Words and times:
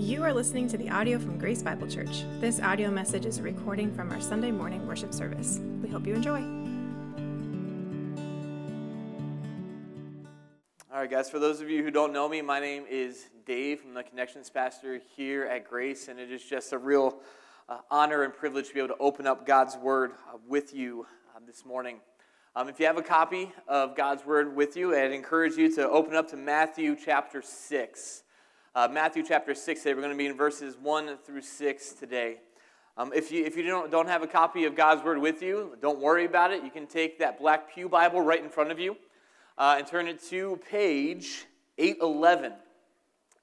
You 0.00 0.24
are 0.24 0.32
listening 0.32 0.66
to 0.68 0.78
the 0.78 0.88
audio 0.88 1.18
from 1.18 1.36
Grace 1.36 1.62
Bible 1.62 1.86
Church. 1.86 2.24
This 2.40 2.58
audio 2.58 2.90
message 2.90 3.26
is 3.26 3.36
a 3.36 3.42
recording 3.42 3.94
from 3.94 4.10
our 4.10 4.18
Sunday 4.18 4.50
morning 4.50 4.86
worship 4.86 5.12
service. 5.12 5.60
We 5.82 5.90
hope 5.90 6.06
you 6.06 6.14
enjoy. 6.14 6.40
All 10.90 11.00
right, 11.00 11.10
guys, 11.10 11.28
for 11.28 11.38
those 11.38 11.60
of 11.60 11.68
you 11.68 11.84
who 11.84 11.90
don't 11.90 12.14
know 12.14 12.30
me, 12.30 12.40
my 12.40 12.60
name 12.60 12.84
is 12.88 13.26
Dave. 13.44 13.82
I'm 13.86 13.92
the 13.92 14.02
Connections 14.02 14.48
Pastor 14.48 15.02
here 15.18 15.44
at 15.44 15.68
Grace, 15.68 16.08
and 16.08 16.18
it 16.18 16.32
is 16.32 16.42
just 16.42 16.72
a 16.72 16.78
real 16.78 17.18
uh, 17.68 17.80
honor 17.90 18.22
and 18.22 18.32
privilege 18.32 18.68
to 18.68 18.74
be 18.74 18.80
able 18.80 18.94
to 18.94 19.00
open 19.00 19.26
up 19.26 19.44
God's 19.46 19.76
Word 19.76 20.12
uh, 20.32 20.38
with 20.48 20.74
you 20.74 21.06
uh, 21.36 21.40
this 21.46 21.66
morning. 21.66 21.98
Um, 22.56 22.70
if 22.70 22.80
you 22.80 22.86
have 22.86 22.96
a 22.96 23.02
copy 23.02 23.52
of 23.68 23.94
God's 23.94 24.24
Word 24.24 24.56
with 24.56 24.78
you, 24.78 24.96
I'd 24.96 25.12
encourage 25.12 25.56
you 25.56 25.70
to 25.74 25.86
open 25.90 26.16
up 26.16 26.30
to 26.30 26.38
Matthew 26.38 26.96
chapter 26.96 27.42
6. 27.42 28.22
Uh, 28.72 28.86
Matthew 28.86 29.24
chapter 29.26 29.52
6 29.52 29.82
today. 29.82 29.94
We're 29.94 30.02
going 30.02 30.12
to 30.12 30.16
be 30.16 30.26
in 30.26 30.36
verses 30.36 30.76
1 30.80 31.18
through 31.24 31.42
6 31.42 31.92
today. 31.94 32.36
Um, 32.96 33.10
if 33.12 33.32
you, 33.32 33.44
if 33.44 33.56
you 33.56 33.64
don't, 33.64 33.90
don't 33.90 34.06
have 34.06 34.22
a 34.22 34.28
copy 34.28 34.64
of 34.64 34.76
God's 34.76 35.02
Word 35.02 35.18
with 35.18 35.42
you, 35.42 35.76
don't 35.82 35.98
worry 35.98 36.24
about 36.24 36.52
it. 36.52 36.62
You 36.62 36.70
can 36.70 36.86
take 36.86 37.18
that 37.18 37.40
black 37.40 37.74
Pew 37.74 37.88
Bible 37.88 38.20
right 38.20 38.40
in 38.40 38.48
front 38.48 38.70
of 38.70 38.78
you 38.78 38.96
uh, 39.58 39.74
and 39.76 39.88
turn 39.88 40.06
it 40.06 40.22
to 40.28 40.60
page 40.70 41.46
811. 41.78 42.52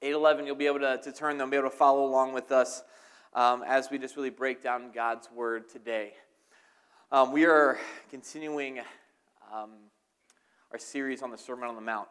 811, 0.00 0.46
you'll 0.46 0.56
be 0.56 0.66
able 0.66 0.80
to, 0.80 0.96
to 0.96 1.12
turn 1.12 1.36
them, 1.36 1.50
be 1.50 1.58
able 1.58 1.68
to 1.68 1.76
follow 1.76 2.06
along 2.06 2.32
with 2.32 2.50
us 2.50 2.82
um, 3.34 3.62
as 3.66 3.90
we 3.90 3.98
just 3.98 4.16
really 4.16 4.30
break 4.30 4.62
down 4.62 4.92
God's 4.94 5.30
Word 5.30 5.68
today. 5.68 6.14
Um, 7.12 7.32
we 7.32 7.44
are 7.44 7.78
continuing 8.08 8.78
um, 9.52 9.72
our 10.72 10.78
series 10.78 11.20
on 11.20 11.30
the 11.30 11.36
Sermon 11.36 11.68
on 11.68 11.74
the 11.74 11.82
Mount. 11.82 12.08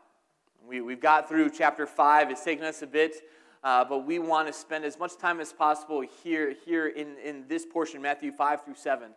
We, 0.65 0.81
we've 0.81 1.01
got 1.01 1.27
through 1.27 1.49
chapter 1.49 1.85
5. 1.85 2.31
It's 2.31 2.43
taken 2.43 2.63
us 2.63 2.81
a 2.81 2.87
bit, 2.87 3.15
uh, 3.63 3.83
but 3.85 4.05
we 4.05 4.19
want 4.19 4.47
to 4.47 4.53
spend 4.53 4.85
as 4.85 4.97
much 4.97 5.17
time 5.17 5.39
as 5.39 5.51
possible 5.51 6.01
here, 6.23 6.55
here 6.65 6.87
in, 6.87 7.17
in 7.23 7.45
this 7.47 7.65
portion, 7.65 8.01
Matthew 8.01 8.31
5 8.31 8.63
through 8.63 8.75
7. 8.75 9.09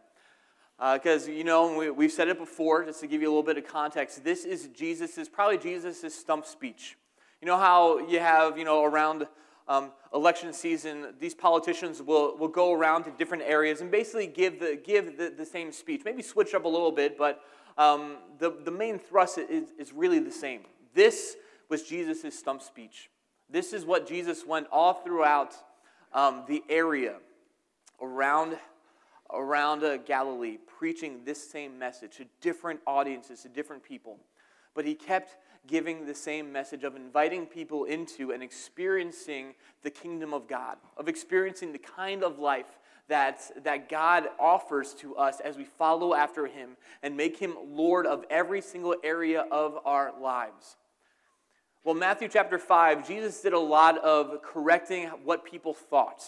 Because, 0.79 1.29
uh, 1.29 1.33
you 1.33 1.45
know, 1.45 1.77
we, 1.77 1.91
we've 1.91 2.13
said 2.13 2.29
it 2.29 2.39
before, 2.39 2.85
just 2.85 3.01
to 3.01 3.07
give 3.07 3.23
you 3.23 3.29
a 3.29 3.31
little 3.31 3.43
bit 3.43 3.59
of 3.59 3.67
context. 3.67 4.25
This 4.25 4.45
is 4.45 4.69
Jesus' 4.69 5.29
probably 5.29 5.59
Jesus' 5.59 6.15
stump 6.15 6.47
speech. 6.47 6.97
You 7.41 7.47
know 7.47 7.59
how 7.59 7.99
you 7.99 8.19
have, 8.19 8.59
you 8.59 8.65
know, 8.65 8.85
around 8.85 9.27
um, 9.71 9.93
election 10.13 10.53
season, 10.53 11.15
these 11.21 11.35
politicians 11.35 12.03
will, 12.03 12.37
will 12.37 12.49
go 12.49 12.73
around 12.73 13.05
to 13.05 13.13
different 13.13 13.45
areas 13.45 13.81
and 13.81 13.89
basically 13.89 14.27
give 14.27 14.59
the, 14.59 14.81
give 14.85 15.17
the, 15.17 15.31
the 15.31 15.47
same 15.47 15.71
speech. 15.71 16.03
Maybe 16.05 16.23
switch 16.23 16.55
up 16.55 16.65
a 16.65 16.69
little 16.69 16.91
bit, 16.91 17.17
but 17.17 17.41
um, 17.79 18.17
the, 18.39 18.53
the 18.65 18.71
main 18.73 18.99
thrust 18.99 19.39
is, 19.39 19.69
is 19.79 19.93
really 19.93 20.19
the 20.19 20.33
same. 20.33 20.63
This 20.95 21.37
was 21.69 21.83
Jesus' 21.83 22.39
stump 22.39 22.63
speech. 22.63 23.11
This 23.49 23.73
is 23.73 23.85
what 23.85 24.07
Jesus 24.07 24.45
went 24.47 24.67
all 24.71 24.95
throughout 24.95 25.55
um, 26.13 26.45
the 26.49 26.63
area 26.69 27.17
around, 28.01 28.57
around 29.33 29.85
uh, 29.85 29.97
Galilee, 29.99 30.59
preaching 30.79 31.23
this 31.25 31.51
same 31.51 31.79
message 31.79 32.17
to 32.17 32.27
different 32.41 32.81
audiences, 32.87 33.43
to 33.43 33.49
different 33.49 33.83
people. 33.83 34.19
But 34.75 34.85
he 34.85 34.95
kept 34.95 35.37
giving 35.67 36.07
the 36.07 36.15
same 36.15 36.51
message 36.51 36.85
of 36.85 36.97
inviting 36.97 37.47
people 37.47 37.85
into 37.85 38.33
and 38.33 38.43
experiencing 38.43 39.55
the 39.83 39.91
kingdom 39.91 40.33
of 40.33 40.49
God, 40.49 40.79
of 40.97 41.09
experiencing 41.09 41.73
the 41.73 41.79
kind 41.79 42.25
of 42.25 42.39
life 42.39 42.79
that, 43.11 43.43
that 43.65 43.89
God 43.89 44.29
offers 44.39 44.95
to 44.95 45.17
us 45.17 45.41
as 45.41 45.57
we 45.57 45.65
follow 45.65 46.15
after 46.15 46.47
him 46.47 46.71
and 47.03 47.17
make 47.17 47.39
him 47.39 47.55
Lord 47.69 48.07
of 48.07 48.25
every 48.31 48.61
single 48.63 48.95
area 49.05 49.45
of 49.51 49.79
our 49.85 50.13
lives. 50.19 50.77
Well, 51.85 51.95
Matthew 51.95 52.29
chapter 52.29 52.59
5, 52.59 53.07
Jesus 53.07 53.41
did 53.41 53.53
a 53.53 53.59
lot 53.59 53.99
of 53.99 54.43
correcting 54.43 55.09
what 55.25 55.45
people 55.45 55.75
thought. 55.75 56.23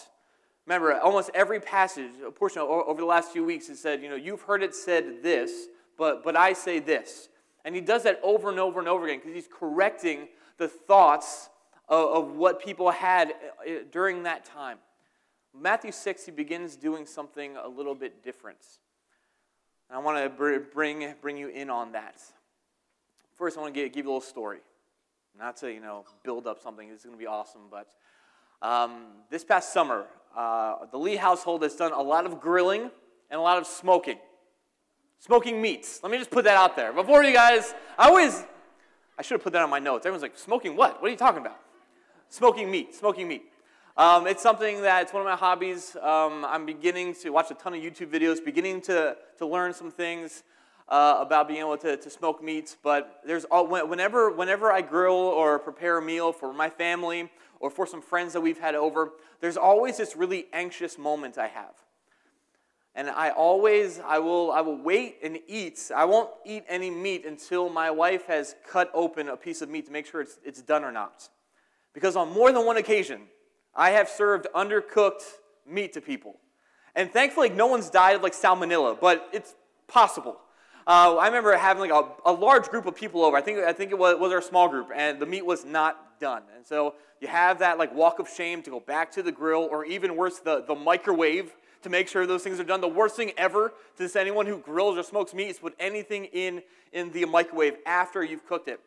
Remember, 0.65 0.99
almost 0.99 1.29
every 1.33 1.59
passage, 1.59 2.11
a 2.25 2.31
portion 2.31 2.61
of, 2.61 2.69
over 2.69 2.99
the 2.99 3.07
last 3.07 3.31
few 3.31 3.45
weeks, 3.45 3.67
has 3.67 3.79
said, 3.79 4.01
you 4.01 4.09
know, 4.09 4.15
you've 4.15 4.41
heard 4.41 4.61
it 4.61 4.75
said 4.75 5.23
this, 5.23 5.67
but, 5.97 6.23
but 6.23 6.35
I 6.35 6.53
say 6.53 6.79
this. 6.79 7.29
And 7.65 7.75
he 7.75 7.81
does 7.81 8.03
that 8.03 8.19
over 8.23 8.49
and 8.49 8.59
over 8.59 8.79
and 8.79 8.89
over 8.89 9.05
again 9.05 9.19
because 9.19 9.33
he's 9.33 9.49
correcting 9.51 10.27
the 10.57 10.67
thoughts 10.67 11.49
of, 11.87 12.09
of 12.09 12.35
what 12.35 12.61
people 12.61 12.91
had 12.91 13.29
uh, 13.29 13.83
during 13.91 14.23
that 14.23 14.43
time. 14.43 14.79
Matthew 15.59 15.91
6, 15.91 16.25
he 16.25 16.31
begins 16.31 16.75
doing 16.75 17.05
something 17.05 17.57
a 17.57 17.67
little 17.67 17.95
bit 17.95 18.23
different. 18.23 18.57
And 19.89 19.97
I 19.97 20.01
want 20.01 20.23
to 20.23 20.29
bring, 20.29 21.13
bring 21.21 21.37
you 21.37 21.47
in 21.49 21.69
on 21.69 21.91
that. 21.91 22.21
First, 23.35 23.57
I 23.57 23.61
want 23.61 23.73
to 23.73 23.79
give, 23.79 23.91
give 23.91 24.05
you 24.05 24.11
a 24.11 24.13
little 24.13 24.21
story. 24.21 24.59
Not 25.37 25.57
to, 25.57 25.71
you 25.71 25.79
know, 25.79 26.05
build 26.23 26.47
up 26.47 26.61
something. 26.61 26.89
This 26.89 26.99
is 26.99 27.05
going 27.05 27.17
to 27.17 27.19
be 27.19 27.27
awesome. 27.27 27.61
But 27.69 27.87
um, 28.61 29.05
this 29.29 29.43
past 29.43 29.73
summer, 29.73 30.05
uh, 30.35 30.85
the 30.91 30.97
Lee 30.97 31.15
household 31.15 31.63
has 31.63 31.75
done 31.75 31.91
a 31.91 32.01
lot 32.01 32.25
of 32.25 32.39
grilling 32.39 32.91
and 33.29 33.39
a 33.39 33.41
lot 33.41 33.57
of 33.57 33.67
smoking. 33.67 34.17
Smoking 35.19 35.61
meats. 35.61 36.01
Let 36.03 36.11
me 36.11 36.17
just 36.17 36.31
put 36.31 36.45
that 36.45 36.57
out 36.57 36.75
there. 36.75 36.91
Before 36.93 37.23
you 37.23 37.33
guys, 37.33 37.73
I 37.97 38.07
always, 38.07 38.43
I 39.17 39.21
should 39.21 39.35
have 39.35 39.43
put 39.43 39.53
that 39.53 39.61
on 39.61 39.69
my 39.69 39.79
notes. 39.79 40.05
Everyone's 40.05 40.23
like, 40.23 40.37
smoking 40.37 40.75
what? 40.75 41.01
What 41.01 41.07
are 41.07 41.11
you 41.11 41.17
talking 41.17 41.41
about? 41.41 41.59
Smoking 42.29 42.69
meat, 42.69 42.93
smoking 42.93 43.27
meat. 43.27 43.43
Um, 43.95 44.25
it's 44.25 44.41
something 44.41 44.81
that 44.81 45.03
it's 45.03 45.13
one 45.13 45.21
of 45.21 45.27
my 45.27 45.35
hobbies. 45.35 45.95
Um, 45.97 46.43
I'm 46.45 46.65
beginning 46.65 47.13
to 47.21 47.29
watch 47.29 47.51
a 47.51 47.53
ton 47.53 47.75
of 47.75 47.79
YouTube 47.79 48.07
videos, 48.07 48.43
beginning 48.43 48.81
to, 48.81 49.15
to 49.37 49.45
learn 49.45 49.71
some 49.71 49.91
things 49.91 50.41
uh, 50.89 51.17
about 51.19 51.47
being 51.47 51.59
able 51.59 51.77
to, 51.77 51.95
to 51.97 52.09
smoke 52.09 52.43
meats, 52.43 52.75
but 52.81 53.21
there's 53.23 53.45
all, 53.45 53.67
whenever, 53.67 54.31
whenever 54.31 54.71
I 54.71 54.81
grill 54.81 55.13
or 55.13 55.59
prepare 55.59 55.99
a 55.99 56.01
meal 56.01 56.31
for 56.31 56.51
my 56.51 56.71
family 56.71 57.29
or 57.59 57.69
for 57.69 57.85
some 57.85 58.01
friends 58.01 58.33
that 58.33 58.41
we've 58.41 58.57
had 58.57 58.73
over, 58.73 59.11
there's 59.41 59.57
always 59.57 59.97
this 59.97 60.15
really 60.15 60.47
anxious 60.53 60.97
moment 60.97 61.37
I 61.37 61.49
have. 61.49 61.75
And 62.95 63.11
I 63.11 63.29
always, 63.29 63.99
I 63.99 64.17
will, 64.17 64.51
I 64.51 64.61
will 64.61 64.77
wait 64.81 65.17
and 65.23 65.37
eat. 65.47 65.91
I 65.95 66.05
won't 66.05 66.31
eat 66.47 66.63
any 66.67 66.89
meat 66.89 67.27
until 67.27 67.69
my 67.69 67.91
wife 67.91 68.25
has 68.25 68.55
cut 68.67 68.89
open 68.95 69.29
a 69.29 69.37
piece 69.37 69.61
of 69.61 69.69
meat 69.69 69.85
to 69.85 69.91
make 69.91 70.07
sure 70.07 70.21
it's, 70.21 70.39
it's 70.43 70.63
done 70.63 70.83
or 70.83 70.91
not. 70.91 71.29
Because 71.93 72.15
on 72.15 72.33
more 72.33 72.51
than 72.51 72.65
one 72.65 72.77
occasion, 72.77 73.27
I 73.75 73.91
have 73.91 74.09
served 74.09 74.47
undercooked 74.55 75.23
meat 75.67 75.93
to 75.93 76.01
people. 76.01 76.37
And 76.95 77.11
thankfully, 77.11 77.49
no 77.49 77.67
one's 77.67 77.89
died 77.89 78.15
of 78.15 78.21
like 78.21 78.33
salmonella, 78.33 78.99
but 78.99 79.27
it's 79.33 79.55
possible. 79.87 80.37
Uh, 80.85 81.15
I 81.17 81.27
remember 81.27 81.55
having 81.55 81.89
like 81.89 81.91
a, 81.91 82.29
a, 82.29 82.33
large 82.33 82.67
group 82.67 82.85
of 82.85 82.95
people 82.95 83.23
over. 83.23 83.37
I 83.37 83.41
think, 83.41 83.59
I 83.59 83.71
think 83.71 83.91
it 83.91 83.97
was, 83.97 84.19
was 84.19 84.31
our 84.33 84.41
small 84.41 84.67
group, 84.67 84.89
and 84.93 85.19
the 85.19 85.25
meat 85.25 85.45
was 85.45 85.63
not 85.63 86.19
done. 86.19 86.43
And 86.55 86.65
so 86.65 86.95
you 87.21 87.27
have 87.29 87.59
that 87.59 87.77
like 87.77 87.95
walk 87.95 88.19
of 88.19 88.29
shame 88.29 88.61
to 88.63 88.69
go 88.69 88.79
back 88.81 89.11
to 89.13 89.23
the 89.23 89.31
grill, 89.31 89.67
or 89.71 89.85
even 89.85 90.15
worse, 90.17 90.39
the, 90.39 90.63
the 90.67 90.75
microwave 90.75 91.55
to 91.83 91.89
make 91.89 92.07
sure 92.07 92.25
those 92.25 92.43
things 92.43 92.59
are 92.59 92.65
done. 92.65 92.81
The 92.81 92.87
worst 92.87 93.15
thing 93.15 93.31
ever 93.37 93.73
to 93.97 94.19
anyone 94.19 94.45
who 94.45 94.57
grills 94.57 94.97
or 94.97 95.03
smokes 95.03 95.33
meat 95.33 95.47
is 95.47 95.59
put 95.59 95.73
anything 95.79 96.25
in, 96.25 96.61
in 96.91 97.11
the 97.11 97.25
microwave 97.25 97.75
after 97.85 98.23
you've 98.23 98.45
cooked 98.45 98.67
it. 98.67 98.79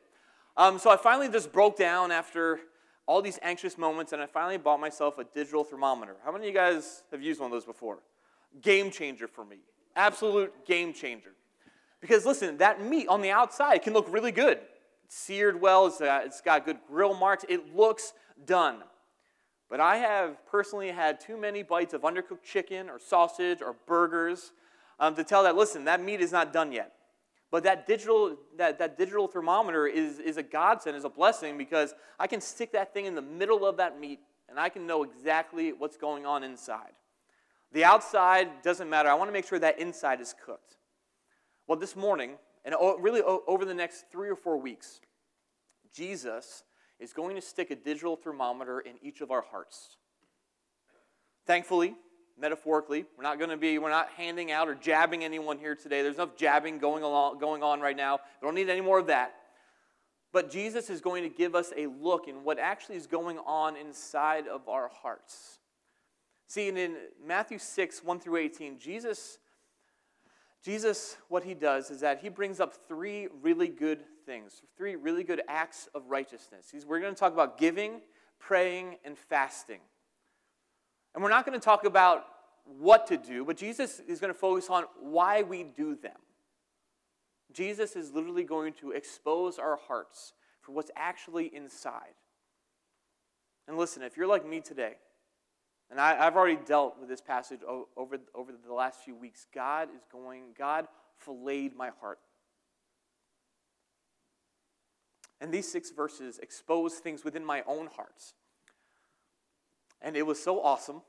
Um, 0.57 0.79
so 0.79 0.91
I 0.91 0.97
finally 0.97 1.29
just 1.29 1.53
broke 1.53 1.79
down 1.79 2.11
after 2.11 2.61
all 3.07 3.23
these 3.23 3.39
anxious 3.43 3.79
moments, 3.79 4.13
and 4.13 4.21
I 4.21 4.27
finally 4.27 4.59
bought 4.59 4.81
myself 4.81 5.19
a 5.19 5.25
digital 5.25 5.63
thermometer. 5.65 6.17
How 6.25 6.33
many 6.33 6.49
of 6.49 6.49
you 6.49 6.55
guys 6.55 7.05
have 7.13 7.23
used 7.23 7.41
one 7.41 7.47
of 7.47 7.53
those 7.53 7.65
before? 7.65 7.99
Game 8.61 8.91
changer 8.91 9.29
for 9.29 9.45
me. 9.45 9.59
Absolute 9.95 10.67
game 10.67 10.93
changer. 10.93 11.31
Because 12.01 12.27
listen, 12.27 12.59
that 12.59 12.83
meat 12.83 13.09
on 13.09 13.23
the 13.23 13.31
outside 13.31 13.83
can 13.83 13.93
look 13.93 14.13
really 14.13 14.33
good. 14.33 14.59
It's 15.05 15.17
seared 15.17 15.61
well, 15.61 15.87
it's, 15.87 16.41
got 16.41 16.65
good 16.65 16.79
grill 16.89 17.15
marks, 17.15 17.45
it 17.49 17.75
looks 17.75 18.13
done. 18.45 18.83
But 19.71 19.81
I 19.81 19.97
have 19.97 20.45
personally 20.47 20.91
had 20.91 21.21
too 21.21 21.37
many 21.37 21.63
bites 21.63 21.95
of 21.95 22.03
undercooked 22.03 22.43
chicken 22.45 22.89
or 22.89 22.99
sausage 22.99 23.63
or 23.63 23.77
burgers 23.87 24.53
um, 24.99 25.15
to 25.15 25.25
tell 25.25 25.43
that, 25.45 25.57
listen, 25.57 25.85
that 25.85 26.03
meat 26.03 26.21
is 26.21 26.33
not 26.33 26.53
done 26.53 26.73
yet. 26.73 26.93
But 27.51 27.63
that 27.65 27.87
digital, 27.87 28.37
that, 28.57 28.79
that 28.79 28.99
digital 28.99 29.29
thermometer 29.29 29.87
is, 29.87 30.19
is 30.19 30.37
a 30.37 30.43
godsend, 30.43 30.97
is 30.97 31.05
a 31.05 31.09
blessing 31.09 31.57
because 31.57 31.95
I 32.19 32.27
can 32.27 32.41
stick 32.41 32.73
that 32.73 32.93
thing 32.93 33.07
in 33.07 33.15
the 33.15 33.23
middle 33.23 33.65
of 33.65 33.77
that 33.77 34.01
meat 34.01 34.21
and 34.49 34.59
I 34.59 34.69
can 34.69 34.87
know 34.87 35.03
exactly 35.03 35.73
what's 35.73 35.97
going 35.97 36.27
on 36.27 36.43
inside. 36.43 36.93
The 37.73 37.85
outside 37.85 38.63
doesn't 38.63 38.89
matter. 38.89 39.09
I 39.09 39.15
want 39.15 39.29
to 39.29 39.33
make 39.33 39.47
sure 39.47 39.59
that 39.59 39.79
inside 39.79 40.21
is 40.21 40.35
cooked. 40.45 40.77
Well, 41.67 41.79
this 41.79 41.97
morning, 41.97 42.37
and 42.65 42.75
really 43.01 43.23
over 43.23 43.65
the 43.65 43.75
next 43.75 44.07
three 44.11 44.29
or 44.29 44.37
four 44.37 44.57
weeks, 44.57 45.01
Jesus 45.93 46.63
is 46.99 47.13
going 47.13 47.37
to 47.37 47.43
stick 47.43 47.71
a 47.71 47.77
digital 47.77 48.17
thermometer 48.17 48.81
in 48.81 48.95
each 49.03 49.21
of 49.21 49.31
our 49.31 49.43
hearts. 49.43 49.97
Thankfully, 51.47 51.95
metaphorically, 52.39 53.05
we're 53.17 53.23
not 53.23 53.39
going 53.39 53.51
to 53.51 53.57
be, 53.57 53.79
we're 53.79 53.91
not 53.91 54.11
handing 54.17 54.51
out 54.53 54.69
or 54.69 54.75
jabbing 54.75 55.25
anyone 55.25 55.59
here 55.59 55.75
today. 55.75 56.03
There's 56.03 56.17
enough 56.17 56.37
jabbing 56.37 56.79
going, 56.79 57.03
along, 57.03 57.39
going 57.39 57.63
on 57.63 57.81
right 57.81 57.97
now. 57.97 58.21
We 58.41 58.47
don't 58.47 58.55
need 58.55 58.69
any 58.69 58.81
more 58.81 58.99
of 58.99 59.07
that. 59.07 59.35
But 60.33 60.51
Jesus 60.51 60.91
is 60.91 61.01
going 61.01 61.23
to 61.23 61.29
give 61.29 61.55
us 61.55 61.73
a 61.77 61.87
look 61.87 62.29
in 62.29 62.45
what 62.45 62.59
actually 62.59 62.97
is 62.97 63.07
going 63.07 63.39
on 63.39 63.77
inside 63.77 64.47
of 64.47 64.69
our 64.69 64.89
hearts. 64.89 65.59
See, 66.47 66.69
in 66.69 66.97
Matthew 67.25 67.59
6, 67.59 68.05
1 68.05 68.21
through 68.21 68.37
18, 68.37 68.79
Jesus 68.79 69.39
Jesus, 70.67 71.17
what 71.29 71.45
he 71.45 71.55
does 71.55 71.93
is 71.93 72.01
that 72.01 72.19
he 72.19 72.29
brings 72.29 72.59
up 72.59 72.75
three 72.89 73.29
really 73.41 73.69
good 73.69 74.01
things, 74.25 74.63
three 74.77 74.97
really 74.97 75.23
good 75.23 75.41
acts 75.47 75.89
of 75.95 76.03
righteousness. 76.09 76.67
He's, 76.73 76.85
we're 76.85 76.99
going 76.99 77.15
to 77.15 77.19
talk 77.19 77.33
about 77.33 77.57
giving, 77.57 78.01
praying, 78.41 78.97
and 79.05 79.17
fasting. 79.17 79.79
And 81.17 81.23
we're 81.23 81.31
not 81.31 81.47
going 81.47 81.59
to 81.59 81.65
talk 81.65 81.87
about 81.87 82.27
what 82.67 83.07
to 83.07 83.17
do, 83.17 83.43
but 83.43 83.57
Jesus 83.57 84.01
is 84.07 84.21
going 84.21 84.33
to 84.33 84.39
focus 84.39 84.69
on 84.69 84.85
why 85.01 85.43
we 85.43 85.63
do 85.65 85.97
them. 85.97 86.19
Jesus 87.55 87.97
is 87.97 88.13
literally 88.13 88.45
going 88.45 88.75
to 88.75 88.91
expose 88.91 89.59
our 89.59 89.79
hearts 89.89 90.35
for 90.61 90.73
what's 90.73 90.91
actually 90.95 91.47
inside. 91.55 92.13
And 93.67 93.79
listen, 93.79 94.03
if 94.03 94.19
you're 94.19 94.27
like 94.27 94.47
me 94.47 94.61
today, 94.61 94.97
and 95.91 95.99
I, 95.99 96.23
have 96.25 96.37
already 96.37 96.59
dealt 96.67 97.01
with 97.01 97.09
this 97.09 97.23
passage 97.23 97.61
over, 97.67 98.19
over 98.35 98.53
the 98.53 98.75
last 98.75 99.01
few 99.01 99.15
weeks, 99.15 99.47
God 99.55 99.89
is 99.97 100.03
going, 100.13 100.43
God 100.59 100.87
filleted 101.17 101.75
my 101.75 101.93
heart. 101.99 102.19
And 105.41 105.51
these 105.51 105.71
six 105.71 105.91
verses 105.91 106.39
expose 106.43 106.95
things 106.95 107.25
within 107.25 107.45
my 107.45 107.63
own 107.67 107.89
hearts. 107.97 108.35
And 110.03 110.17
it 110.17 110.27
was 110.27 110.43
so 110.43 110.63
awesome 110.63 111.03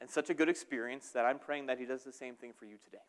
and 0.00 0.08
such 0.08 0.30
a 0.30 0.34
good 0.34 0.48
experience 0.48 1.10
that 1.10 1.24
I'm 1.24 1.38
praying 1.38 1.66
that 1.66 1.78
He 1.78 1.86
does 1.86 2.04
the 2.04 2.12
same 2.12 2.34
thing 2.34 2.52
for 2.56 2.64
you 2.64 2.76
today. 2.84 3.02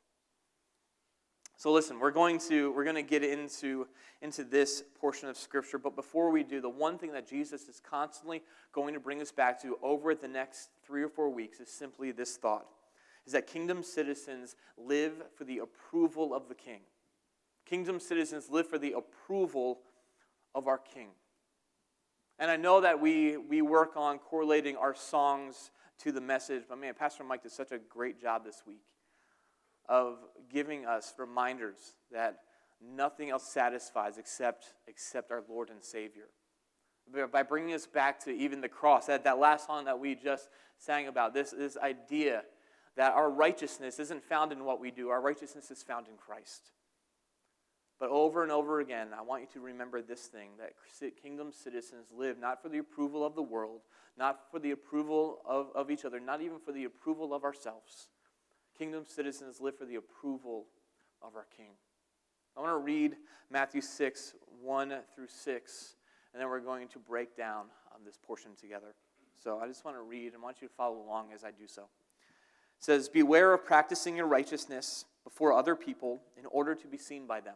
So 1.60 1.72
listen, 1.72 2.00
we're 2.00 2.12
going 2.12 2.38
to 2.50 2.72
we're 2.72 2.84
going 2.84 2.96
to 2.96 3.02
get 3.02 3.24
into 3.24 3.88
into 4.22 4.44
this 4.44 4.84
portion 5.00 5.28
of 5.28 5.38
scripture, 5.38 5.80
but 5.80 5.96
before 5.96 6.30
we 6.30 6.44
do, 6.44 6.62
the 6.62 6.70
one 6.70 7.00
thing 7.00 7.12
that 7.14 7.28
Jesus 7.28 7.68
is 7.68 7.80
constantly 7.80 8.44
going 8.74 8.94
to 8.94 9.00
bring 9.00 9.22
us 9.22 9.32
back 9.32 9.60
to 9.64 9.78
over 9.82 10.14
the 10.14 10.28
next 10.28 10.70
3 10.86 11.04
or 11.04 11.10
4 11.10 11.30
weeks 11.30 11.60
is 11.60 11.70
simply 11.70 12.12
this 12.12 12.38
thought. 12.38 12.68
Is 13.26 13.34
that 13.34 13.48
kingdom 13.48 13.84
citizens 13.84 14.56
live 14.78 15.14
for 15.36 15.44
the 15.44 15.60
approval 15.60 16.34
of 16.34 16.48
the 16.48 16.56
king. 16.56 16.82
Kingdom 17.66 18.00
citizens 18.00 18.50
live 18.50 18.68
for 18.68 18.78
the 18.78 18.94
approval 18.94 19.80
of 20.56 20.68
our 20.68 20.78
king. 20.78 21.10
And 22.40 22.52
I 22.52 22.56
know 22.56 22.82
that 22.82 23.02
we 23.02 23.38
we 23.38 23.62
work 23.62 23.94
on 23.96 24.20
correlating 24.20 24.76
our 24.76 24.94
songs 24.94 25.72
to 26.00 26.12
the 26.12 26.22
message, 26.22 26.64
but 26.70 26.78
man, 26.78 26.94
Pastor 26.94 27.24
Mike 27.24 27.44
did 27.44 27.52
such 27.52 27.72
a 27.72 27.80
great 27.80 28.22
job 28.22 28.46
this 28.46 28.62
week 28.68 28.84
of 29.90 30.18
giving 30.52 30.86
us 30.86 31.14
reminders 31.18 31.78
that 32.12 32.40
nothing 32.82 33.30
else 33.30 33.44
satisfies 33.44 34.18
except, 34.18 34.74
except 34.88 35.32
our 35.32 35.44
Lord 35.50 35.70
and 35.70 35.82
Savior. 35.82 36.28
By 37.32 37.44
bringing 37.44 37.74
us 37.74 37.88
back 37.88 38.20
to 38.26 38.32
even 38.32 38.60
the 38.60 38.68
cross, 38.68 39.06
that, 39.06 39.24
that 39.24 39.40
last 39.40 39.66
song 39.66 39.86
that 39.86 39.98
we 39.98 40.14
just 40.14 40.50
sang 40.78 41.08
about, 41.08 41.34
this, 41.34 41.52
this 41.52 41.78
idea 41.78 42.44
that 42.98 43.14
our 43.14 43.30
righteousness 43.30 43.98
isn't 44.00 44.24
found 44.24 44.52
in 44.52 44.66
what 44.66 44.82
we 44.82 44.92
do, 44.92 45.10
our 45.10 45.22
righteousness 45.22 45.72
is 45.72 45.82
found 45.84 46.08
in 46.08 46.18
Christ. 46.18 46.72
But 48.00 48.10
over 48.10 48.44
and 48.44 48.52
over 48.52 48.80
again, 48.80 49.08
I 49.18 49.24
want 49.24 49.42
you 49.42 49.48
to 49.54 49.60
remember 49.60 50.02
this 50.02 50.28
thing 50.28 50.52
that 50.60 50.74
kingdom 51.22 51.52
citizens 51.52 52.08
live 52.16 52.38
not 52.40 52.62
for 52.62 52.70
the 52.70 52.78
approval 52.78 53.26
of 53.26 53.34
the 53.34 53.42
world, 53.42 53.82
not 54.18 54.52
for 54.52 54.60
the 54.60 54.72
approval 54.72 55.40
of, 55.46 55.68
of 55.74 55.90
each 55.90 56.06
other, 56.06 56.20
not 56.20 56.42
even 56.42 56.60
for 56.60 56.72
the 56.72 56.84
approval 56.84 57.34
of 57.34 57.44
ourselves, 57.44 58.10
Kingdom 58.78 59.06
citizens 59.08 59.60
live 59.60 59.76
for 59.76 59.86
the 59.86 59.96
approval 59.96 60.68
of 61.24 61.36
our 61.36 61.48
King. 61.56 61.72
I 62.56 62.62
want 62.62 62.74
to 62.74 62.78
read 62.78 63.16
Matthew 63.50 63.82
6, 63.82 64.36
1 64.62 64.94
through 65.16 65.28
6, 65.28 65.96
and 66.34 66.42
then 66.42 66.48
we're 66.48 66.60
going 66.60 66.88
to 66.90 67.00
break 67.00 67.36
down 67.36 67.66
um, 67.94 68.02
this 68.06 68.20
portion 68.22 68.52
together. 68.60 68.94
So 69.44 69.60
I 69.60 69.68
just 69.68 69.84
want 69.84 69.98
to 69.98 70.04
read 70.04 70.34
and 70.34 70.44
want 70.44 70.58
you 70.62 70.68
to 70.68 70.74
follow 70.76 71.02
along 71.02 71.30
as 71.34 71.44
I 71.44 71.50
do 71.50 71.66
so. 71.66 71.84
It 71.84 72.84
says, 72.84 73.10
Beware 73.10 73.52
of 73.54 73.66
practicing 73.66 74.16
your 74.16 74.28
righteousness 74.28 75.06
before 75.24 75.54
other 75.54 75.76
people 75.76 76.22
in 76.38 76.46
order 76.46 76.76
to 76.76 76.88
be 76.88 76.98
seen 77.00 77.26
by 77.26 77.40
them. 77.42 77.56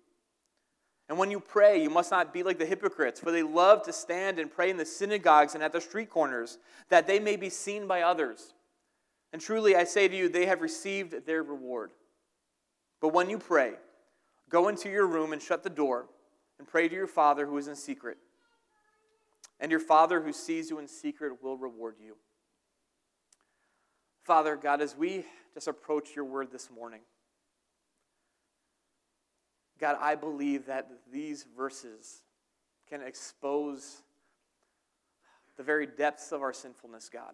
And 1.11 1.19
when 1.19 1.29
you 1.29 1.41
pray, 1.41 1.83
you 1.83 1.89
must 1.89 2.09
not 2.09 2.31
be 2.31 2.41
like 2.41 2.57
the 2.57 2.65
hypocrites, 2.65 3.19
for 3.19 3.33
they 3.33 3.43
love 3.43 3.83
to 3.83 3.91
stand 3.91 4.39
and 4.39 4.49
pray 4.49 4.69
in 4.69 4.77
the 4.77 4.85
synagogues 4.85 5.55
and 5.55 5.61
at 5.61 5.73
the 5.73 5.81
street 5.81 6.09
corners, 6.09 6.57
that 6.87 7.05
they 7.05 7.19
may 7.19 7.35
be 7.35 7.49
seen 7.49 7.85
by 7.85 8.03
others. 8.03 8.53
And 9.33 9.41
truly, 9.41 9.75
I 9.75 9.83
say 9.83 10.07
to 10.07 10.15
you, 10.15 10.29
they 10.29 10.45
have 10.45 10.61
received 10.61 11.25
their 11.25 11.43
reward. 11.43 11.91
But 13.01 13.09
when 13.09 13.29
you 13.29 13.39
pray, 13.39 13.73
go 14.47 14.69
into 14.69 14.89
your 14.89 15.05
room 15.05 15.33
and 15.33 15.41
shut 15.41 15.63
the 15.63 15.69
door, 15.69 16.05
and 16.59 16.65
pray 16.65 16.87
to 16.87 16.95
your 16.95 17.07
Father 17.07 17.45
who 17.45 17.57
is 17.57 17.67
in 17.67 17.75
secret. 17.75 18.17
And 19.59 19.69
your 19.69 19.81
Father 19.81 20.21
who 20.21 20.31
sees 20.31 20.69
you 20.69 20.79
in 20.79 20.87
secret 20.87 21.43
will 21.43 21.57
reward 21.57 21.95
you. 22.01 22.15
Father, 24.23 24.55
God, 24.55 24.79
as 24.79 24.95
we 24.95 25.25
just 25.53 25.67
approach 25.67 26.15
your 26.15 26.23
word 26.23 26.53
this 26.53 26.69
morning, 26.71 27.01
God, 29.81 29.97
I 29.99 30.13
believe 30.13 30.67
that 30.67 30.87
these 31.11 31.45
verses 31.57 32.21
can 32.87 33.01
expose 33.01 34.03
the 35.57 35.63
very 35.63 35.87
depths 35.87 36.31
of 36.31 36.43
our 36.43 36.53
sinfulness, 36.53 37.09
God. 37.09 37.33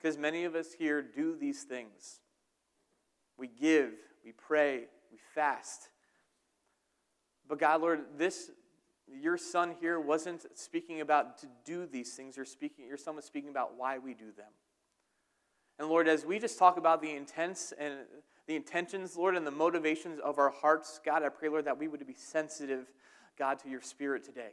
Because 0.00 0.16
many 0.16 0.44
of 0.44 0.54
us 0.54 0.72
here 0.72 1.02
do 1.02 1.36
these 1.36 1.64
things. 1.64 2.20
We 3.36 3.46
give, 3.46 3.92
we 4.24 4.32
pray, 4.32 4.84
we 5.10 5.18
fast. 5.34 5.90
But 7.46 7.58
God, 7.58 7.82
Lord, 7.82 8.00
this 8.16 8.50
your 9.20 9.36
son 9.36 9.74
here 9.80 10.00
wasn't 10.00 10.46
speaking 10.58 11.02
about 11.02 11.38
to 11.38 11.46
do 11.64 11.86
these 11.86 12.14
things. 12.14 12.36
You're 12.36 12.46
speaking, 12.46 12.86
your 12.86 12.96
son 12.96 13.16
was 13.16 13.26
speaking 13.26 13.50
about 13.50 13.76
why 13.76 13.98
we 13.98 14.14
do 14.14 14.32
them. 14.36 14.50
And 15.78 15.88
Lord, 15.88 16.08
as 16.08 16.24
we 16.24 16.38
just 16.38 16.58
talk 16.58 16.78
about 16.78 17.02
the 17.02 17.10
intense 17.14 17.72
and 17.78 17.94
the 18.46 18.56
intentions, 18.56 19.16
Lord, 19.16 19.36
and 19.36 19.46
the 19.46 19.52
motivations 19.52 20.18
of 20.18 20.38
our 20.38 20.50
hearts. 20.50 21.00
God, 21.04 21.22
I 21.22 21.28
pray, 21.28 21.48
Lord, 21.48 21.64
that 21.66 21.78
we 21.78 21.88
would 21.88 22.06
be 22.06 22.14
sensitive, 22.14 22.86
God, 23.38 23.58
to 23.60 23.68
your 23.68 23.80
spirit 23.80 24.24
today. 24.24 24.50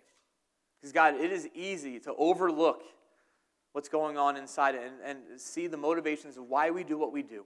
Because, 0.80 0.94
God, 0.94 1.16
it 1.16 1.32
is 1.32 1.48
easy 1.54 2.00
to 2.02 2.14
overlook 2.16 2.84
what's 3.74 3.90
going 3.90 4.18
on 4.18 4.38
inside 4.38 4.76
and, 4.76 4.96
and 5.04 5.40
see 5.40 5.68
the 5.68 5.78
motivations 5.78 6.38
of 6.38 6.46
why 6.46 6.70
we 6.70 6.84
do 6.84 6.98
what 6.98 7.12
we 7.12 7.24
do. 7.24 7.46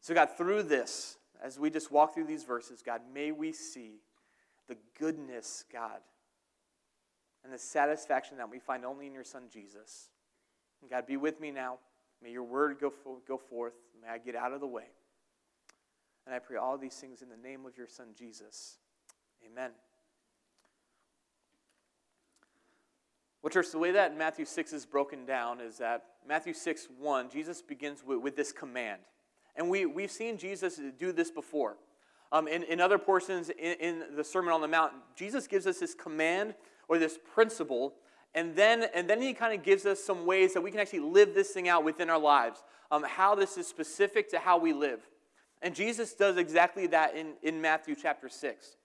So, 0.00 0.14
God, 0.14 0.30
through 0.36 0.64
this, 0.64 1.16
as 1.42 1.58
we 1.58 1.70
just 1.70 1.90
walk 1.90 2.14
through 2.14 2.26
these 2.26 2.44
verses, 2.44 2.82
God, 2.82 3.02
may 3.12 3.32
we 3.32 3.52
see 3.52 4.00
the 4.68 4.76
goodness, 4.98 5.64
God, 5.72 6.00
and 7.44 7.52
the 7.52 7.58
satisfaction 7.58 8.38
that 8.38 8.50
we 8.50 8.58
find 8.58 8.84
only 8.84 9.06
in 9.06 9.12
your 9.12 9.24
Son, 9.24 9.42
Jesus. 9.52 10.08
And 10.80 10.90
God, 10.90 11.06
be 11.06 11.16
with 11.16 11.40
me 11.40 11.50
now. 11.50 11.78
May 12.22 12.30
your 12.30 12.44
word 12.44 12.78
go, 12.80 12.92
go 13.26 13.36
forth. 13.36 13.74
May 14.00 14.08
I 14.08 14.18
get 14.18 14.34
out 14.34 14.52
of 14.52 14.60
the 14.60 14.66
way. 14.66 14.86
And 16.26 16.34
I 16.34 16.38
pray 16.38 16.56
all 16.56 16.78
these 16.78 16.94
things 16.94 17.22
in 17.22 17.28
the 17.28 17.36
name 17.36 17.66
of 17.66 17.76
your 17.76 17.86
Son, 17.86 18.06
Jesus. 18.18 18.78
Amen. 19.44 19.70
Well, 23.42 23.50
church, 23.50 23.70
the 23.70 23.78
way 23.78 23.90
that 23.90 24.16
Matthew 24.16 24.46
6 24.46 24.72
is 24.72 24.86
broken 24.86 25.26
down 25.26 25.60
is 25.60 25.76
that 25.76 26.04
Matthew 26.26 26.54
6 26.54 26.88
1, 26.98 27.28
Jesus 27.28 27.60
begins 27.60 28.02
with, 28.02 28.20
with 28.20 28.36
this 28.36 28.52
command. 28.52 29.02
And 29.54 29.68
we, 29.68 29.84
we've 29.84 30.10
seen 30.10 30.38
Jesus 30.38 30.80
do 30.98 31.12
this 31.12 31.30
before. 31.30 31.76
Um, 32.32 32.48
in, 32.48 32.62
in 32.64 32.80
other 32.80 32.98
portions 32.98 33.50
in, 33.50 33.74
in 33.80 34.02
the 34.16 34.24
Sermon 34.24 34.52
on 34.52 34.62
the 34.62 34.68
Mount, 34.68 34.92
Jesus 35.14 35.46
gives 35.46 35.66
us 35.66 35.78
this 35.78 35.94
command 35.94 36.54
or 36.88 36.98
this 36.98 37.18
principle 37.34 37.92
and 38.34 38.56
then, 38.56 38.86
and 38.94 39.08
then 39.08 39.22
he 39.22 39.32
kind 39.32 39.54
of 39.54 39.64
gives 39.64 39.86
us 39.86 40.02
some 40.02 40.26
ways 40.26 40.54
that 40.54 40.60
we 40.60 40.70
can 40.70 40.80
actually 40.80 41.00
live 41.00 41.34
this 41.34 41.50
thing 41.50 41.68
out 41.68 41.84
within 41.84 42.10
our 42.10 42.18
lives, 42.18 42.62
um, 42.90 43.04
how 43.04 43.34
this 43.34 43.56
is 43.56 43.66
specific 43.66 44.28
to 44.30 44.38
how 44.38 44.58
we 44.58 44.72
live. 44.72 45.00
And 45.62 45.74
Jesus 45.74 46.14
does 46.14 46.36
exactly 46.36 46.88
that 46.88 47.16
in, 47.16 47.34
in 47.42 47.60
Matthew 47.60 47.94
chapter 47.94 48.28
6. 48.28 48.76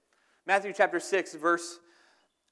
Matthew 0.45 0.71
chapter 0.75 0.99
6, 0.99 1.35
verse, 1.35 1.79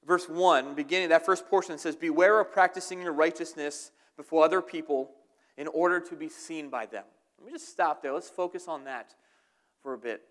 verse 0.06 0.28
1, 0.28 0.74
beginning 0.74 1.08
that 1.10 1.24
first 1.24 1.48
portion 1.48 1.78
says, 1.78 1.94
Beware 1.94 2.40
of 2.40 2.52
practicing 2.52 3.00
your 3.00 3.12
righteousness 3.12 3.92
before 4.16 4.44
other 4.44 4.60
people 4.60 5.10
in 5.56 5.68
order 5.68 6.00
to 6.00 6.16
be 6.16 6.28
seen 6.28 6.68
by 6.68 6.86
them. 6.86 7.04
Let 7.38 7.46
me 7.46 7.52
just 7.52 7.68
stop 7.68 8.02
there. 8.02 8.12
Let's 8.12 8.28
focus 8.28 8.66
on 8.68 8.84
that 8.84 9.14
for 9.82 9.94
a 9.94 9.98
bit. 9.98 10.22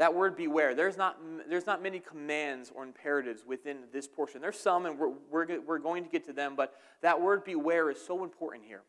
That 0.00 0.14
word 0.14 0.34
beware, 0.34 0.74
there's 0.74 0.96
not, 0.96 1.18
there's 1.46 1.66
not 1.66 1.82
many 1.82 2.00
commands 2.00 2.72
or 2.74 2.84
imperatives 2.84 3.44
within 3.46 3.80
this 3.92 4.08
portion. 4.08 4.40
There's 4.40 4.58
some, 4.58 4.86
and 4.86 4.98
we're, 4.98 5.12
we're, 5.30 5.60
we're 5.60 5.78
going 5.78 6.04
to 6.04 6.08
get 6.08 6.24
to 6.24 6.32
them, 6.32 6.54
but 6.56 6.72
that 7.02 7.20
word 7.20 7.44
beware 7.44 7.90
is 7.90 8.00
so 8.00 8.24
important 8.24 8.64
here. 8.64 8.80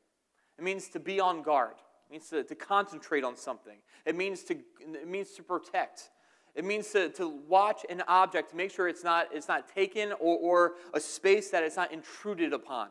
It 0.57 0.63
means 0.63 0.87
to 0.87 1.01
be 1.01 1.19
on 1.19 1.41
guard, 1.41 1.75
it 2.09 2.13
means 2.13 2.29
to, 2.29 2.45
to 2.45 2.55
concentrate 2.55 3.25
on 3.25 3.35
something, 3.35 3.75
it 4.05 4.15
means 4.15 4.43
to, 4.43 4.55
it 4.79 5.05
means 5.05 5.31
to 5.31 5.43
protect. 5.43 6.11
It 6.55 6.63
means 6.63 6.89
to, 6.91 7.09
to 7.09 7.27
watch 7.27 7.85
an 7.89 8.03
object 8.07 8.51
to 8.51 8.55
make 8.55 8.71
sure 8.71 8.87
it's 8.87 9.03
not, 9.03 9.27
it's 9.33 9.49
not 9.49 9.73
taken 9.73 10.13
or, 10.13 10.37
or 10.37 10.73
a 10.93 10.99
space 11.01 11.49
that 11.49 11.63
it's 11.63 11.75
not 11.75 11.91
intruded 11.91 12.53
upon. 12.53 12.87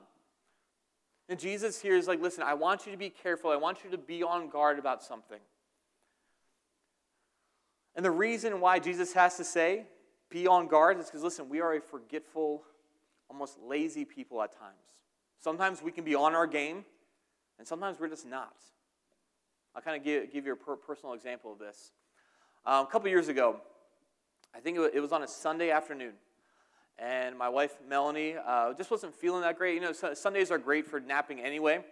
And 1.30 1.38
Jesus 1.38 1.80
here 1.80 1.96
is 1.96 2.06
like, 2.06 2.20
listen, 2.20 2.42
I 2.42 2.52
want 2.52 2.84
you 2.84 2.92
to 2.92 2.98
be 2.98 3.08
careful. 3.08 3.50
I 3.50 3.56
want 3.56 3.78
you 3.82 3.90
to 3.90 3.98
be 3.98 4.22
on 4.22 4.50
guard 4.50 4.78
about 4.78 5.02
something. 5.02 5.40
And 8.00 8.04
the 8.06 8.10
reason 8.10 8.62
why 8.62 8.78
Jesus 8.78 9.12
has 9.12 9.36
to 9.36 9.44
say, 9.44 9.84
be 10.30 10.46
on 10.46 10.68
guard, 10.68 10.98
is 10.98 11.04
because, 11.04 11.22
listen, 11.22 11.50
we 11.50 11.60
are 11.60 11.74
a 11.74 11.80
forgetful, 11.82 12.62
almost 13.28 13.58
lazy 13.62 14.06
people 14.06 14.40
at 14.40 14.58
times. 14.58 14.96
Sometimes 15.38 15.82
we 15.82 15.92
can 15.92 16.02
be 16.02 16.14
on 16.14 16.34
our 16.34 16.46
game, 16.46 16.86
and 17.58 17.68
sometimes 17.68 18.00
we're 18.00 18.08
just 18.08 18.26
not. 18.26 18.56
I'll 19.76 19.82
kind 19.82 19.98
of 19.98 20.02
give, 20.02 20.32
give 20.32 20.46
you 20.46 20.54
a 20.54 20.56
per- 20.56 20.76
personal 20.76 21.12
example 21.12 21.52
of 21.52 21.58
this. 21.58 21.92
Um, 22.64 22.86
a 22.86 22.88
couple 22.88 23.10
years 23.10 23.28
ago, 23.28 23.60
I 24.54 24.60
think 24.60 24.78
it 24.78 25.00
was 25.00 25.12
on 25.12 25.22
a 25.22 25.28
Sunday 25.28 25.70
afternoon, 25.70 26.14
and 26.98 27.36
my 27.36 27.50
wife 27.50 27.76
Melanie 27.86 28.36
uh, 28.42 28.72
just 28.72 28.90
wasn't 28.90 29.14
feeling 29.14 29.42
that 29.42 29.58
great. 29.58 29.74
You 29.74 29.82
know, 29.82 29.92
Sundays 29.92 30.50
are 30.50 30.56
great 30.56 30.86
for 30.86 31.00
napping 31.00 31.38
anyway, 31.40 31.84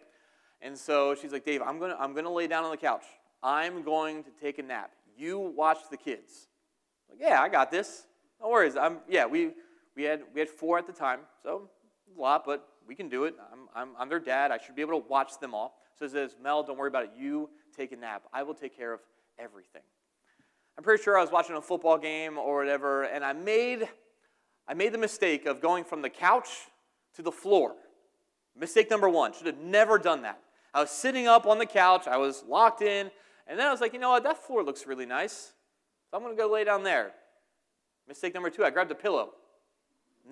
and 0.63 0.75
so 0.75 1.15
she's 1.15 1.33
like, 1.33 1.45
"Dave, 1.45 1.61
I'm 1.61 1.79
gonna 1.79 1.97
I'm 2.01 2.15
gonna 2.15 2.33
lay 2.33 2.47
down 2.47 2.65
on 2.65 2.71
the 2.71 2.79
couch. 2.79 3.05
I'm 3.43 3.83
going 3.83 4.25
to 4.25 4.31
take 4.41 4.59
a 4.59 4.63
nap. 4.63 4.91
You 5.19 5.39
watch 5.39 5.79
the 5.91 5.97
kids." 5.97 6.49
Like, 7.11 7.19
yeah, 7.21 7.43
I 7.43 7.49
got 7.49 7.71
this. 7.71 8.07
No 8.41 8.49
worries. 8.49 8.77
I'm 8.77 8.99
yeah. 9.09 9.27
We 9.27 9.53
we 9.97 10.05
had 10.05 10.23
we 10.33 10.41
had 10.41 10.49
four 10.49 10.79
at 10.79 10.87
the 10.87 10.93
time, 10.93 11.21
so 11.43 11.69
a 12.17 12.21
lot, 12.21 12.45
but 12.47 12.67
we 12.87 12.95
can 12.95 13.09
do 13.09 13.25
it. 13.25 13.35
I'm 13.53 13.69
I'm, 13.75 13.89
I'm 13.99 14.09
their 14.09 14.21
dad. 14.21 14.51
I 14.51 14.59
should 14.59 14.77
be 14.77 14.83
able 14.83 15.01
to 15.01 15.09
watch 15.09 15.39
them 15.41 15.55
all. 15.55 15.79
So 15.99 16.05
it 16.05 16.13
says, 16.13 16.37
Mel, 16.41 16.63
don't 16.63 16.79
worry 16.79 16.89
about 16.89 17.05
it. 17.05 17.11
You 17.19 17.51
take 17.77 17.91
a 17.91 17.97
nap. 17.97 18.23
I 18.33 18.45
will 18.45 18.55
take 18.55 18.77
care 18.77 18.93
of 18.93 19.01
everything. 19.39 19.83
I'm 20.77 20.85
pretty 20.85 21.03
sure 21.03 21.19
I 21.19 21.23
was 21.23 21.33
watching 21.33 21.57
a 21.57 21.61
football 21.61 21.99
game 21.99 22.39
or 22.39 22.59
whatever, 22.59 23.03
and 23.03 23.25
I 23.25 23.33
made, 23.33 23.89
I 24.69 24.75
made 24.75 24.93
the 24.93 24.99
mistake 24.99 25.45
of 25.45 25.61
going 25.61 25.83
from 25.83 26.03
the 26.03 26.09
couch 26.09 26.49
to 27.17 27.23
the 27.23 27.33
floor. 27.33 27.75
Mistake 28.57 28.89
number 28.89 29.09
one. 29.09 29.33
Should 29.33 29.47
have 29.47 29.59
never 29.59 29.99
done 29.99 30.23
that. 30.23 30.39
I 30.73 30.81
was 30.81 30.91
sitting 30.91 31.27
up 31.27 31.47
on 31.47 31.59
the 31.59 31.67
couch, 31.67 32.07
I 32.07 32.17
was 32.17 32.45
locked 32.47 32.83
in, 32.83 33.11
and 33.49 33.59
then 33.59 33.67
I 33.67 33.71
was 33.71 33.81
like, 33.81 33.93
you 33.93 33.99
know 33.99 34.11
what, 34.11 34.23
that 34.25 34.47
floor 34.47 34.63
looks 34.63 34.87
really 34.87 35.07
nice. 35.07 35.53
So 36.11 36.17
I'm 36.17 36.23
going 36.23 36.37
to 36.37 36.41
go 36.41 36.49
lay 36.49 36.65
down 36.65 36.85
there. 36.85 37.13
Mistake 38.07 38.35
number 38.35 38.51
two, 38.51 38.65
I 38.65 38.71
grabbed 38.71 38.91
a 38.91 38.95
pillow. 38.95 39.31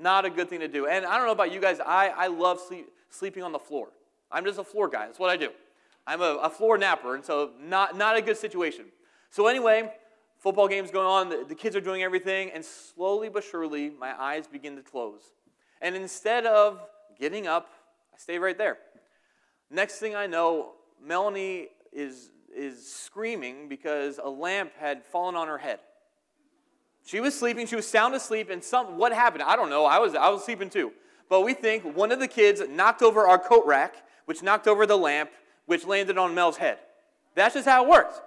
Not 0.00 0.24
a 0.24 0.30
good 0.30 0.48
thing 0.48 0.60
to 0.60 0.68
do. 0.68 0.86
And 0.86 1.04
I 1.04 1.16
don't 1.16 1.26
know 1.26 1.32
about 1.32 1.52
you 1.52 1.60
guys, 1.60 1.80
I, 1.80 2.08
I 2.08 2.26
love 2.28 2.60
sleep, 2.60 2.88
sleeping 3.10 3.42
on 3.42 3.52
the 3.52 3.58
floor. 3.58 3.88
I'm 4.30 4.44
just 4.44 4.58
a 4.58 4.64
floor 4.64 4.88
guy. 4.88 5.06
That's 5.06 5.18
what 5.18 5.30
I 5.30 5.36
do. 5.36 5.50
I'm 6.06 6.20
a, 6.20 6.38
a 6.42 6.50
floor 6.50 6.78
napper, 6.78 7.14
and 7.14 7.24
so 7.24 7.50
not, 7.60 7.96
not 7.96 8.16
a 8.16 8.22
good 8.22 8.36
situation. 8.36 8.86
So, 9.30 9.48
anyway, 9.48 9.90
Football 10.38 10.68
game's 10.68 10.90
going 10.90 11.06
on, 11.06 11.28
the, 11.28 11.44
the 11.48 11.54
kids 11.54 11.74
are 11.74 11.80
doing 11.80 12.02
everything, 12.02 12.50
and 12.50 12.64
slowly 12.64 13.28
but 13.28 13.42
surely, 13.42 13.90
my 13.90 14.14
eyes 14.20 14.46
begin 14.46 14.76
to 14.76 14.82
close. 14.82 15.22
And 15.80 15.96
instead 15.96 16.46
of 16.46 16.80
getting 17.18 17.46
up, 17.46 17.70
I 18.14 18.18
stay 18.18 18.38
right 18.38 18.56
there. 18.56 18.78
Next 19.70 19.98
thing 19.98 20.14
I 20.14 20.26
know, 20.26 20.72
Melanie 21.04 21.68
is, 21.92 22.30
is 22.56 22.90
screaming 22.90 23.68
because 23.68 24.18
a 24.22 24.28
lamp 24.28 24.72
had 24.78 25.04
fallen 25.04 25.34
on 25.34 25.48
her 25.48 25.58
head. 25.58 25.78
She 27.04 27.20
was 27.20 27.38
sleeping, 27.38 27.66
she 27.66 27.76
was 27.76 27.86
sound 27.86 28.14
asleep, 28.14 28.50
and 28.50 28.62
some, 28.62 28.98
what 28.98 29.12
happened? 29.12 29.44
I 29.44 29.54
don't 29.54 29.70
know. 29.70 29.84
I 29.84 29.98
was, 29.98 30.14
I 30.14 30.28
was 30.28 30.44
sleeping 30.44 30.70
too. 30.70 30.92
But 31.28 31.42
we 31.42 31.54
think 31.54 31.96
one 31.96 32.10
of 32.10 32.18
the 32.18 32.28
kids 32.28 32.60
knocked 32.68 33.02
over 33.02 33.26
our 33.26 33.38
coat 33.38 33.64
rack, 33.66 33.94
which 34.24 34.42
knocked 34.42 34.66
over 34.66 34.86
the 34.86 34.98
lamp, 34.98 35.30
which 35.66 35.84
landed 35.84 36.18
on 36.18 36.34
Mel's 36.34 36.56
head. 36.56 36.78
That's 37.34 37.54
just 37.54 37.68
how 37.68 37.84
it 37.84 37.88
works. 37.88 38.20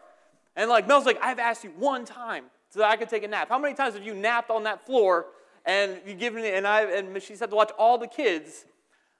And 0.55 0.69
like 0.69 0.87
Mel's 0.87 1.05
like, 1.05 1.19
I've 1.21 1.39
asked 1.39 1.63
you 1.63 1.71
one 1.71 2.05
time 2.05 2.45
so 2.69 2.79
that 2.79 2.89
I 2.89 2.95
could 2.95 3.09
take 3.09 3.23
a 3.23 3.27
nap. 3.27 3.49
How 3.49 3.57
many 3.57 3.73
times 3.73 3.95
have 3.95 4.03
you 4.03 4.13
napped 4.13 4.49
on 4.49 4.63
that 4.63 4.85
floor 4.85 5.27
and 5.65 5.99
you 6.05 6.13
given 6.13 6.41
me 6.41 6.51
and 6.51 6.65
I 6.67 6.83
and 6.83 7.21
she's 7.21 7.39
had 7.39 7.49
to 7.49 7.55
watch 7.55 7.71
all 7.77 7.97
the 7.97 8.07
kids, 8.07 8.65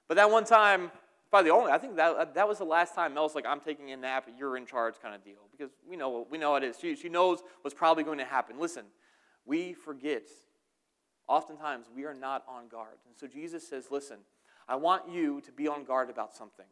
but 0.08 0.16
that 0.16 0.30
one 0.30 0.44
time, 0.44 0.90
probably 1.30 1.50
the 1.50 1.56
only 1.56 1.72
I 1.72 1.78
think 1.78 1.96
that 1.96 2.16
uh, 2.16 2.24
that 2.34 2.48
was 2.48 2.58
the 2.58 2.64
last 2.64 2.94
time 2.94 3.14
Mel's 3.14 3.34
like, 3.34 3.46
I'm 3.46 3.60
taking 3.60 3.92
a 3.92 3.96
nap, 3.96 4.28
you're 4.38 4.56
in 4.56 4.66
charge 4.66 4.94
kind 5.00 5.14
of 5.14 5.24
deal. 5.24 5.48
Because 5.50 5.70
we 5.88 5.96
know 5.96 6.26
we 6.30 6.38
know 6.38 6.56
it 6.56 6.64
is. 6.64 6.76
She, 6.80 6.96
she 6.96 7.08
knows 7.08 7.40
what's 7.62 7.74
probably 7.74 8.04
going 8.04 8.18
to 8.18 8.24
happen. 8.24 8.58
Listen, 8.58 8.84
we 9.44 9.72
forget. 9.72 10.24
Oftentimes 11.28 11.86
we 11.94 12.04
are 12.04 12.14
not 12.14 12.44
on 12.48 12.68
guard. 12.68 12.98
And 13.06 13.16
so 13.16 13.26
Jesus 13.26 13.66
says, 13.66 13.86
Listen, 13.90 14.18
I 14.68 14.76
want 14.76 15.10
you 15.10 15.40
to 15.42 15.52
be 15.52 15.68
on 15.68 15.84
guard 15.84 16.10
about 16.10 16.34
something. 16.34 16.66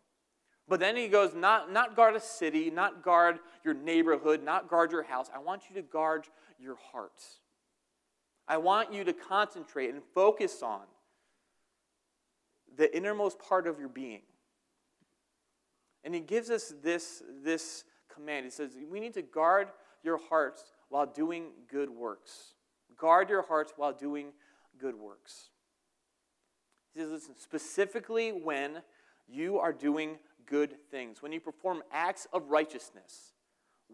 But 0.69 0.81
then 0.81 0.97
he 0.97 1.09
goes, 1.09 1.35
not, 1.35 1.73
not 1.73 1.97
guard 1.97 2.15
a 2.15 2.21
city, 2.21 2.71
not 2.71 3.03
guard 3.03 3.39
your 3.65 3.73
neighborhood, 3.73 4.45
not 4.45 4.69
guard 4.69 4.93
your 4.93 5.03
house. 5.03 5.31
I 5.35 5.39
want 5.39 5.63
you 5.71 5.77
to 5.77 5.83
guard 5.83 6.27
your 6.61 6.77
heart. 6.93 7.23
I 8.47 8.59
want 8.59 8.93
you 8.93 9.03
to 9.05 9.15
concentrate 9.15 9.91
and 9.91 10.03
focus 10.15 10.63
on 10.63 10.83
the 12.77 12.95
innermost 12.95 13.39
part 13.39 13.67
of 13.67 13.79
your 13.79 13.89
being. 13.89 14.23
And 16.09 16.15
he 16.15 16.23
gives 16.23 16.49
us 16.49 16.73
this, 16.83 17.23
this 17.45 17.85
command. 18.09 18.47
He 18.47 18.51
says, 18.51 18.71
We 18.91 18.99
need 18.99 19.13
to 19.13 19.21
guard 19.21 19.69
your 20.03 20.17
hearts 20.17 20.65
while 20.89 21.05
doing 21.05 21.49
good 21.71 21.91
works. 21.91 22.55
Guard 22.97 23.29
your 23.29 23.43
hearts 23.43 23.75
while 23.77 23.93
doing 23.93 24.29
good 24.81 24.95
works. 24.95 25.51
He 26.95 27.01
says, 27.01 27.11
Listen, 27.11 27.35
specifically 27.37 28.31
when 28.31 28.81
you 29.29 29.59
are 29.59 29.71
doing 29.71 30.17
good 30.47 30.77
things, 30.91 31.21
when 31.21 31.31
you 31.31 31.41
perform 31.41 31.83
acts 31.93 32.27
of 32.33 32.49
righteousness, 32.49 33.35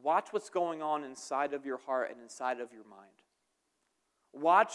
watch 0.00 0.28
what's 0.30 0.50
going 0.50 0.82
on 0.82 1.02
inside 1.02 1.52
of 1.52 1.66
your 1.66 1.78
heart 1.78 2.12
and 2.12 2.22
inside 2.22 2.60
of 2.60 2.72
your 2.72 2.84
mind. 2.84 3.10
Watch 4.32 4.74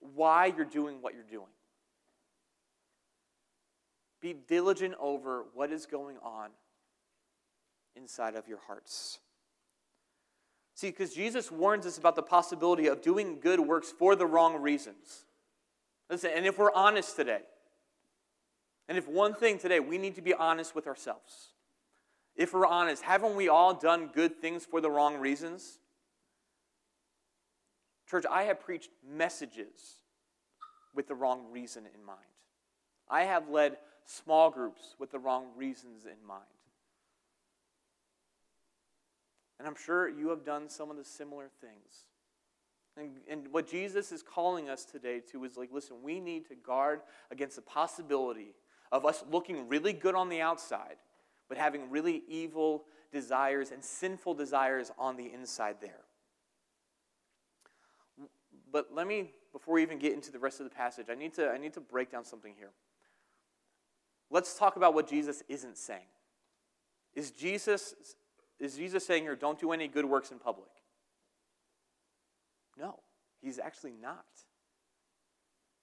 why 0.00 0.46
you're 0.46 0.64
doing 0.64 1.02
what 1.02 1.12
you're 1.12 1.24
doing. 1.24 1.50
Be 4.24 4.32
diligent 4.32 4.94
over 4.98 5.44
what 5.52 5.70
is 5.70 5.84
going 5.84 6.16
on 6.22 6.48
inside 7.94 8.36
of 8.36 8.48
your 8.48 8.56
hearts. 8.66 9.18
See, 10.74 10.88
because 10.88 11.12
Jesus 11.12 11.52
warns 11.52 11.84
us 11.84 11.98
about 11.98 12.16
the 12.16 12.22
possibility 12.22 12.86
of 12.86 13.02
doing 13.02 13.38
good 13.38 13.60
works 13.60 13.92
for 13.92 14.16
the 14.16 14.24
wrong 14.24 14.62
reasons. 14.62 15.26
Listen, 16.08 16.30
and 16.34 16.46
if 16.46 16.58
we're 16.58 16.72
honest 16.72 17.16
today, 17.16 17.42
and 18.88 18.96
if 18.96 19.06
one 19.06 19.34
thing 19.34 19.58
today, 19.58 19.78
we 19.78 19.98
need 19.98 20.14
to 20.14 20.22
be 20.22 20.32
honest 20.32 20.74
with 20.74 20.86
ourselves. 20.86 21.48
If 22.34 22.54
we're 22.54 22.66
honest, 22.66 23.02
haven't 23.02 23.36
we 23.36 23.50
all 23.50 23.74
done 23.74 24.06
good 24.06 24.40
things 24.40 24.64
for 24.64 24.80
the 24.80 24.88
wrong 24.88 25.18
reasons? 25.18 25.80
Church, 28.08 28.24
I 28.30 28.44
have 28.44 28.58
preached 28.58 28.88
messages 29.06 29.98
with 30.94 31.08
the 31.08 31.14
wrong 31.14 31.44
reason 31.52 31.84
in 31.94 32.02
mind. 32.02 32.20
I 33.10 33.24
have 33.24 33.50
led 33.50 33.76
small 34.04 34.50
groups 34.50 34.94
with 34.98 35.10
the 35.10 35.18
wrong 35.18 35.46
reasons 35.56 36.04
in 36.04 36.26
mind. 36.26 36.42
And 39.58 39.68
I'm 39.68 39.76
sure 39.76 40.08
you 40.08 40.28
have 40.30 40.44
done 40.44 40.68
some 40.68 40.90
of 40.90 40.96
the 40.96 41.04
similar 41.04 41.48
things. 41.60 42.06
And, 42.96 43.10
and 43.28 43.52
what 43.52 43.68
Jesus 43.68 44.12
is 44.12 44.22
calling 44.22 44.68
us 44.68 44.84
today 44.84 45.20
to 45.32 45.44
is 45.44 45.56
like, 45.56 45.70
listen, 45.72 45.96
we 46.02 46.20
need 46.20 46.46
to 46.48 46.54
guard 46.54 47.00
against 47.30 47.56
the 47.56 47.62
possibility 47.62 48.54
of 48.92 49.04
us 49.04 49.24
looking 49.30 49.68
really 49.68 49.92
good 49.92 50.14
on 50.14 50.28
the 50.28 50.40
outside, 50.40 50.96
but 51.48 51.58
having 51.58 51.90
really 51.90 52.22
evil 52.28 52.84
desires 53.12 53.70
and 53.70 53.82
sinful 53.82 54.34
desires 54.34 54.92
on 54.98 55.16
the 55.16 55.32
inside 55.32 55.76
there. 55.80 56.02
But 58.70 58.88
let 58.92 59.06
me, 59.06 59.30
before 59.52 59.74
we 59.74 59.82
even 59.82 59.98
get 59.98 60.12
into 60.12 60.30
the 60.30 60.38
rest 60.38 60.60
of 60.60 60.64
the 60.64 60.74
passage, 60.74 61.06
I 61.10 61.14
need 61.14 61.34
to, 61.34 61.48
I 61.48 61.58
need 61.58 61.72
to 61.74 61.80
break 61.80 62.10
down 62.10 62.24
something 62.24 62.54
here. 62.56 62.70
Let's 64.30 64.58
talk 64.58 64.76
about 64.76 64.94
what 64.94 65.08
Jesus 65.08 65.42
isn't 65.48 65.78
saying. 65.78 66.06
Is 67.14 67.30
Jesus, 67.30 67.94
is 68.58 68.76
Jesus 68.76 69.06
saying 69.06 69.22
here, 69.22 69.36
don't 69.36 69.58
do 69.58 69.72
any 69.72 69.88
good 69.88 70.04
works 70.04 70.30
in 70.30 70.38
public? 70.38 70.70
No, 72.78 73.00
he's 73.40 73.58
actually 73.58 73.94
not. 74.00 74.24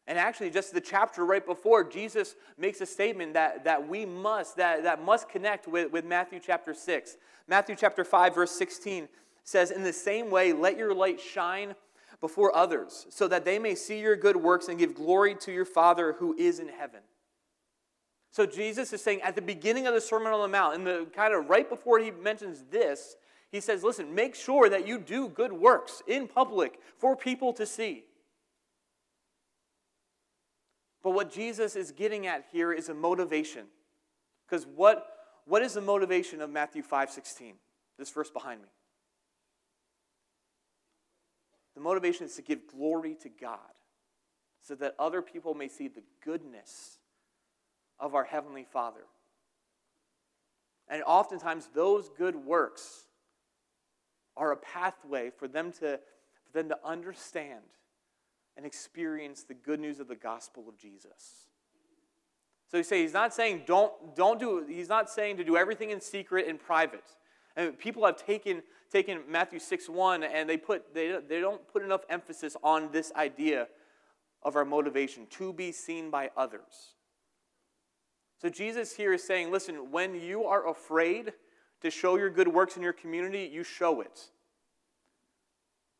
And 0.07 0.17
actually, 0.17 0.49
just 0.49 0.73
the 0.73 0.81
chapter 0.81 1.25
right 1.25 1.45
before, 1.45 1.83
Jesus 1.83 2.35
makes 2.57 2.81
a 2.81 2.85
statement 2.85 3.33
that, 3.35 3.63
that 3.63 3.87
we 3.87 4.05
must, 4.05 4.57
that, 4.57 4.83
that 4.83 5.03
must 5.03 5.29
connect 5.29 5.67
with, 5.67 5.91
with 5.91 6.03
Matthew 6.05 6.39
chapter 6.43 6.73
6. 6.73 7.17
Matthew 7.47 7.75
chapter 7.75 8.03
5, 8.03 8.35
verse 8.35 8.51
16 8.51 9.07
says, 9.43 9.71
In 9.71 9.83
the 9.83 9.93
same 9.93 10.29
way, 10.31 10.53
let 10.53 10.77
your 10.77 10.93
light 10.93 11.21
shine 11.21 11.75
before 12.19 12.55
others, 12.55 13.07
so 13.09 13.27
that 13.27 13.45
they 13.45 13.57
may 13.57 13.73
see 13.73 13.99
your 13.99 14.15
good 14.15 14.35
works 14.35 14.67
and 14.67 14.77
give 14.77 14.95
glory 14.95 15.35
to 15.35 15.51
your 15.51 15.65
Father 15.65 16.13
who 16.13 16.35
is 16.37 16.59
in 16.59 16.67
heaven. 16.67 17.01
So 18.31 18.45
Jesus 18.45 18.93
is 18.93 19.01
saying 19.01 19.21
at 19.21 19.35
the 19.35 19.41
beginning 19.41 19.87
of 19.87 19.93
the 19.93 20.01
Sermon 20.01 20.31
on 20.31 20.41
the 20.41 20.47
Mount, 20.47 20.75
and 20.75 20.87
the 20.87 21.05
kind 21.13 21.33
of 21.33 21.49
right 21.49 21.69
before 21.69 21.99
he 21.99 22.11
mentions 22.11 22.63
this, 22.71 23.17
he 23.51 23.59
says, 23.59 23.83
Listen, 23.83 24.15
make 24.15 24.35
sure 24.35 24.69
that 24.69 24.87
you 24.87 24.97
do 24.97 25.27
good 25.27 25.51
works 25.51 26.01
in 26.07 26.27
public 26.27 26.79
for 26.97 27.15
people 27.15 27.51
to 27.53 27.65
see. 27.65 28.05
But 31.03 31.11
what 31.11 31.31
Jesus 31.31 31.75
is 31.75 31.91
getting 31.91 32.25
at 32.25 32.45
here 32.51 32.71
is 32.71 32.87
a 32.87 32.93
motivation. 32.93 33.65
Because 34.47 34.65
what, 34.65 35.07
what 35.45 35.61
is 35.61 35.73
the 35.73 35.81
motivation 35.81 36.41
of 36.41 36.49
Matthew 36.49 36.83
5 36.83 37.11
16? 37.11 37.55
This 37.99 38.09
verse 38.09 38.29
behind 38.29 38.61
me. 38.61 38.67
The 41.75 41.81
motivation 41.81 42.25
is 42.25 42.35
to 42.35 42.41
give 42.41 42.67
glory 42.67 43.15
to 43.21 43.29
God 43.29 43.59
so 44.61 44.75
that 44.75 44.95
other 44.97 45.21
people 45.21 45.53
may 45.53 45.67
see 45.67 45.87
the 45.87 46.03
goodness 46.23 46.99
of 48.01 48.15
our 48.15 48.23
Heavenly 48.23 48.65
Father 48.65 49.05
And 50.89 51.03
oftentimes, 51.03 51.69
those 51.73 52.09
good 52.09 52.35
works 52.35 53.05
are 54.35 54.51
a 54.51 54.57
pathway 54.57 55.29
for 55.29 55.47
them 55.47 55.71
to, 55.73 55.99
for 56.45 56.53
them 56.53 56.67
to 56.69 56.77
understand 56.83 57.61
and 58.57 58.65
experience 58.65 59.43
the 59.43 59.53
good 59.53 59.79
news 59.79 59.99
of 59.99 60.07
the 60.07 60.15
gospel 60.15 60.67
of 60.67 60.77
Jesus. 60.77 61.47
So 62.69 62.77
you 62.77 62.83
say 62.83 63.01
he's 63.01 63.13
not 63.13 63.33
saying 63.33 63.63
don't, 63.65 64.15
don't 64.15 64.39
do, 64.39 64.65
he's 64.67 64.89
not 64.89 65.09
saying 65.09 65.37
to 65.37 65.43
do 65.43 65.55
everything 65.55 65.91
in 65.91 66.01
secret 66.01 66.47
and 66.47 66.59
private. 66.59 67.03
And 67.55 67.77
people 67.77 68.05
have 68.05 68.15
taken, 68.15 68.63
taken 68.91 69.19
Matthew 69.29 69.59
6 69.59 69.89
1 69.89 70.23
and 70.23 70.49
they, 70.49 70.57
put, 70.57 70.93
they, 70.93 71.17
they 71.27 71.39
don't 71.39 71.65
put 71.71 71.83
enough 71.83 72.01
emphasis 72.09 72.55
on 72.63 72.91
this 72.91 73.11
idea 73.15 73.67
of 74.43 74.55
our 74.55 74.65
motivation 74.65 75.27
to 75.31 75.53
be 75.53 75.71
seen 75.71 76.09
by 76.09 76.31
others. 76.35 76.95
So 78.41 78.49
Jesus 78.49 78.95
here 78.95 79.13
is 79.13 79.23
saying, 79.23 79.51
listen, 79.51 79.91
when 79.91 80.19
you 80.19 80.45
are 80.45 80.67
afraid 80.67 81.33
to 81.81 81.91
show 81.91 82.17
your 82.17 82.31
good 82.31 82.47
works 82.47 82.75
in 82.75 82.81
your 82.81 82.91
community, 82.91 83.47
you 83.53 83.63
show 83.63 84.01
it. 84.01 84.29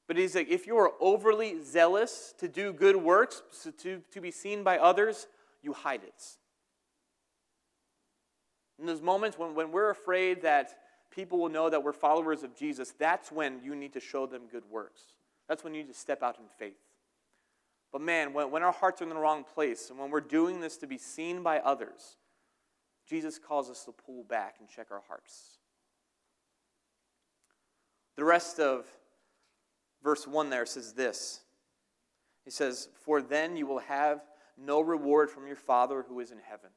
But 0.07 0.17
he's 0.17 0.33
like, 0.33 0.49
if 0.49 0.65
you 0.65 0.75
are 0.77 0.91
overly 0.99 1.61
zealous 1.63 2.33
to 2.39 2.47
do 2.47 2.73
good 2.73 2.95
works, 2.95 3.43
to, 3.83 4.01
to 4.11 4.19
be 4.19 4.31
seen 4.31 4.63
by 4.63 4.79
others, 4.79 5.27
you 5.61 5.73
hide 5.73 6.01
it. 6.03 6.23
In 8.79 8.87
those 8.87 9.03
moments 9.03 9.37
when, 9.37 9.53
when 9.53 9.71
we're 9.71 9.91
afraid 9.91 10.41
that 10.41 10.71
people 11.11 11.37
will 11.37 11.49
know 11.49 11.69
that 11.69 11.83
we're 11.83 11.93
followers 11.93 12.41
of 12.41 12.55
Jesus, 12.55 12.91
that's 12.97 13.31
when 13.31 13.59
you 13.63 13.75
need 13.75 13.93
to 13.93 13.99
show 13.99 14.25
them 14.25 14.47
good 14.51 14.63
works. 14.67 15.13
That's 15.47 15.63
when 15.63 15.75
you 15.75 15.83
need 15.83 15.93
to 15.93 15.99
step 15.99 16.23
out 16.23 16.39
in 16.39 16.45
faith. 16.57 16.81
But 17.91 18.01
man, 18.01 18.33
when, 18.33 18.49
when 18.49 18.63
our 18.63 18.71
hearts 18.71 18.99
are 19.01 19.03
in 19.03 19.11
the 19.11 19.15
wrong 19.15 19.43
place 19.43 19.91
and 19.91 19.99
when 19.99 20.09
we're 20.09 20.21
doing 20.21 20.59
this 20.59 20.77
to 20.77 20.87
be 20.87 20.97
seen 20.97 21.43
by 21.43 21.59
others, 21.59 22.17
Jesus 23.07 23.39
calls 23.39 23.69
us 23.69 23.83
to 23.85 23.91
pull 23.91 24.23
back 24.23 24.55
and 24.59 24.69
check 24.69 24.87
our 24.91 25.01
hearts. 25.07 25.57
The 28.15 28.23
rest 28.23 28.59
of 28.59 28.85
verse 30.03 30.27
1 30.27 30.49
there 30.49 30.65
says 30.65 30.93
this 30.93 31.41
He 32.45 32.51
says, 32.51 32.89
For 33.05 33.21
then 33.21 33.55
you 33.57 33.67
will 33.67 33.79
have 33.79 34.21
no 34.57 34.81
reward 34.81 35.29
from 35.29 35.47
your 35.47 35.55
Father 35.55 36.05
who 36.07 36.19
is 36.19 36.31
in 36.31 36.39
heaven. 36.39 36.69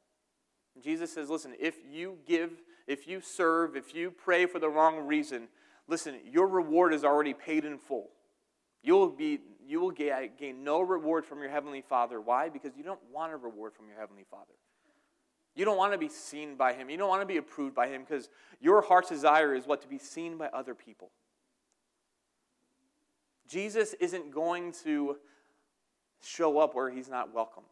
Jesus 0.83 1.13
says, 1.13 1.31
listen, 1.31 1.55
if 1.59 1.77
you 1.89 2.19
give, 2.27 2.51
if 2.87 3.07
you 3.07 3.21
serve, 3.21 3.77
if 3.77 3.95
you 3.95 4.11
pray 4.11 4.47
for 4.47 4.59
the 4.59 4.69
wrong 4.69 5.07
reason, 5.07 5.49
listen, 5.87 6.17
your 6.25 6.49
reward 6.49 6.93
is 6.93 7.05
already 7.05 7.33
paid 7.33 7.65
in 7.65 7.79
full. 7.79 8.11
You'll 8.83 9.11
be, 9.11 9.39
you 9.65 9.81
will 9.81 9.93
gain 9.93 10.65
no 10.65 10.81
reward 10.81 11.25
from 11.25 11.41
your 11.41 11.49
Heavenly 11.49 11.81
Father. 11.81 12.21
Why? 12.21 12.49
Because 12.49 12.77
you 12.77 12.83
don't 12.83 13.01
want 13.13 13.33
a 13.33 13.37
reward 13.37 13.73
from 13.73 13.87
your 13.87 13.99
Heavenly 13.99 14.25
Father. 14.31 14.53
You 15.55 15.65
don't 15.65 15.77
want 15.77 15.93
to 15.93 15.99
be 15.99 16.09
seen 16.09 16.57
by 16.57 16.73
Him. 16.73 16.91
You 16.91 16.97
don't 16.97 17.09
want 17.09 17.23
to 17.23 17.27
be 17.27 17.37
approved 17.37 17.75
by 17.75 17.89
Him 17.89 18.05
because 18.09 18.29
your 18.61 18.83
heart's 18.83 19.09
desire 19.09 19.55
is 19.55 19.67
what? 19.67 19.83
To 19.83 19.89
be 19.89 19.99
seen 19.99 20.37
by 20.37 20.49
other 20.49 20.75
people. 20.75 21.11
Jesus 23.49 23.95
isn't 24.01 24.31
going 24.31 24.73
to 24.85 25.17
show 26.23 26.59
up 26.59 26.75
where 26.75 26.91
He's 26.91 27.09
not 27.09 27.35
welcomed. 27.35 27.67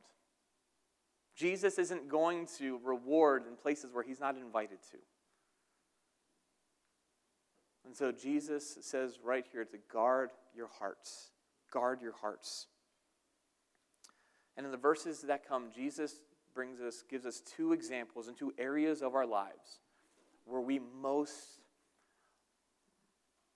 Jesus 1.34 1.78
isn't 1.78 2.08
going 2.08 2.46
to 2.58 2.78
reward 2.84 3.44
in 3.48 3.56
places 3.56 3.92
where 3.92 4.04
he's 4.04 4.20
not 4.20 4.36
invited 4.36 4.78
to. 4.90 4.98
And 7.84 7.96
so 7.96 8.12
Jesus 8.12 8.78
says 8.80 9.18
right 9.24 9.44
here 9.50 9.64
to 9.64 9.78
guard 9.92 10.30
your 10.54 10.68
hearts. 10.78 11.30
Guard 11.72 12.00
your 12.00 12.12
hearts. 12.12 12.66
And 14.56 14.66
in 14.66 14.72
the 14.72 14.78
verses 14.78 15.22
that 15.22 15.46
come, 15.48 15.70
Jesus 15.74 16.20
brings 16.54 16.80
us, 16.80 17.02
gives 17.08 17.26
us 17.26 17.40
two 17.40 17.72
examples 17.72 18.28
and 18.28 18.36
two 18.36 18.52
areas 18.58 19.02
of 19.02 19.14
our 19.14 19.26
lives 19.26 19.80
where 20.44 20.60
we 20.60 20.80
most 21.00 21.60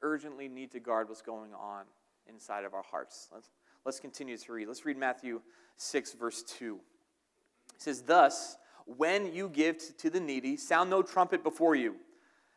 urgently 0.03 0.49
need 0.49 0.71
to 0.73 0.81
guard 0.81 1.09
what's 1.09 1.23
going 1.23 1.53
on 1.55 1.85
inside 2.29 2.65
of 2.65 2.75
our 2.75 2.83
hearts. 2.83 3.29
Let's, 3.33 3.51
let's 3.85 4.01
continue 4.01 4.37
to 4.37 4.53
read. 4.53 4.69
Let's 4.69 4.85
read 4.85 4.97
Matthew 4.97 5.41
6, 5.77 6.13
verse 6.15 6.43
2. 6.43 6.79
It 7.75 7.83
says, 7.83 8.03
Thus, 8.03 8.57
when 8.85 9.33
you 9.33 9.49
give 9.49 9.97
to 9.99 10.11
the 10.11 10.21
needy, 10.21 10.57
sound 10.57 10.91
no 10.91 11.03
trumpet 11.03 11.43
before 11.43 11.75
you, 11.75 11.97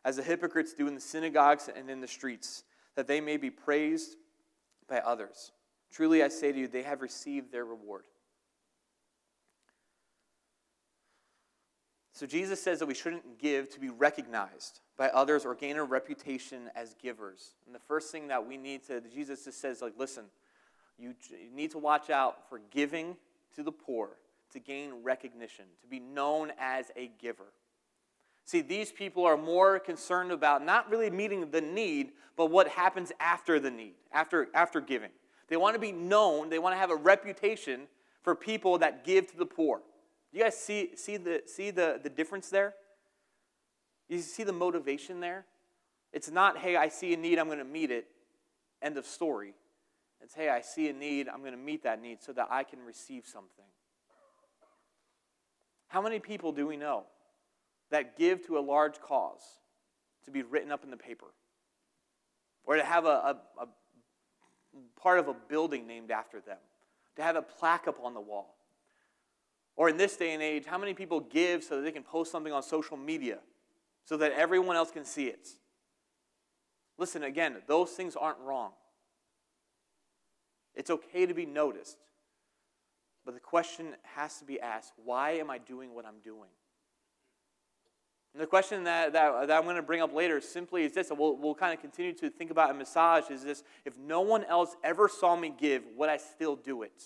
as 0.04 0.16
the 0.16 0.22
hypocrites 0.22 0.72
do 0.72 0.86
in 0.86 0.94
the 0.94 1.00
synagogues 1.00 1.68
and 1.74 1.90
in 1.90 2.00
the 2.00 2.08
streets, 2.08 2.64
that 2.94 3.06
they 3.06 3.20
may 3.20 3.36
be 3.36 3.50
praised 3.50 4.16
by 4.88 4.98
others. 4.98 5.52
Truly 5.92 6.22
I 6.22 6.28
say 6.28 6.52
to 6.52 6.58
you, 6.58 6.68
they 6.68 6.82
have 6.82 7.02
received 7.02 7.52
their 7.52 7.64
reward. 7.64 8.04
So 12.20 12.26
Jesus 12.26 12.62
says 12.62 12.80
that 12.80 12.86
we 12.86 12.92
shouldn't 12.92 13.38
give 13.38 13.70
to 13.70 13.80
be 13.80 13.88
recognized 13.88 14.80
by 14.98 15.08
others 15.08 15.46
or 15.46 15.54
gain 15.54 15.76
a 15.76 15.84
reputation 15.84 16.68
as 16.76 16.94
givers. 17.02 17.54
And 17.64 17.74
the 17.74 17.78
first 17.78 18.12
thing 18.12 18.28
that 18.28 18.46
we 18.46 18.58
need 18.58 18.86
to, 18.88 19.00
Jesus 19.00 19.46
just 19.46 19.58
says, 19.58 19.80
like, 19.80 19.94
listen, 19.96 20.24
you 20.98 21.14
need 21.54 21.70
to 21.70 21.78
watch 21.78 22.10
out 22.10 22.46
for 22.50 22.60
giving 22.70 23.16
to 23.54 23.62
the 23.62 23.72
poor 23.72 24.10
to 24.52 24.58
gain 24.58 25.02
recognition, 25.02 25.64
to 25.80 25.88
be 25.88 25.98
known 25.98 26.52
as 26.60 26.90
a 26.94 27.10
giver. 27.22 27.54
See, 28.44 28.60
these 28.60 28.92
people 28.92 29.24
are 29.24 29.38
more 29.38 29.78
concerned 29.78 30.30
about 30.30 30.62
not 30.62 30.90
really 30.90 31.08
meeting 31.08 31.50
the 31.50 31.62
need, 31.62 32.10
but 32.36 32.50
what 32.50 32.68
happens 32.68 33.12
after 33.18 33.58
the 33.58 33.70
need, 33.70 33.94
after, 34.12 34.48
after 34.52 34.82
giving. 34.82 35.12
They 35.48 35.56
want 35.56 35.74
to 35.74 35.80
be 35.80 35.90
known, 35.90 36.50
they 36.50 36.58
want 36.58 36.74
to 36.74 36.78
have 36.78 36.90
a 36.90 36.96
reputation 36.96 37.86
for 38.20 38.34
people 38.34 38.76
that 38.76 39.06
give 39.06 39.30
to 39.30 39.38
the 39.38 39.46
poor. 39.46 39.80
You 40.32 40.42
guys 40.42 40.56
see, 40.56 40.90
see, 40.96 41.16
the, 41.16 41.42
see 41.46 41.70
the, 41.70 42.00
the 42.02 42.10
difference 42.10 42.50
there? 42.50 42.74
You 44.08 44.18
see 44.20 44.44
the 44.44 44.52
motivation 44.52 45.20
there? 45.20 45.44
It's 46.12 46.30
not, 46.30 46.58
hey, 46.58 46.76
I 46.76 46.88
see 46.88 47.14
a 47.14 47.16
need, 47.16 47.38
I'm 47.38 47.46
going 47.46 47.58
to 47.58 47.64
meet 47.64 47.90
it, 47.90 48.06
end 48.82 48.96
of 48.96 49.06
story. 49.06 49.54
It's, 50.22 50.34
hey, 50.34 50.48
I 50.48 50.60
see 50.60 50.88
a 50.88 50.92
need, 50.92 51.28
I'm 51.28 51.40
going 51.40 51.52
to 51.52 51.58
meet 51.58 51.84
that 51.84 52.02
need 52.02 52.22
so 52.22 52.32
that 52.32 52.48
I 52.50 52.64
can 52.64 52.80
receive 52.84 53.26
something. 53.26 53.64
How 55.88 56.00
many 56.00 56.20
people 56.20 56.52
do 56.52 56.66
we 56.66 56.76
know 56.76 57.04
that 57.90 58.16
give 58.16 58.46
to 58.46 58.58
a 58.58 58.60
large 58.60 59.00
cause 59.00 59.42
to 60.24 60.30
be 60.30 60.42
written 60.42 60.70
up 60.70 60.84
in 60.84 60.90
the 60.90 60.96
paper? 60.96 61.26
Or 62.64 62.76
to 62.76 62.84
have 62.84 63.06
a, 63.06 63.08
a, 63.08 63.36
a 63.62 63.68
part 65.00 65.18
of 65.18 65.28
a 65.28 65.34
building 65.48 65.86
named 65.86 66.10
after 66.10 66.40
them? 66.40 66.58
To 67.16 67.22
have 67.22 67.34
a 67.34 67.42
plaque 67.42 67.88
up 67.88 67.98
on 68.02 68.14
the 68.14 68.20
wall? 68.20 68.54
Or 69.76 69.88
in 69.88 69.96
this 69.96 70.16
day 70.16 70.34
and 70.34 70.42
age, 70.42 70.64
how 70.66 70.78
many 70.78 70.94
people 70.94 71.20
give 71.20 71.64
so 71.64 71.76
that 71.76 71.82
they 71.82 71.92
can 71.92 72.02
post 72.02 72.30
something 72.30 72.52
on 72.52 72.62
social 72.62 72.96
media 72.96 73.38
so 74.04 74.16
that 74.18 74.32
everyone 74.32 74.76
else 74.76 74.90
can 74.90 75.04
see 75.04 75.26
it? 75.26 75.48
Listen, 76.98 77.22
again, 77.22 77.56
those 77.66 77.90
things 77.90 78.14
aren't 78.14 78.38
wrong. 78.40 78.72
It's 80.74 80.90
okay 80.90 81.26
to 81.26 81.34
be 81.34 81.46
noticed. 81.46 81.96
But 83.24 83.34
the 83.34 83.40
question 83.40 83.94
has 84.02 84.38
to 84.38 84.44
be 84.44 84.60
asked 84.60 84.92
why 85.04 85.32
am 85.32 85.50
I 85.50 85.58
doing 85.58 85.94
what 85.94 86.04
I'm 86.04 86.20
doing? 86.22 86.50
And 88.32 88.40
the 88.40 88.46
question 88.46 88.84
that, 88.84 89.12
that, 89.12 89.48
that 89.48 89.56
I'm 89.56 89.64
going 89.64 89.76
to 89.76 89.82
bring 89.82 90.00
up 90.00 90.14
later 90.14 90.40
simply 90.40 90.84
is 90.84 90.92
this, 90.92 91.10
and 91.10 91.18
we'll, 91.18 91.36
we'll 91.36 91.54
kind 91.54 91.74
of 91.74 91.80
continue 91.80 92.12
to 92.12 92.30
think 92.30 92.50
about 92.50 92.70
and 92.70 92.78
massage 92.78 93.28
is 93.28 93.42
this 93.42 93.64
if 93.84 93.98
no 93.98 94.20
one 94.20 94.44
else 94.44 94.76
ever 94.84 95.08
saw 95.08 95.34
me 95.34 95.52
give, 95.56 95.82
would 95.96 96.08
I 96.08 96.16
still 96.16 96.54
do 96.54 96.82
it? 96.82 97.02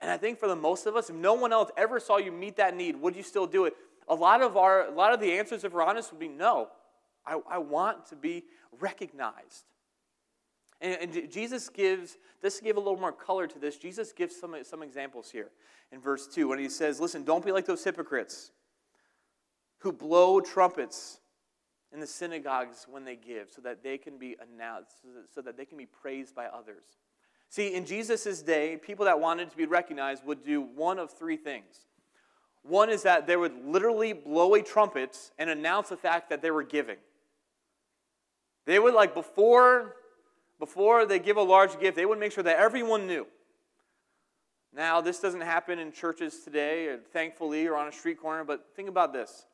And 0.00 0.10
I 0.10 0.16
think 0.16 0.38
for 0.38 0.48
the 0.48 0.56
most 0.56 0.86
of 0.86 0.96
us, 0.96 1.10
if 1.10 1.16
no 1.16 1.34
one 1.34 1.52
else 1.52 1.70
ever 1.76 2.00
saw 2.00 2.16
you 2.16 2.32
meet 2.32 2.56
that 2.56 2.76
need, 2.76 2.96
would 2.96 3.14
you 3.14 3.22
still 3.22 3.46
do 3.46 3.66
it? 3.66 3.74
A 4.08 4.14
lot 4.14 4.42
of 4.42 4.56
our, 4.56 4.86
a 4.86 4.90
lot 4.90 5.12
of 5.12 5.20
the 5.20 5.32
answers, 5.32 5.62
if 5.62 5.72
we're 5.72 5.82
honest, 5.82 6.10
would 6.10 6.20
be 6.20 6.28
no. 6.28 6.68
I, 7.26 7.38
I 7.48 7.58
want 7.58 8.06
to 8.06 8.16
be 8.16 8.44
recognized. 8.80 9.64
And, 10.80 11.14
and 11.14 11.30
Jesus 11.30 11.68
gives, 11.68 12.16
this 12.40 12.58
to 12.58 12.64
give 12.64 12.76
a 12.76 12.80
little 12.80 12.98
more 12.98 13.12
color 13.12 13.46
to 13.46 13.58
this, 13.58 13.76
Jesus 13.76 14.12
gives 14.12 14.34
some, 14.34 14.56
some 14.62 14.82
examples 14.82 15.30
here 15.30 15.50
in 15.92 16.00
verse 16.00 16.26
2 16.26 16.48
when 16.48 16.58
he 16.58 16.68
says, 16.68 16.98
Listen, 16.98 17.22
don't 17.22 17.44
be 17.44 17.52
like 17.52 17.66
those 17.66 17.84
hypocrites 17.84 18.52
who 19.78 19.92
blow 19.92 20.40
trumpets 20.40 21.20
in 21.92 22.00
the 22.00 22.06
synagogues 22.06 22.86
when 22.88 23.04
they 23.04 23.16
give 23.16 23.50
so 23.50 23.60
that 23.62 23.82
they 23.82 23.98
can 23.98 24.18
be 24.18 24.36
announced, 24.40 24.96
so 25.34 25.42
that 25.42 25.56
they 25.56 25.64
can 25.64 25.76
be 25.76 25.86
praised 25.86 26.34
by 26.34 26.46
others. 26.46 26.84
See, 27.50 27.74
in 27.74 27.84
Jesus' 27.84 28.42
day, 28.42 28.76
people 28.76 29.04
that 29.06 29.18
wanted 29.20 29.50
to 29.50 29.56
be 29.56 29.66
recognized 29.66 30.24
would 30.24 30.44
do 30.44 30.62
one 30.62 31.00
of 31.00 31.10
three 31.10 31.36
things. 31.36 31.84
One 32.62 32.90
is 32.90 33.02
that 33.02 33.26
they 33.26 33.36
would 33.36 33.66
literally 33.66 34.12
blow 34.12 34.54
a 34.54 34.62
trumpet 34.62 35.18
and 35.36 35.50
announce 35.50 35.88
the 35.88 35.96
fact 35.96 36.30
that 36.30 36.42
they 36.42 36.52
were 36.52 36.62
giving. 36.62 36.98
They 38.66 38.78
would, 38.78 38.94
like, 38.94 39.14
before 39.14 39.96
before 40.60 41.06
they 41.06 41.18
give 41.18 41.38
a 41.38 41.42
large 41.42 41.80
gift, 41.80 41.96
they 41.96 42.04
would 42.04 42.18
make 42.18 42.32
sure 42.32 42.44
that 42.44 42.58
everyone 42.58 43.06
knew. 43.06 43.26
Now, 44.74 45.00
this 45.00 45.18
doesn't 45.18 45.40
happen 45.40 45.78
in 45.78 45.90
churches 45.90 46.40
today, 46.44 46.86
or 46.86 46.98
thankfully, 46.98 47.66
or 47.66 47.76
on 47.76 47.88
a 47.88 47.92
street 47.92 48.20
corner, 48.20 48.44
but 48.44 48.66
think 48.76 48.90
about 48.90 49.14
this. 49.14 49.46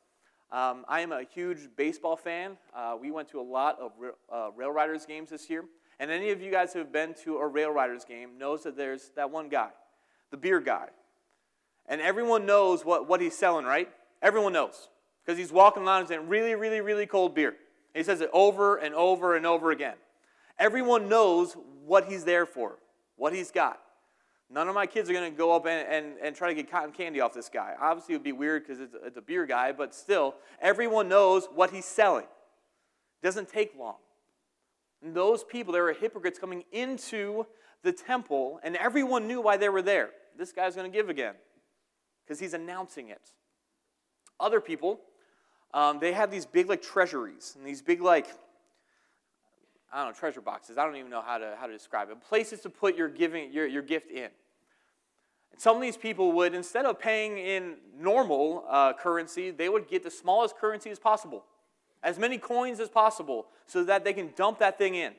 Um, 0.51 0.85
I 0.87 0.99
am 0.99 1.13
a 1.13 1.23
huge 1.23 1.69
baseball 1.77 2.17
fan. 2.17 2.57
Uh, 2.75 2.97
we 3.01 3.09
went 3.09 3.29
to 3.29 3.39
a 3.39 3.41
lot 3.41 3.79
of 3.79 3.93
uh, 4.29 4.51
Rail 4.55 4.71
Riders 4.71 5.05
games 5.05 5.29
this 5.29 5.49
year. 5.49 5.63
And 5.99 6.11
any 6.11 6.29
of 6.29 6.41
you 6.41 6.51
guys 6.51 6.73
who 6.73 6.79
have 6.79 6.91
been 6.91 7.13
to 7.23 7.37
a 7.37 7.47
Rail 7.47 7.71
Riders 7.71 8.05
game 8.05 8.37
knows 8.37 8.63
that 8.63 8.77
there's 8.77 9.09
that 9.15 9.31
one 9.31 9.49
guy, 9.49 9.69
the 10.31 10.37
beer 10.37 10.59
guy. 10.59 10.87
And 11.87 12.01
everyone 12.01 12.45
knows 12.45 12.85
what, 12.85 13.07
what 13.07 13.21
he's 13.21 13.35
selling, 13.37 13.65
right? 13.65 13.89
Everyone 14.21 14.53
knows. 14.53 14.89
because 15.25 15.37
he's 15.37 15.51
walking 15.51 15.83
around 15.83 16.01
and 16.01 16.07
saying, 16.07 16.27
really, 16.27 16.55
really, 16.55 16.81
really 16.81 17.05
cold 17.05 17.33
beer. 17.33 17.55
he 17.93 18.03
says 18.03 18.21
it 18.21 18.29
over 18.33 18.77
and 18.77 18.93
over 18.93 19.35
and 19.35 19.45
over 19.45 19.71
again. 19.71 19.95
Everyone 20.59 21.09
knows 21.09 21.55
what 21.85 22.05
he's 22.05 22.23
there 22.23 22.45
for, 22.45 22.77
what 23.15 23.33
he's 23.33 23.51
got. 23.51 23.79
None 24.49 24.69
of 24.69 24.75
my 24.75 24.85
kids 24.85 25.09
are 25.09 25.13
going 25.13 25.29
to 25.29 25.37
go 25.37 25.53
up 25.53 25.65
and, 25.65 25.87
and, 25.87 26.17
and 26.21 26.35
try 26.35 26.47
to 26.47 26.53
get 26.53 26.71
cotton 26.71 26.91
candy 26.91 27.19
off 27.19 27.33
this 27.33 27.49
guy. 27.49 27.75
Obviously, 27.79 28.15
it 28.15 28.19
would 28.19 28.23
be 28.23 28.31
weird 28.31 28.63
because 28.65 28.79
it's, 28.79 28.95
it's 29.03 29.17
a 29.17 29.21
beer 29.21 29.45
guy, 29.45 29.73
but 29.73 29.93
still, 29.93 30.35
everyone 30.61 31.09
knows 31.09 31.47
what 31.53 31.71
he's 31.71 31.85
selling. 31.85 32.23
It 32.23 33.25
doesn't 33.25 33.49
take 33.49 33.77
long. 33.77 33.95
And 35.03 35.13
those 35.13 35.43
people, 35.43 35.73
there 35.73 35.83
were 35.83 35.93
hypocrites 35.93 36.39
coming 36.39 36.63
into 36.71 37.45
the 37.83 37.91
temple, 37.91 38.59
and 38.63 38.75
everyone 38.75 39.27
knew 39.27 39.41
why 39.41 39.57
they 39.57 39.69
were 39.69 39.81
there. 39.81 40.09
This 40.37 40.51
guy's 40.51 40.75
going 40.75 40.89
to 40.91 40.95
give 40.95 41.09
again 41.09 41.35
because 42.23 42.39
he's 42.39 42.53
announcing 42.53 43.09
it. 43.09 43.31
Other 44.39 44.61
people, 44.61 44.99
um, 45.73 45.99
they 45.99 46.13
had 46.13 46.31
these 46.31 46.45
big 46.45 46.69
like 46.69 46.81
treasuries 46.81 47.55
and 47.57 47.65
these 47.65 47.81
big 47.81 48.01
like 48.01 48.27
I 49.91 50.03
don't 50.03 50.13
know 50.13 50.19
treasure 50.19 50.41
boxes. 50.41 50.77
I 50.77 50.85
don't 50.85 50.95
even 50.97 51.09
know 51.09 51.21
how 51.21 51.37
to 51.37 51.55
how 51.59 51.67
to 51.67 51.73
describe 51.73 52.09
it. 52.09 52.21
Places 52.21 52.61
to 52.61 52.69
put 52.69 52.95
your 52.95 53.07
giving 53.07 53.51
your, 53.51 53.65
your 53.65 53.81
gift 53.81 54.11
in. 54.11 54.29
And 55.51 55.61
some 55.61 55.75
of 55.75 55.81
these 55.81 55.97
people 55.97 56.33
would 56.33 56.53
instead 56.53 56.85
of 56.85 56.99
paying 56.99 57.37
in 57.37 57.77
normal 57.97 58.65
uh, 58.69 58.93
currency, 58.93 59.51
they 59.51 59.69
would 59.69 59.87
get 59.87 60.03
the 60.03 60.11
smallest 60.11 60.57
currency 60.57 60.89
as 60.89 60.99
possible, 60.99 61.45
as 62.03 62.19
many 62.19 62.37
coins 62.37 62.79
as 62.79 62.89
possible, 62.89 63.47
so 63.65 63.83
that 63.83 64.03
they 64.03 64.13
can 64.13 64.31
dump 64.35 64.59
that 64.59 64.77
thing 64.77 64.95
in. 64.95 65.13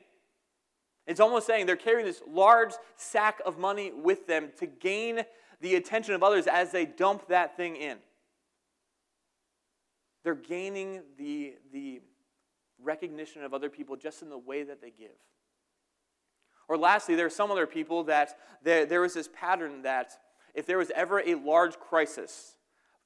It's 1.05 1.19
almost 1.19 1.47
saying 1.47 1.65
they're 1.65 1.75
carrying 1.75 2.05
this 2.05 2.21
large 2.27 2.73
sack 2.95 3.41
of 3.45 3.57
money 3.57 3.91
with 3.91 4.27
them 4.27 4.49
to 4.59 4.67
gain 4.67 5.23
the 5.59 5.75
attention 5.75 6.13
of 6.13 6.23
others 6.23 6.47
as 6.47 6.71
they 6.71 6.85
dump 6.85 7.27
that 7.29 7.57
thing 7.57 7.75
in. 7.75 7.97
They're 10.23 10.35
gaining 10.35 11.01
the, 11.17 11.55
the 11.73 12.01
recognition 12.81 13.43
of 13.43 13.53
other 13.53 13.69
people 13.69 13.95
just 13.95 14.21
in 14.21 14.29
the 14.29 14.37
way 14.37 14.63
that 14.63 14.81
they 14.81 14.91
give. 14.91 15.17
Or 16.67 16.77
lastly, 16.77 17.15
there 17.15 17.25
are 17.25 17.31
some 17.31 17.49
other 17.49 17.65
people 17.65 18.03
that 18.03 18.37
there, 18.63 18.85
there 18.85 19.01
was 19.01 19.15
this 19.15 19.29
pattern 19.33 19.81
that 19.81 20.11
if 20.53 20.65
there 20.67 20.77
was 20.77 20.91
ever 20.91 21.19
a 21.19 21.35
large 21.35 21.77
crisis, 21.79 22.55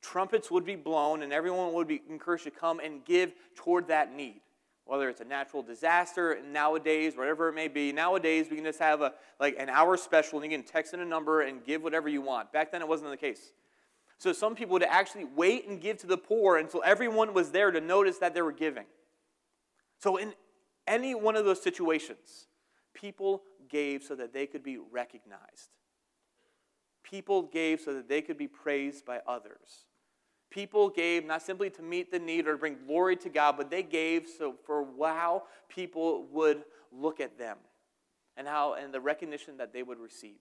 trumpets 0.04 0.52
would 0.52 0.66
be 0.66 0.76
blown 0.76 1.24
and 1.24 1.34
everyone 1.34 1.74
would 1.74 1.88
be 1.88 2.04
encouraged 2.10 2.44
to 2.44 2.52
come 2.52 2.80
and 2.80 3.04
give 3.06 3.34
toward 3.56 3.88
that 3.88 4.14
need. 4.14 4.42
Whether 4.86 5.10
it's 5.10 5.22
a 5.22 5.26
natural 5.26 5.64
disaster 5.64 6.38
nowadays, 6.52 7.16
whatever 7.16 7.48
it 7.48 7.54
may 7.54 7.70
be, 7.70 7.94
nowadays 7.94 8.48
we 8.50 8.58
can 8.58 8.66
just 8.66 8.80
have 8.80 9.02
a 9.02 9.14
like 9.40 9.56
an 9.58 9.70
hour 9.70 9.96
special 9.96 10.40
and 10.40 10.52
you 10.52 10.58
can 10.58 10.68
text 10.68 10.94
in 10.94 11.00
a 11.00 11.06
number 11.06 11.42
and 11.42 11.64
give 11.64 11.82
whatever 11.82 12.10
you 12.10 12.22
want. 12.22 12.52
Back 12.52 12.72
then 12.72 12.82
it 12.82 12.88
wasn't 12.88 13.10
the 13.10 13.18
case. 13.18 13.54
So 14.18 14.34
some 14.34 14.56
people 14.56 14.74
would 14.74 14.84
actually 14.84 15.24
wait 15.24 15.68
and 15.68 15.82
give 15.82 15.98
to 16.00 16.08
the 16.08 16.18
poor 16.18 16.58
until 16.58 16.82
everyone 16.86 17.34
was 17.34 17.52
there 17.52 17.72
to 17.72 17.80
notice 17.80 18.18
that 18.20 18.34
they 18.34 18.42
were 18.42 18.52
giving. 18.52 18.86
So 20.00 20.18
in 20.18 20.34
any 20.86 21.16
one 21.16 21.38
of 21.38 21.46
those 21.46 21.62
situations, 21.62 22.48
people 22.94 23.42
gave 23.70 24.04
so 24.04 24.16
that 24.16 24.34
they 24.34 24.48
could 24.48 24.64
be 24.64 24.78
recognized. 24.78 25.70
People 27.04 27.44
gave 27.44 27.80
so 27.80 27.94
that 27.94 28.10
they 28.10 28.22
could 28.22 28.38
be 28.38 28.48
praised 28.48 29.06
by 29.06 29.22
others. 29.26 29.86
People 30.54 30.88
gave 30.88 31.26
not 31.26 31.42
simply 31.42 31.72
to 31.72 31.82
meet 31.82 32.12
the 32.12 32.20
need 32.20 32.48
or 32.48 32.58
bring 32.58 32.78
glory 32.86 33.16
to 33.16 33.30
God, 33.30 33.58
but 33.58 33.72
they 33.72 33.82
gave 33.82 34.28
so 34.28 34.54
for 34.66 34.86
how 35.02 35.44
people 35.68 36.28
would 36.32 36.64
look 36.92 37.20
at 37.20 37.40
them 37.40 37.58
and 38.38 38.48
how 38.48 38.76
and 38.76 38.94
the 38.94 39.02
recognition 39.02 39.58
that 39.58 39.74
they 39.74 39.82
would 39.82 39.98
receive. 39.98 40.38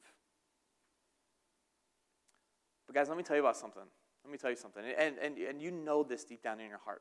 But, 2.86 2.94
guys, 2.94 3.08
let 3.08 3.16
me 3.16 3.24
tell 3.24 3.36
you 3.36 3.42
about 3.42 3.56
something. 3.56 3.82
Let 4.22 4.30
me 4.30 4.36
tell 4.36 4.50
you 4.50 4.56
something. 4.56 4.84
And, 4.98 5.16
and, 5.18 5.38
and 5.38 5.62
you 5.62 5.70
know 5.70 6.02
this 6.02 6.24
deep 6.24 6.42
down 6.42 6.60
in 6.60 6.68
your 6.68 6.80
heart. 6.84 7.00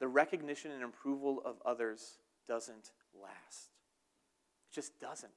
The 0.00 0.08
recognition 0.08 0.70
and 0.70 0.84
approval 0.84 1.42
of 1.44 1.56
others 1.66 2.18
doesn't 2.48 2.92
last, 3.14 3.72
it 4.70 4.74
just 4.74 4.98
doesn't. 4.98 5.32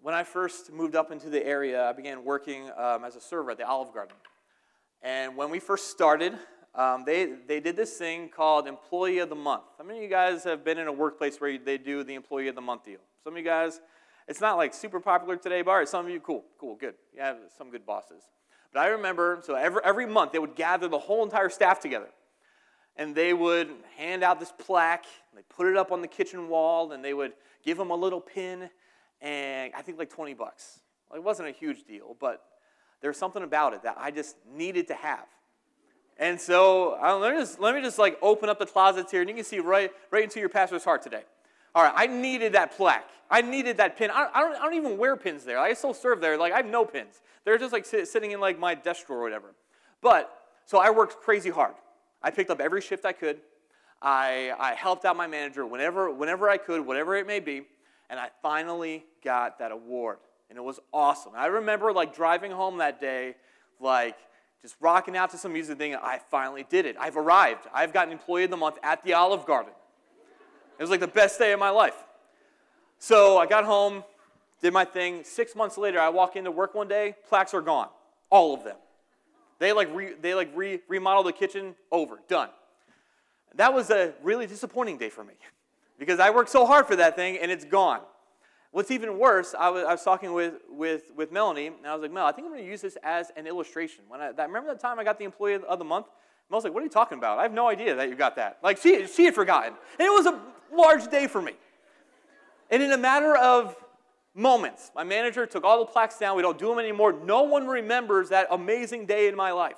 When 0.00 0.14
I 0.14 0.22
first 0.22 0.72
moved 0.72 0.94
up 0.94 1.10
into 1.10 1.28
the 1.28 1.44
area, 1.44 1.84
I 1.84 1.92
began 1.92 2.24
working 2.24 2.70
um, 2.76 3.04
as 3.04 3.16
a 3.16 3.20
server 3.20 3.50
at 3.50 3.58
the 3.58 3.66
Olive 3.66 3.92
Garden. 3.92 4.14
And 5.02 5.36
when 5.36 5.50
we 5.50 5.58
first 5.58 5.90
started, 5.90 6.34
um, 6.74 7.02
they, 7.04 7.32
they 7.46 7.58
did 7.58 7.74
this 7.74 7.96
thing 7.96 8.28
called 8.28 8.68
Employee 8.68 9.18
of 9.18 9.28
the 9.28 9.34
Month. 9.34 9.64
How 9.76 9.82
many 9.82 9.98
of 9.98 10.04
you 10.04 10.08
guys 10.08 10.44
have 10.44 10.64
been 10.64 10.78
in 10.78 10.86
a 10.86 10.92
workplace 10.92 11.40
where 11.40 11.58
they 11.58 11.78
do 11.78 12.04
the 12.04 12.14
Employee 12.14 12.46
of 12.46 12.54
the 12.54 12.60
Month 12.60 12.84
deal? 12.84 13.00
Some 13.24 13.32
of 13.32 13.38
you 13.38 13.44
guys, 13.44 13.80
it's 14.28 14.40
not 14.40 14.56
like 14.56 14.72
super 14.72 15.00
popular 15.00 15.36
today, 15.36 15.62
but 15.62 15.88
some 15.88 16.06
of 16.06 16.12
you, 16.12 16.20
cool, 16.20 16.44
cool, 16.60 16.76
good. 16.76 16.94
You 17.12 17.22
have 17.22 17.38
some 17.56 17.68
good 17.70 17.84
bosses. 17.84 18.22
But 18.72 18.80
I 18.80 18.88
remember, 18.88 19.40
so 19.42 19.56
every, 19.56 19.80
every 19.84 20.06
month 20.06 20.30
they 20.30 20.38
would 20.38 20.54
gather 20.54 20.86
the 20.86 20.98
whole 20.98 21.24
entire 21.24 21.48
staff 21.48 21.80
together. 21.80 22.08
And 22.94 23.16
they 23.16 23.32
would 23.32 23.70
hand 23.96 24.22
out 24.22 24.38
this 24.38 24.52
plaque, 24.56 25.06
they 25.34 25.42
put 25.48 25.66
it 25.66 25.76
up 25.76 25.90
on 25.90 26.02
the 26.02 26.08
kitchen 26.08 26.48
wall, 26.48 26.92
and 26.92 27.04
they 27.04 27.14
would 27.14 27.32
give 27.64 27.78
them 27.78 27.90
a 27.90 27.96
little 27.96 28.20
pin, 28.20 28.70
and 29.20 29.72
I 29.76 29.82
think 29.82 29.98
like 29.98 30.10
20 30.10 30.34
bucks. 30.34 30.80
Well, 31.10 31.18
it 31.18 31.24
wasn't 31.24 31.48
a 31.48 31.52
huge 31.52 31.84
deal, 31.84 32.16
but 32.20 32.42
there 33.00 33.10
was 33.10 33.16
something 33.16 33.42
about 33.42 33.74
it 33.74 33.82
that 33.82 33.96
I 33.98 34.10
just 34.10 34.36
needed 34.54 34.88
to 34.88 34.94
have. 34.94 35.26
And 36.18 36.40
so 36.40 36.98
let, 37.20 37.32
me 37.32 37.40
just, 37.40 37.60
let 37.60 37.74
me 37.74 37.80
just 37.80 37.98
like 37.98 38.18
open 38.20 38.48
up 38.48 38.58
the 38.58 38.66
closets 38.66 39.10
here, 39.10 39.20
and 39.20 39.30
you 39.30 39.36
can 39.36 39.44
see 39.44 39.60
right, 39.60 39.90
right 40.10 40.24
into 40.24 40.40
your 40.40 40.48
pastor's 40.48 40.84
heart 40.84 41.02
today. 41.02 41.22
All 41.74 41.84
right, 41.84 41.92
I 41.94 42.06
needed 42.06 42.54
that 42.54 42.76
plaque. 42.76 43.08
I 43.30 43.40
needed 43.42 43.76
that 43.76 43.96
pin. 43.96 44.10
I, 44.10 44.28
I, 44.34 44.40
don't, 44.40 44.56
I 44.56 44.64
don't 44.64 44.74
even 44.74 44.98
wear 44.98 45.16
pins 45.16 45.44
there. 45.44 45.58
I 45.58 45.74
still 45.74 45.94
serve 45.94 46.20
there. 46.20 46.36
Like, 46.36 46.52
I 46.52 46.56
have 46.56 46.66
no 46.66 46.84
pins. 46.84 47.20
They're 47.44 47.58
just 47.58 47.72
like 47.72 47.86
sit, 47.86 48.08
sitting 48.08 48.32
in 48.32 48.40
like 48.40 48.58
my 48.58 48.74
desk 48.74 49.06
drawer 49.06 49.20
or 49.20 49.22
whatever. 49.22 49.54
But, 50.02 50.32
so 50.64 50.78
I 50.78 50.90
worked 50.90 51.20
crazy 51.20 51.50
hard. 51.50 51.74
I 52.22 52.30
picked 52.30 52.50
up 52.50 52.60
every 52.60 52.80
shift 52.80 53.04
I 53.04 53.12
could. 53.12 53.38
I, 54.00 54.52
I 54.58 54.74
helped 54.74 55.04
out 55.04 55.16
my 55.16 55.26
manager 55.26 55.66
whenever, 55.66 56.10
whenever 56.10 56.48
I 56.48 56.56
could, 56.56 56.84
whatever 56.84 57.16
it 57.16 57.26
may 57.26 57.40
be. 57.40 57.62
And 58.10 58.18
I 58.18 58.30
finally 58.42 59.04
got 59.22 59.58
that 59.58 59.72
award. 59.72 60.18
And 60.48 60.56
it 60.56 60.62
was 60.62 60.80
awesome. 60.92 61.32
I 61.36 61.46
remember 61.46 61.92
like 61.92 62.14
driving 62.14 62.50
home 62.50 62.78
that 62.78 63.00
day, 63.00 63.36
like 63.80 64.16
just 64.62 64.76
rocking 64.80 65.16
out 65.16 65.30
to 65.30 65.38
some 65.38 65.52
music 65.52 65.78
thing. 65.78 65.94
I 65.94 66.20
finally 66.30 66.64
did 66.68 66.86
it. 66.86 66.96
I've 66.98 67.16
arrived. 67.16 67.66
I've 67.72 67.92
gotten 67.92 68.12
Employee 68.12 68.44
of 68.44 68.50
the 68.50 68.56
Month 68.56 68.76
at 68.82 69.02
the 69.04 69.12
Olive 69.12 69.44
Garden. 69.46 69.72
It 70.78 70.82
was 70.82 70.90
like 70.90 71.00
the 71.00 71.06
best 71.06 71.38
day 71.38 71.52
of 71.52 71.60
my 71.60 71.70
life. 71.70 71.96
So 72.98 73.38
I 73.38 73.46
got 73.46 73.64
home, 73.64 74.04
did 74.62 74.72
my 74.72 74.84
thing. 74.84 75.22
Six 75.24 75.54
months 75.54 75.76
later, 75.76 76.00
I 76.00 76.08
walk 76.08 76.36
into 76.36 76.50
work 76.50 76.74
one 76.74 76.88
day, 76.88 77.14
plaques 77.28 77.52
are 77.52 77.60
gone. 77.60 77.88
All 78.30 78.54
of 78.54 78.64
them. 78.64 78.76
They 79.58 79.72
like, 79.72 79.94
re, 79.94 80.14
they 80.20 80.34
like 80.34 80.50
re, 80.54 80.80
remodeled 80.88 81.26
the 81.26 81.32
kitchen, 81.32 81.74
over, 81.90 82.20
done. 82.28 82.48
That 83.56 83.74
was 83.74 83.90
a 83.90 84.14
really 84.22 84.46
disappointing 84.46 84.98
day 84.98 85.10
for 85.10 85.24
me 85.24 85.34
because 85.98 86.20
I 86.20 86.30
worked 86.30 86.50
so 86.50 86.66
hard 86.66 86.86
for 86.86 86.96
that 86.96 87.16
thing 87.16 87.38
and 87.38 87.50
it's 87.50 87.64
gone. 87.64 88.00
What's 88.70 88.90
even 88.90 89.18
worse, 89.18 89.54
I 89.58 89.70
was, 89.70 89.84
I 89.84 89.92
was 89.92 90.02
talking 90.02 90.32
with, 90.32 90.54
with, 90.68 91.10
with 91.16 91.32
Melanie, 91.32 91.68
and 91.68 91.86
I 91.86 91.94
was 91.94 92.02
like, 92.02 92.12
Mel, 92.12 92.26
I 92.26 92.32
think 92.32 92.46
I'm 92.46 92.52
going 92.52 92.62
to 92.62 92.70
use 92.70 92.82
this 92.82 92.98
as 93.02 93.30
an 93.34 93.46
illustration. 93.46 94.04
When 94.08 94.20
I, 94.20 94.28
remember 94.28 94.66
that 94.68 94.80
time 94.80 94.98
I 94.98 95.04
got 95.04 95.18
the 95.18 95.24
Employee 95.24 95.54
of 95.54 95.78
the 95.78 95.84
Month? 95.86 96.06
Mel's 96.50 96.64
like, 96.64 96.74
what 96.74 96.80
are 96.80 96.84
you 96.84 96.90
talking 96.90 97.16
about? 97.16 97.38
I 97.38 97.42
have 97.42 97.52
no 97.52 97.68
idea 97.68 97.94
that 97.94 98.08
you 98.08 98.14
got 98.14 98.36
that. 98.36 98.58
Like, 98.62 98.78
she, 98.78 99.06
she 99.06 99.24
had 99.24 99.34
forgotten. 99.34 99.72
And 99.98 100.06
it 100.06 100.10
was 100.10 100.26
a 100.26 100.40
large 100.72 101.10
day 101.10 101.26
for 101.26 101.40
me. 101.40 101.52
And 102.70 102.82
in 102.82 102.92
a 102.92 102.98
matter 102.98 103.36
of 103.36 103.74
moments, 104.34 104.90
my 104.94 105.04
manager 105.04 105.46
took 105.46 105.64
all 105.64 105.78
the 105.78 105.90
plaques 105.90 106.18
down. 106.18 106.36
We 106.36 106.42
don't 106.42 106.58
do 106.58 106.68
them 106.68 106.78
anymore. 106.78 107.12
No 107.12 107.42
one 107.42 107.66
remembers 107.66 108.28
that 108.28 108.48
amazing 108.50 109.06
day 109.06 109.28
in 109.28 109.36
my 109.36 109.52
life. 109.52 109.76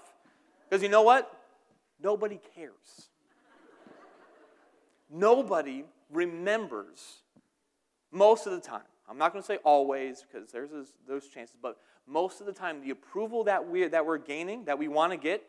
Because 0.69 0.83
you 0.83 0.89
know 0.89 1.03
what? 1.03 1.33
Nobody 2.03 2.41
cares. 2.55 3.09
Nobody 5.11 5.85
remembers 6.13 7.23
most 8.11 8.47
of 8.47 8.53
the 8.53 8.61
time. 8.61 8.83
I'm 9.09 9.19
not 9.19 9.33
going 9.33 9.43
to 9.43 9.47
say 9.47 9.57
always 9.65 10.23
because 10.23 10.53
there's 10.53 10.71
those 11.09 11.27
chances, 11.29 11.57
but 11.61 11.79
most 12.07 12.41
of 12.41 12.47
the 12.47 12.53
time, 12.53 12.81
the 12.81 12.91
approval 12.91 13.45
that 13.45 13.67
we're, 13.67 13.89
that 13.89 14.07
we're 14.07 14.19
gaining, 14.19 14.65
that 14.67 14.79
we 14.79 14.89
want 14.89 15.13
to 15.13 15.17
get, 15.17 15.43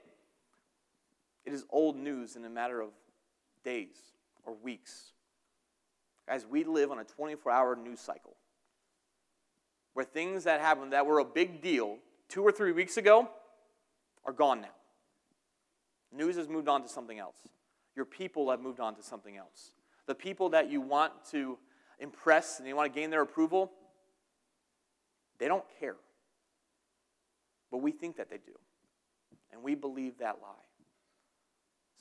it 1.46 1.54
is 1.54 1.66
old 1.70 1.96
news 1.96 2.36
in 2.36 2.46
a 2.46 2.50
matter 2.50 2.82
of 2.82 2.90
days 3.64 3.96
or 4.44 4.56
weeks. 4.64 5.12
As 6.28 6.46
we 6.46 6.64
live 6.64 6.92
on 6.92 7.00
a 7.00 7.04
24 7.04 7.52
hour 7.52 7.76
news 7.76 8.00
cycle 8.00 8.36
where 9.94 10.06
things 10.06 10.46
that 10.46 10.62
happened 10.62 10.94
that 10.94 11.06
were 11.06 11.20
a 11.20 11.26
big 11.26 11.62
deal 11.62 11.98
two 12.30 12.42
or 12.44 12.52
three 12.52 12.72
weeks 12.72 12.98
ago 12.98 13.30
are 14.26 14.34
gone 14.34 14.62
now. 14.62 14.70
News 16.14 16.36
has 16.36 16.48
moved 16.48 16.68
on 16.68 16.82
to 16.84 16.90
something 16.90 17.20
else. 17.20 17.38
Your 17.96 18.06
people 18.06 18.50
have 18.52 18.62
moved 18.62 18.80
on 18.80 18.96
to 18.96 19.04
something 19.04 19.36
else. 19.38 19.72
The 20.08 20.16
people 20.16 20.50
that 20.50 20.70
you 20.70 20.82
want 20.82 21.14
to 21.32 21.58
impress 22.00 22.60
and 22.60 22.68
you 22.68 22.76
want 22.76 22.94
to 22.94 23.00
gain 23.00 23.10
their 23.10 23.22
approval, 23.22 23.72
they 25.40 25.48
don't 25.48 25.64
care. 25.80 25.96
But 27.70 27.78
we 27.78 27.92
think 27.92 28.18
that 28.18 28.30
they 28.30 28.38
do. 28.38 28.54
And 29.52 29.64
we 29.64 29.76
believe 29.76 30.18
that 30.20 30.38
lie. 30.42 30.50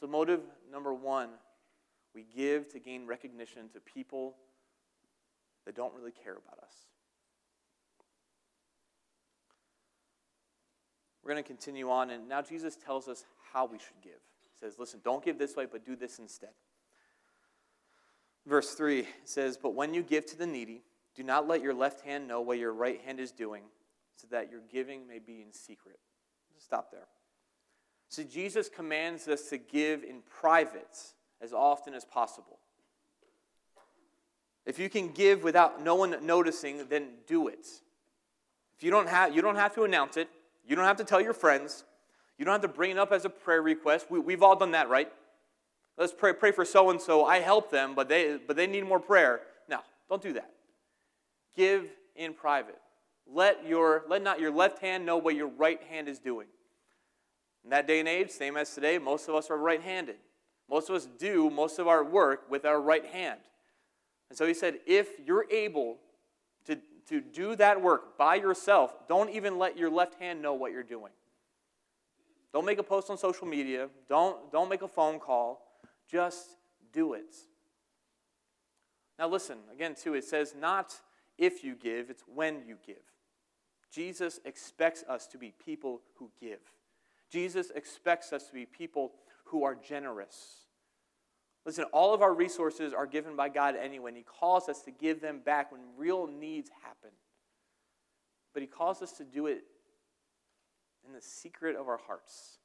So, 0.00 0.06
motive 0.06 0.40
number 0.70 0.94
one 0.94 1.30
we 2.14 2.24
give 2.34 2.68
to 2.72 2.80
gain 2.80 3.06
recognition 3.06 3.68
to 3.72 3.80
people 3.80 4.36
that 5.64 5.76
don't 5.76 5.94
really 5.94 6.10
care 6.10 6.32
about 6.32 6.58
us. 6.64 6.74
We're 11.22 11.32
going 11.32 11.44
to 11.44 11.46
continue 11.46 11.90
on, 11.90 12.10
and 12.10 12.28
now 12.28 12.42
Jesus 12.42 12.76
tells 12.76 13.06
us 13.06 13.24
how 13.52 13.66
we 13.66 13.78
should 13.78 14.00
give. 14.02 14.12
He 14.12 14.58
says, 14.58 14.78
Listen, 14.78 15.00
don't 15.04 15.24
give 15.24 15.38
this 15.38 15.54
way, 15.54 15.66
but 15.70 15.84
do 15.84 15.94
this 15.94 16.18
instead. 16.18 16.50
Verse 18.50 18.74
3 18.74 19.06
says, 19.24 19.56
But 19.56 19.76
when 19.76 19.94
you 19.94 20.02
give 20.02 20.26
to 20.26 20.36
the 20.36 20.46
needy, 20.46 20.82
do 21.14 21.22
not 21.22 21.46
let 21.46 21.62
your 21.62 21.72
left 21.72 22.00
hand 22.00 22.26
know 22.26 22.40
what 22.40 22.58
your 22.58 22.72
right 22.72 23.00
hand 23.02 23.20
is 23.20 23.30
doing, 23.30 23.62
so 24.16 24.26
that 24.32 24.50
your 24.50 24.60
giving 24.72 25.06
may 25.06 25.20
be 25.20 25.40
in 25.40 25.52
secret. 25.52 26.00
Stop 26.58 26.90
there. 26.90 27.06
See, 28.08 28.24
Jesus 28.24 28.68
commands 28.68 29.28
us 29.28 29.48
to 29.50 29.56
give 29.56 30.02
in 30.02 30.22
private 30.28 30.98
as 31.40 31.52
often 31.52 31.94
as 31.94 32.04
possible. 32.04 32.58
If 34.66 34.80
you 34.80 34.90
can 34.90 35.12
give 35.12 35.44
without 35.44 35.80
no 35.80 35.94
one 35.94 36.16
noticing, 36.20 36.88
then 36.88 37.06
do 37.28 37.46
it. 37.46 37.68
If 38.76 38.82
you 38.82 38.90
don't 38.90 39.08
have, 39.08 39.32
you 39.32 39.42
don't 39.42 39.54
have 39.54 39.76
to 39.76 39.84
announce 39.84 40.16
it. 40.16 40.28
You 40.66 40.74
don't 40.74 40.86
have 40.86 40.96
to 40.96 41.04
tell 41.04 41.20
your 41.20 41.34
friends. 41.34 41.84
You 42.36 42.44
don't 42.44 42.52
have 42.52 42.62
to 42.62 42.68
bring 42.68 42.90
it 42.90 42.98
up 42.98 43.12
as 43.12 43.24
a 43.24 43.30
prayer 43.30 43.62
request. 43.62 44.10
We, 44.10 44.18
we've 44.18 44.42
all 44.42 44.56
done 44.56 44.72
that, 44.72 44.88
right? 44.88 45.08
Let's 46.00 46.14
pray, 46.14 46.32
pray 46.32 46.50
for 46.50 46.64
so 46.64 46.88
and 46.88 46.98
so. 46.98 47.26
I 47.26 47.40
help 47.40 47.70
them, 47.70 47.94
but 47.94 48.08
they, 48.08 48.38
but 48.46 48.56
they 48.56 48.66
need 48.66 48.86
more 48.86 48.98
prayer. 48.98 49.42
No, 49.68 49.80
don't 50.08 50.22
do 50.22 50.32
that. 50.32 50.50
Give 51.54 51.84
in 52.16 52.32
private. 52.32 52.78
Let, 53.30 53.66
your, 53.66 54.04
let 54.08 54.22
not 54.22 54.40
your 54.40 54.50
left 54.50 54.78
hand 54.78 55.04
know 55.04 55.18
what 55.18 55.34
your 55.34 55.48
right 55.48 55.78
hand 55.90 56.08
is 56.08 56.18
doing. 56.18 56.46
In 57.64 57.70
that 57.70 57.86
day 57.86 58.00
and 58.00 58.08
age, 58.08 58.30
same 58.30 58.56
as 58.56 58.74
today, 58.74 58.96
most 58.96 59.28
of 59.28 59.34
us 59.34 59.50
are 59.50 59.58
right 59.58 59.82
handed. 59.82 60.16
Most 60.70 60.88
of 60.88 60.96
us 60.96 61.06
do 61.18 61.50
most 61.50 61.78
of 61.78 61.86
our 61.86 62.02
work 62.02 62.50
with 62.50 62.64
our 62.64 62.80
right 62.80 63.04
hand. 63.04 63.38
And 64.30 64.38
so 64.38 64.46
he 64.46 64.54
said, 64.54 64.78
if 64.86 65.08
you're 65.26 65.44
able 65.50 65.98
to, 66.64 66.78
to 67.10 67.20
do 67.20 67.54
that 67.56 67.82
work 67.82 68.16
by 68.16 68.36
yourself, 68.36 68.94
don't 69.06 69.28
even 69.28 69.58
let 69.58 69.76
your 69.76 69.90
left 69.90 70.14
hand 70.14 70.40
know 70.40 70.54
what 70.54 70.72
you're 70.72 70.82
doing. 70.82 71.12
Don't 72.54 72.64
make 72.64 72.78
a 72.78 72.82
post 72.82 73.10
on 73.10 73.18
social 73.18 73.46
media. 73.46 73.90
Don't, 74.08 74.50
don't 74.50 74.70
make 74.70 74.80
a 74.80 74.88
phone 74.88 75.18
call. 75.18 75.66
Just 76.10 76.56
do 76.92 77.14
it. 77.14 77.34
Now, 79.18 79.28
listen, 79.28 79.58
again, 79.72 79.94
too, 79.94 80.14
it 80.14 80.24
says 80.24 80.54
not 80.58 80.94
if 81.36 81.62
you 81.62 81.74
give, 81.74 82.10
it's 82.10 82.24
when 82.26 82.62
you 82.66 82.76
give. 82.86 82.96
Jesus 83.92 84.40
expects 84.44 85.04
us 85.08 85.26
to 85.28 85.38
be 85.38 85.52
people 85.64 86.00
who 86.16 86.30
give. 86.40 86.60
Jesus 87.30 87.70
expects 87.74 88.32
us 88.32 88.46
to 88.48 88.54
be 88.54 88.66
people 88.66 89.12
who 89.44 89.64
are 89.64 89.74
generous. 89.74 90.66
Listen, 91.66 91.84
all 91.92 92.14
of 92.14 92.22
our 92.22 92.32
resources 92.32 92.94
are 92.94 93.06
given 93.06 93.36
by 93.36 93.48
God 93.48 93.76
anyway, 93.76 94.10
and 94.10 94.16
He 94.16 94.22
calls 94.22 94.68
us 94.68 94.82
to 94.82 94.90
give 94.90 95.20
them 95.20 95.40
back 95.44 95.70
when 95.70 95.80
real 95.96 96.26
needs 96.26 96.70
happen. 96.82 97.10
But 98.54 98.62
He 98.62 98.66
calls 98.66 99.02
us 99.02 99.12
to 99.12 99.24
do 99.24 99.46
it 99.46 99.64
in 101.06 101.12
the 101.12 101.20
secret 101.20 101.76
of 101.76 101.88
our 101.88 102.00
hearts. 102.06 102.59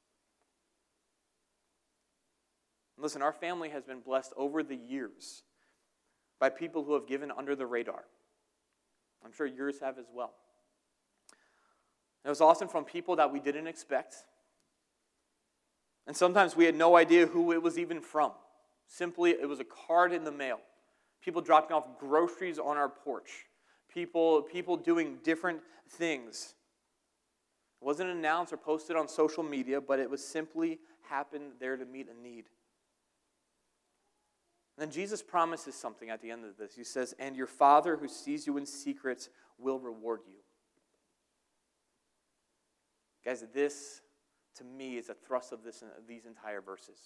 Listen, 2.98 3.22
our 3.22 3.32
family 3.32 3.68
has 3.70 3.84
been 3.84 4.00
blessed 4.00 4.32
over 4.36 4.62
the 4.62 4.76
years 4.76 5.42
by 6.40 6.48
people 6.48 6.84
who 6.84 6.94
have 6.94 7.06
given 7.06 7.30
under 7.30 7.54
the 7.54 7.66
radar. 7.66 8.04
I'm 9.24 9.32
sure 9.32 9.46
yours 9.46 9.80
have 9.80 9.98
as 9.98 10.06
well. 10.12 10.32
It 12.24 12.28
was 12.28 12.40
often 12.40 12.68
from 12.68 12.84
people 12.84 13.16
that 13.16 13.32
we 13.32 13.38
didn't 13.38 13.66
expect. 13.66 14.16
And 16.06 16.16
sometimes 16.16 16.56
we 16.56 16.64
had 16.64 16.74
no 16.74 16.96
idea 16.96 17.26
who 17.26 17.52
it 17.52 17.62
was 17.62 17.78
even 17.78 18.00
from. 18.00 18.32
Simply, 18.86 19.30
it 19.30 19.48
was 19.48 19.60
a 19.60 19.64
card 19.64 20.12
in 20.12 20.24
the 20.24 20.32
mail. 20.32 20.58
People 21.22 21.42
dropping 21.42 21.76
off 21.76 21.84
groceries 21.98 22.58
on 22.58 22.76
our 22.76 22.88
porch. 22.88 23.46
People, 23.92 24.42
people 24.42 24.76
doing 24.76 25.18
different 25.24 25.60
things. 25.88 26.54
It 27.80 27.84
wasn't 27.84 28.10
announced 28.10 28.52
or 28.52 28.56
posted 28.56 28.96
on 28.96 29.08
social 29.08 29.42
media, 29.42 29.80
but 29.80 29.98
it 29.98 30.08
was 30.08 30.24
simply 30.24 30.78
happened 31.08 31.52
there 31.60 31.76
to 31.76 31.84
meet 31.84 32.08
a 32.08 32.22
need. 32.22 32.44
Then 34.78 34.90
Jesus 34.90 35.22
promises 35.22 35.74
something 35.74 36.10
at 36.10 36.20
the 36.20 36.30
end 36.30 36.44
of 36.44 36.56
this. 36.58 36.74
He 36.74 36.84
says, 36.84 37.14
And 37.18 37.34
your 37.34 37.46
Father 37.46 37.96
who 37.96 38.08
sees 38.08 38.46
you 38.46 38.58
in 38.58 38.66
secret 38.66 39.28
will 39.58 39.78
reward 39.78 40.20
you. 40.26 40.34
Guys, 43.24 43.44
this 43.54 44.02
to 44.56 44.64
me 44.64 44.96
is 44.96 45.08
a 45.08 45.14
thrust 45.14 45.52
of 45.52 45.64
this, 45.64 45.82
these 46.06 46.26
entire 46.26 46.60
verses. 46.60 46.98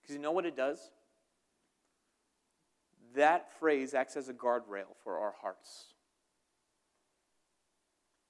Because 0.00 0.14
you 0.14 0.20
know 0.20 0.32
what 0.32 0.46
it 0.46 0.56
does? 0.56 0.90
That 3.14 3.50
phrase 3.58 3.94
acts 3.94 4.16
as 4.16 4.28
a 4.28 4.34
guardrail 4.34 4.94
for 5.02 5.18
our 5.18 5.34
hearts. 5.40 5.86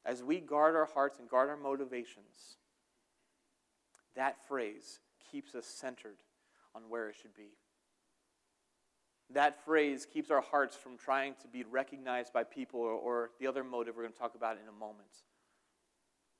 As 0.04 0.22
we 0.22 0.40
guard 0.40 0.74
our 0.74 0.86
hearts 0.86 1.18
and 1.18 1.28
guard 1.28 1.48
our 1.48 1.56
motivations, 1.56 2.56
that 4.16 4.36
phrase 4.46 5.00
keeps 5.30 5.54
us 5.54 5.66
centered 5.66 6.18
on 6.74 6.82
where 6.88 7.08
it 7.08 7.16
should 7.20 7.34
be. 7.34 7.50
That 9.34 9.64
phrase 9.64 10.06
keeps 10.06 10.30
our 10.30 10.42
hearts 10.42 10.76
from 10.76 10.98
trying 10.98 11.34
to 11.42 11.48
be 11.48 11.64
recognized 11.64 12.32
by 12.32 12.44
people 12.44 12.80
or, 12.80 12.92
or 12.92 13.30
the 13.40 13.46
other 13.46 13.64
motive 13.64 13.96
we're 13.96 14.02
going 14.02 14.12
to 14.12 14.18
talk 14.18 14.34
about 14.34 14.56
in 14.56 14.68
a 14.68 14.78
moment. 14.78 15.08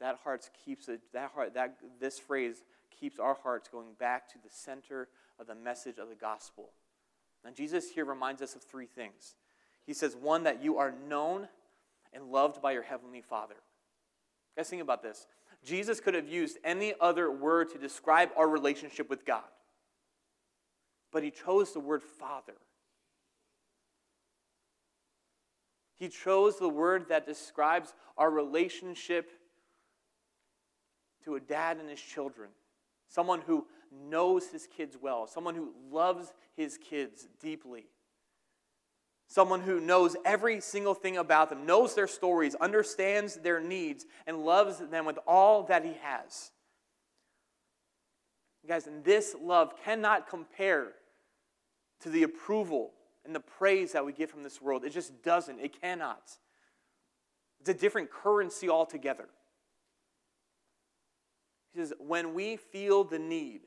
That 0.01 0.19
heart 0.25 0.49
keeps 0.65 0.89
it, 0.89 1.01
that 1.13 1.31
heart 1.35 1.55
that 1.55 1.77
this 2.01 2.19
phrase 2.19 2.65
keeps 2.91 3.19
our 3.19 3.37
hearts 3.43 3.69
going 3.69 3.95
back 3.99 4.29
to 4.33 4.39
the 4.43 4.51
center 4.51 5.09
of 5.39 5.47
the 5.47 5.55
message 5.55 5.99
of 5.99 6.09
the 6.09 6.15
gospel. 6.15 6.71
And 7.45 7.57
Jesus 7.57 7.91
here 7.91 8.05
reminds 8.05 8.43
us 8.43 8.55
of 8.55 8.63
three 8.63 8.87
things. 8.87 9.37
He 9.87 9.95
says, 9.95 10.15
one, 10.15 10.45
that 10.45 10.63
you 10.63 10.79
are 10.79 10.95
known 11.09 11.49
and 12.13 12.31
loved 12.31 12.61
by 12.61 12.73
your 12.73 12.83
heavenly 12.83 13.21
Father. 13.21 13.57
Guys, 14.57 14.69
think 14.69 14.83
about 14.83 15.03
this. 15.03 15.27
Jesus 15.65 16.01
could 16.01 16.15
have 16.15 16.29
used 16.29 16.59
any 16.65 16.95
other 17.01 17.31
word 17.31 17.71
to 17.71 17.79
describe 17.79 18.31
our 18.37 18.49
relationship 18.49 19.09
with 19.09 19.25
God, 19.25 19.45
but 21.13 21.23
he 21.23 21.31
chose 21.31 21.73
the 21.73 21.81
word 21.81 22.03
Father. 22.03 22.55
He 26.03 26.09
chose 26.09 26.59
the 26.59 26.69
word 26.69 27.11
that 27.11 27.27
describes 27.27 27.95
our 28.19 28.29
relationship 28.29 29.31
to 31.23 31.37
a 31.37 31.41
dad 31.41 31.77
and 31.77 31.89
his 31.89 32.01
children, 32.01 32.49
someone 33.09 33.41
who 33.41 33.69
knows 33.93 34.49
his 34.49 34.67
kids 34.67 34.99
well, 35.01 35.29
someone 35.29 35.55
who 35.55 35.71
loves 35.93 36.33
his 36.57 36.77
kids 36.77 37.29
deeply, 37.41 37.85
someone 39.29 39.61
who 39.61 39.79
knows 39.79 40.17
every 40.25 40.61
single 40.61 40.95
thing 40.95 41.19
about 41.19 41.51
them, 41.51 41.67
knows 41.67 41.95
their 41.95 42.09
stories, 42.09 42.57
understands 42.57 43.37
their 43.37 43.61
needs, 43.61 44.05
and 44.27 44.45
loves 44.45 44.79
them 44.79 45.05
with 45.05 45.21
all 45.25 45.63
that 45.63 45.85
he 45.85 45.95
has. 46.03 46.51
Guys, 48.67 48.89
and 48.89 49.05
this 49.05 49.37
love 49.41 49.75
cannot 49.85 50.29
compare 50.29 50.95
to 52.01 52.11
the 52.11 52.25
approval 52.25 52.91
and 53.25 53.35
the 53.35 53.41
praise 53.41 53.93
that 53.93 54.05
we 54.05 54.13
get 54.13 54.31
from 54.31 54.43
this 54.43 54.61
world. 54.61 54.85
It 54.85 54.91
just 54.91 55.23
doesn't. 55.23 55.61
It 55.61 55.81
cannot. 55.81 56.23
It's 57.61 57.69
a 57.69 57.75
different 57.75 58.11
currency 58.11 58.69
altogether. 58.69 59.29
He 61.73 61.81
says, 61.81 61.93
when 61.99 62.35
we 62.35 62.57
feel 62.57 63.05
the 63.05 63.19
need 63.19 63.61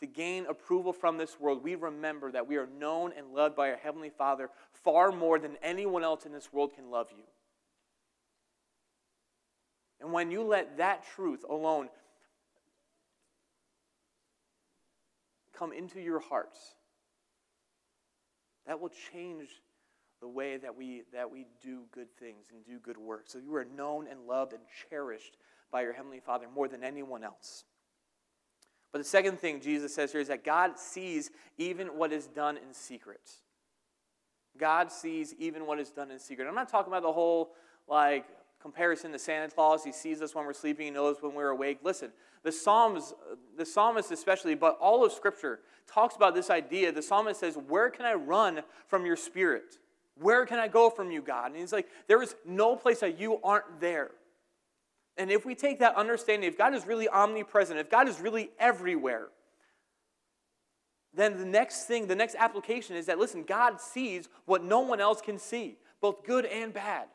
to 0.00 0.06
gain 0.06 0.46
approval 0.46 0.92
from 0.92 1.16
this 1.16 1.40
world, 1.40 1.64
we 1.64 1.74
remember 1.74 2.30
that 2.30 2.46
we 2.46 2.56
are 2.56 2.68
known 2.78 3.12
and 3.16 3.32
loved 3.34 3.56
by 3.56 3.70
our 3.70 3.76
Heavenly 3.76 4.10
Father 4.10 4.50
far 4.84 5.10
more 5.10 5.38
than 5.38 5.56
anyone 5.62 6.04
else 6.04 6.24
in 6.24 6.32
this 6.32 6.52
world 6.52 6.74
can 6.74 6.90
love 6.90 7.08
you. 7.10 7.24
And 10.00 10.12
when 10.12 10.30
you 10.30 10.44
let 10.44 10.76
that 10.76 11.04
truth 11.16 11.44
alone 11.48 11.88
come 15.52 15.72
into 15.72 16.00
your 16.00 16.20
hearts, 16.20 16.74
that 18.68 18.78
will 18.80 18.92
change 19.12 19.48
the 20.20 20.28
way 20.28 20.58
that 20.58 20.76
we, 20.76 21.02
that 21.12 21.30
we 21.30 21.46
do 21.62 21.80
good 21.90 22.14
things 22.18 22.46
and 22.52 22.64
do 22.64 22.78
good 22.78 22.98
work. 22.98 23.24
So 23.26 23.38
you 23.38 23.54
are 23.54 23.64
known 23.64 24.06
and 24.08 24.26
loved 24.28 24.52
and 24.52 24.62
cherished 24.90 25.36
by 25.72 25.82
your 25.82 25.92
Heavenly 25.92 26.20
Father 26.20 26.46
more 26.54 26.68
than 26.68 26.84
anyone 26.84 27.24
else. 27.24 27.64
But 28.92 28.98
the 28.98 29.04
second 29.04 29.38
thing 29.38 29.60
Jesus 29.60 29.94
says 29.94 30.12
here 30.12 30.20
is 30.20 30.28
that 30.28 30.44
God 30.44 30.78
sees 30.78 31.30
even 31.56 31.88
what 31.88 32.12
is 32.12 32.26
done 32.26 32.56
in 32.56 32.72
secret. 32.72 33.30
God 34.58 34.92
sees 34.92 35.34
even 35.38 35.66
what 35.66 35.78
is 35.78 35.90
done 35.90 36.10
in 36.10 36.18
secret. 36.18 36.46
I'm 36.46 36.54
not 36.54 36.68
talking 36.68 36.92
about 36.92 37.02
the 37.02 37.12
whole 37.12 37.50
like 37.86 38.26
comparison 38.60 39.12
to 39.12 39.18
Santa 39.18 39.48
Claus. 39.48 39.84
He 39.84 39.92
sees 39.92 40.20
us 40.20 40.34
when 40.34 40.44
we're 40.44 40.52
sleeping, 40.52 40.86
he 40.86 40.90
knows 40.90 41.16
when 41.20 41.34
we're 41.34 41.50
awake. 41.50 41.78
Listen, 41.82 42.10
the 42.42 42.52
Psalms, 42.52 43.14
the 43.56 43.64
psalmist 43.64 44.10
especially, 44.10 44.54
but 44.54 44.78
all 44.80 45.04
of 45.04 45.12
Scripture 45.12 45.60
talks 45.86 46.16
about 46.16 46.34
this 46.34 46.50
idea. 46.50 46.92
The 46.92 47.02
psalmist 47.02 47.40
says, 47.40 47.56
Where 47.68 47.90
can 47.90 48.06
I 48.06 48.14
run 48.14 48.62
from 48.86 49.06
your 49.06 49.16
spirit? 49.16 49.78
Where 50.20 50.46
can 50.46 50.58
I 50.58 50.68
go 50.68 50.90
from 50.90 51.10
you, 51.10 51.22
God? 51.22 51.52
And 51.52 51.56
he's 51.56 51.72
like, 51.72 51.88
There 52.06 52.22
is 52.22 52.34
no 52.44 52.76
place 52.76 53.00
that 53.00 53.18
you 53.18 53.40
aren't 53.42 53.80
there. 53.80 54.10
And 55.16 55.32
if 55.32 55.44
we 55.44 55.56
take 55.56 55.80
that 55.80 55.96
understanding, 55.96 56.48
if 56.48 56.56
God 56.56 56.74
is 56.74 56.86
really 56.86 57.08
omnipresent, 57.08 57.78
if 57.78 57.90
God 57.90 58.08
is 58.08 58.20
really 58.20 58.50
everywhere, 58.58 59.28
then 61.12 61.36
the 61.36 61.44
next 61.44 61.84
thing, 61.84 62.06
the 62.06 62.14
next 62.14 62.36
application 62.38 62.94
is 62.94 63.06
that, 63.06 63.18
listen, 63.18 63.42
God 63.42 63.80
sees 63.80 64.28
what 64.44 64.62
no 64.62 64.80
one 64.80 65.00
else 65.00 65.20
can 65.20 65.38
see, 65.38 65.76
both 66.00 66.24
good 66.24 66.44
and 66.46 66.72
bad. 66.72 67.08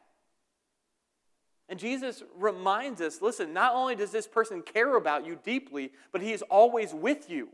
And 1.70 1.80
Jesus 1.80 2.24
reminds 2.38 3.02
us 3.02 3.22
listen, 3.22 3.54
not 3.54 3.74
only 3.74 3.96
does 3.96 4.12
this 4.12 4.28
person 4.28 4.62
care 4.62 4.96
about 4.96 5.26
you 5.26 5.38
deeply, 5.44 5.92
but 6.12 6.22
he 6.22 6.34
is 6.34 6.42
always 6.44 6.94
with 6.94 7.30
you. 7.30 7.50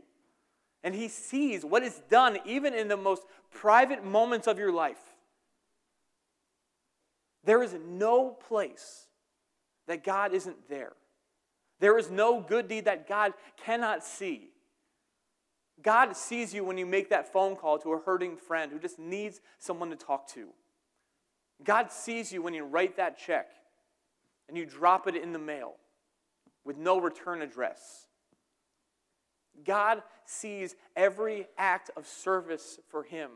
And 0.82 0.94
he 0.94 1.08
sees 1.08 1.64
what 1.64 1.82
is 1.82 2.00
done 2.08 2.38
even 2.44 2.74
in 2.74 2.88
the 2.88 2.96
most 2.96 3.24
private 3.50 4.04
moments 4.04 4.46
of 4.46 4.58
your 4.58 4.72
life. 4.72 5.00
There 7.44 7.62
is 7.62 7.74
no 7.88 8.30
place 8.30 9.06
that 9.86 10.04
God 10.04 10.34
isn't 10.34 10.68
there. 10.68 10.92
There 11.80 11.98
is 11.98 12.10
no 12.10 12.40
good 12.40 12.68
deed 12.68 12.84
that 12.84 13.08
God 13.08 13.32
cannot 13.64 14.04
see. 14.04 14.50
God 15.82 16.14
sees 16.14 16.52
you 16.52 16.62
when 16.64 16.76
you 16.76 16.84
make 16.84 17.08
that 17.08 17.32
phone 17.32 17.56
call 17.56 17.78
to 17.78 17.92
a 17.92 17.98
hurting 17.98 18.36
friend 18.36 18.70
who 18.70 18.78
just 18.78 18.98
needs 18.98 19.40
someone 19.58 19.88
to 19.90 19.96
talk 19.96 20.28
to. 20.28 20.48
God 21.64 21.90
sees 21.90 22.32
you 22.32 22.42
when 22.42 22.52
you 22.52 22.64
write 22.64 22.96
that 22.96 23.18
check 23.18 23.50
and 24.50 24.58
you 24.58 24.66
drop 24.66 25.06
it 25.06 25.14
in 25.14 25.32
the 25.32 25.38
mail 25.38 25.74
with 26.64 26.76
no 26.76 27.00
return 27.00 27.40
address. 27.40 28.06
God 29.64 30.02
sees 30.24 30.74
every 30.96 31.46
act 31.56 31.88
of 31.96 32.04
service 32.04 32.80
for 32.88 33.04
Him. 33.04 33.30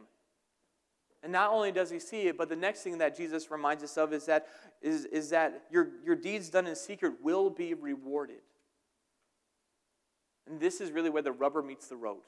And 1.22 1.30
not 1.30 1.52
only 1.52 1.70
does 1.70 1.88
He 1.88 2.00
see 2.00 2.22
it, 2.22 2.36
but 2.36 2.48
the 2.48 2.56
next 2.56 2.82
thing 2.82 2.98
that 2.98 3.16
Jesus 3.16 3.48
reminds 3.48 3.84
us 3.84 3.96
of 3.96 4.12
is 4.12 4.26
that, 4.26 4.48
is, 4.82 5.04
is 5.04 5.30
that 5.30 5.62
your, 5.70 5.88
your 6.04 6.16
deeds 6.16 6.50
done 6.50 6.66
in 6.66 6.74
secret 6.74 7.14
will 7.22 7.48
be 7.48 7.74
rewarded. 7.74 8.40
And 10.48 10.58
this 10.58 10.80
is 10.80 10.90
really 10.90 11.10
where 11.10 11.22
the 11.22 11.32
rubber 11.32 11.62
meets 11.62 11.86
the 11.86 11.96
road. 11.96 12.22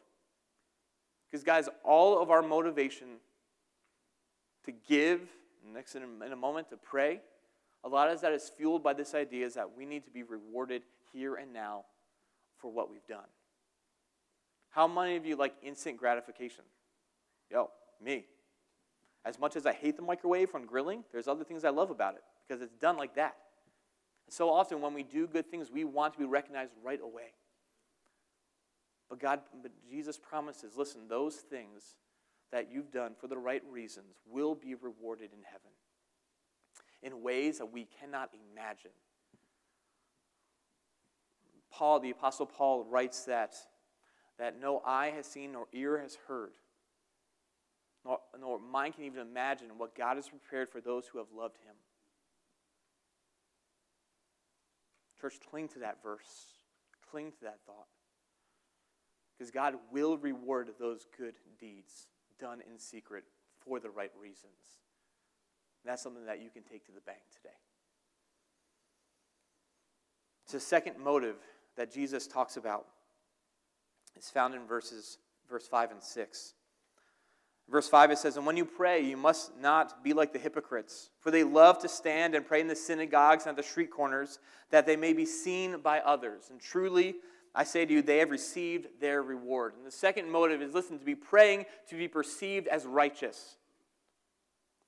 Because, 1.29 1.42
guys, 1.42 1.68
all 1.83 2.22
of 2.22 2.31
our 2.31 2.40
motivation 2.40 3.09
to 4.64 4.72
give, 4.88 5.22
next 5.75 5.96
in 5.96 6.03
a, 6.05 6.25
in 6.25 6.33
a 6.33 6.37
moment 6.37 6.70
to 6.70 6.77
pray, 6.77 7.20
a 7.87 7.88
lot 7.88 8.11
of 8.11 8.20
that 8.20 8.33
is 8.33 8.51
fueled 8.57 8.83
by 8.83 8.92
this 8.92 9.14
idea 9.14 9.46
is 9.46 9.55
that 9.55 9.77
we 9.77 9.87
need 9.87 10.05
to 10.05 10.11
be 10.11 10.25
rewarded 10.25 10.83
here 11.12 11.37
and 11.37 11.53
now 11.53 11.85
for 12.59 12.68
what 12.68 12.90
we've 12.90 13.07
done. 13.07 13.29
How 14.70 14.88
many 14.88 15.14
of 15.14 15.25
you 15.25 15.37
like 15.37 15.55
instant 15.62 15.96
gratification? 15.96 16.64
Yo, 17.49 17.70
me. 18.03 18.27
As 19.25 19.38
much 19.38 19.55
as 19.55 19.66
I 19.66 19.72
hate 19.72 19.96
the 19.96 20.03
microwave 20.03 20.53
when 20.53 20.66
grilling, 20.66 21.05
there's 21.12 21.29
other 21.29 21.44
things 21.44 21.64
I 21.64 21.70
love 21.70 21.90
about 21.90 22.14
it 22.16 22.25
because 22.46 22.61
it's 22.61 22.75
done 22.75 22.96
like 22.96 23.14
that. 23.14 23.37
so 24.29 24.51
often 24.51 24.81
when 24.81 24.92
we 24.92 25.05
do 25.05 25.29
good 25.29 25.49
things, 25.49 25.70
we 25.70 25.85
want 25.85 26.12
to 26.14 26.18
be 26.18 26.27
recognized 26.27 26.72
right 26.83 27.01
away. 27.01 27.35
But 29.09 29.20
God, 29.20 29.42
but 29.62 29.70
Jesus 29.88 30.18
promises, 30.18 30.72
listen, 30.77 31.03
those 31.07 31.37
things 31.37 31.94
that 32.51 32.72
you've 32.72 32.90
done 32.90 33.12
for 33.16 33.29
the 33.29 33.38
right 33.38 33.62
reasons 33.70 34.16
will 34.29 34.57
be 34.57 34.75
rewarded 34.75 35.31
in 35.33 35.44
heaven 35.44 35.70
in 37.03 37.23
ways 37.23 37.59
that 37.59 37.73
we 37.73 37.87
cannot 38.01 38.31
imagine. 38.53 38.91
Paul, 41.71 42.01
the 42.01 42.11
Apostle 42.11 42.47
Paul, 42.47 42.85
writes 42.85 43.25
that, 43.25 43.55
that 44.39 44.59
no 44.61 44.83
eye 44.85 45.13
has 45.15 45.27
seen 45.27 45.53
nor 45.53 45.67
ear 45.73 45.99
has 45.99 46.17
heard, 46.27 46.53
nor, 48.05 48.19
nor 48.41 48.59
mind 48.59 48.95
can 48.95 49.05
even 49.05 49.21
imagine 49.21 49.69
what 49.77 49.95
God 49.95 50.17
has 50.17 50.29
prepared 50.29 50.71
for 50.71 50.81
those 50.81 51.07
who 51.07 51.19
have 51.19 51.27
loved 51.37 51.59
him. 51.59 51.75
Church, 55.21 55.35
cling 55.51 55.69
to 55.69 55.81
that 55.81 56.03
verse, 56.03 56.47
cling 57.11 57.33
to 57.33 57.41
that 57.43 57.59
thought. 57.67 57.89
Because 59.37 59.51
God 59.51 59.75
will 59.93 60.17
reward 60.17 60.71
those 60.81 61.07
good 61.19 61.35
deeds 61.61 62.09
done 62.39 62.63
in 62.71 62.79
secret 62.79 63.25
for 63.59 63.81
the 63.81 63.91
right 63.91 64.13
reasons. 64.19 64.86
And 65.87 65.92
that's 65.92 66.03
something 66.03 66.27
that 66.27 66.42
you 66.42 66.51
can 66.51 66.64
take 66.64 66.85
to 66.87 66.92
the 66.92 67.01
bank 67.03 67.20
today. 67.33 67.55
It's 70.42 70.53
the 70.53 70.59
second 70.59 70.99
motive 70.99 71.37
that 71.77 71.92
Jesus 71.92 72.27
talks 72.27 72.57
about 72.57 72.87
is 74.18 74.29
found 74.29 74.57
in 74.57 74.66
verses 74.66 75.18
verse 75.49 75.68
5 75.68 75.92
and 75.92 76.03
6. 76.03 76.55
Verse 77.70 77.88
5 77.88 78.11
it 78.11 78.18
says, 78.18 78.37
And 78.37 78.44
when 78.44 78.57
you 78.57 78.64
pray, 78.64 79.01
you 79.01 79.16
must 79.16 79.57
not 79.61 80.03
be 80.03 80.12
like 80.12 80.33
the 80.33 80.40
hypocrites, 80.40 81.11
for 81.20 81.31
they 81.31 81.44
love 81.44 81.79
to 81.83 81.88
stand 81.88 82.35
and 82.35 82.44
pray 82.44 82.61
in 82.61 82.66
the 82.66 82.75
synagogues 82.75 83.44
and 83.44 83.51
at 83.51 83.57
the 83.57 83.62
street 83.62 83.92
corners, 83.92 84.40
that 84.70 84.87
they 84.87 84.96
may 84.96 85.12
be 85.12 85.25
seen 85.25 85.79
by 85.79 86.01
others. 86.01 86.49
And 86.51 86.61
truly, 86.61 87.14
I 87.55 87.62
say 87.62 87.87
to 87.87 87.92
you, 87.92 88.03
they 88.03 88.18
have 88.18 88.33
received 88.33 88.88
their 89.01 89.22
reward. 89.22 89.75
And 89.77 89.87
the 89.87 89.92
second 89.92 90.33
motive 90.33 90.62
is 90.62 90.75
listen, 90.75 90.99
to 90.99 91.05
be 91.05 91.14
praying 91.14 91.66
to 91.90 91.96
be 91.96 92.09
perceived 92.09 92.66
as 92.66 92.85
righteous. 92.87 93.57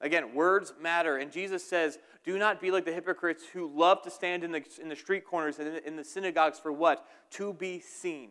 Again, 0.00 0.34
words 0.34 0.72
matter. 0.80 1.16
And 1.16 1.32
Jesus 1.32 1.64
says, 1.64 1.98
do 2.24 2.38
not 2.38 2.61
be 2.61 2.70
like 2.70 2.84
the 2.84 2.92
hypocrites 2.92 3.44
who 3.52 3.70
love 3.74 4.02
to 4.02 4.11
stand 4.11 4.44
in 4.44 4.52
the, 4.52 4.62
in 4.80 4.88
the 4.88 4.96
street 4.96 5.24
corners 5.24 5.58
and 5.58 5.78
in 5.78 5.96
the 5.96 6.04
synagogues 6.04 6.58
for 6.58 6.70
what? 6.72 7.04
To 7.32 7.52
be 7.52 7.80
seen, 7.80 8.30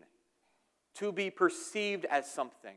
to 0.96 1.12
be 1.12 1.30
perceived 1.30 2.06
as 2.06 2.32
something. 2.32 2.76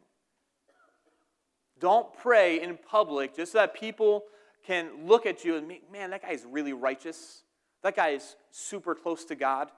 Don't 1.78 2.12
pray 2.18 2.60
in 2.60 2.76
public 2.76 3.36
just 3.36 3.52
so 3.52 3.58
that 3.58 3.74
people 3.74 4.24
can 4.66 5.06
look 5.06 5.24
at 5.24 5.44
you 5.44 5.56
and 5.56 5.66
make, 5.68 5.90
man, 5.90 6.10
that 6.10 6.22
guy 6.22 6.32
is 6.32 6.44
really 6.48 6.72
righteous. 6.72 7.42
That 7.82 7.96
guy 7.96 8.10
is 8.10 8.36
super 8.50 8.94
close 8.94 9.24
to 9.26 9.34
God. 9.34 9.70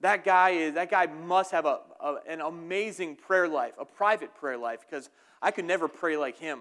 That 0.00 0.24
guy 0.24 0.50
is 0.50 0.74
that 0.74 0.90
guy 0.90 1.06
must 1.06 1.50
have 1.52 1.66
a, 1.66 1.80
a, 2.00 2.16
an 2.28 2.40
amazing 2.40 3.16
prayer 3.16 3.48
life, 3.48 3.72
a 3.78 3.84
private 3.84 4.34
prayer 4.34 4.56
life, 4.56 4.80
because 4.88 5.10
I 5.42 5.50
could 5.50 5.64
never 5.64 5.88
pray 5.88 6.16
like 6.16 6.38
him. 6.38 6.60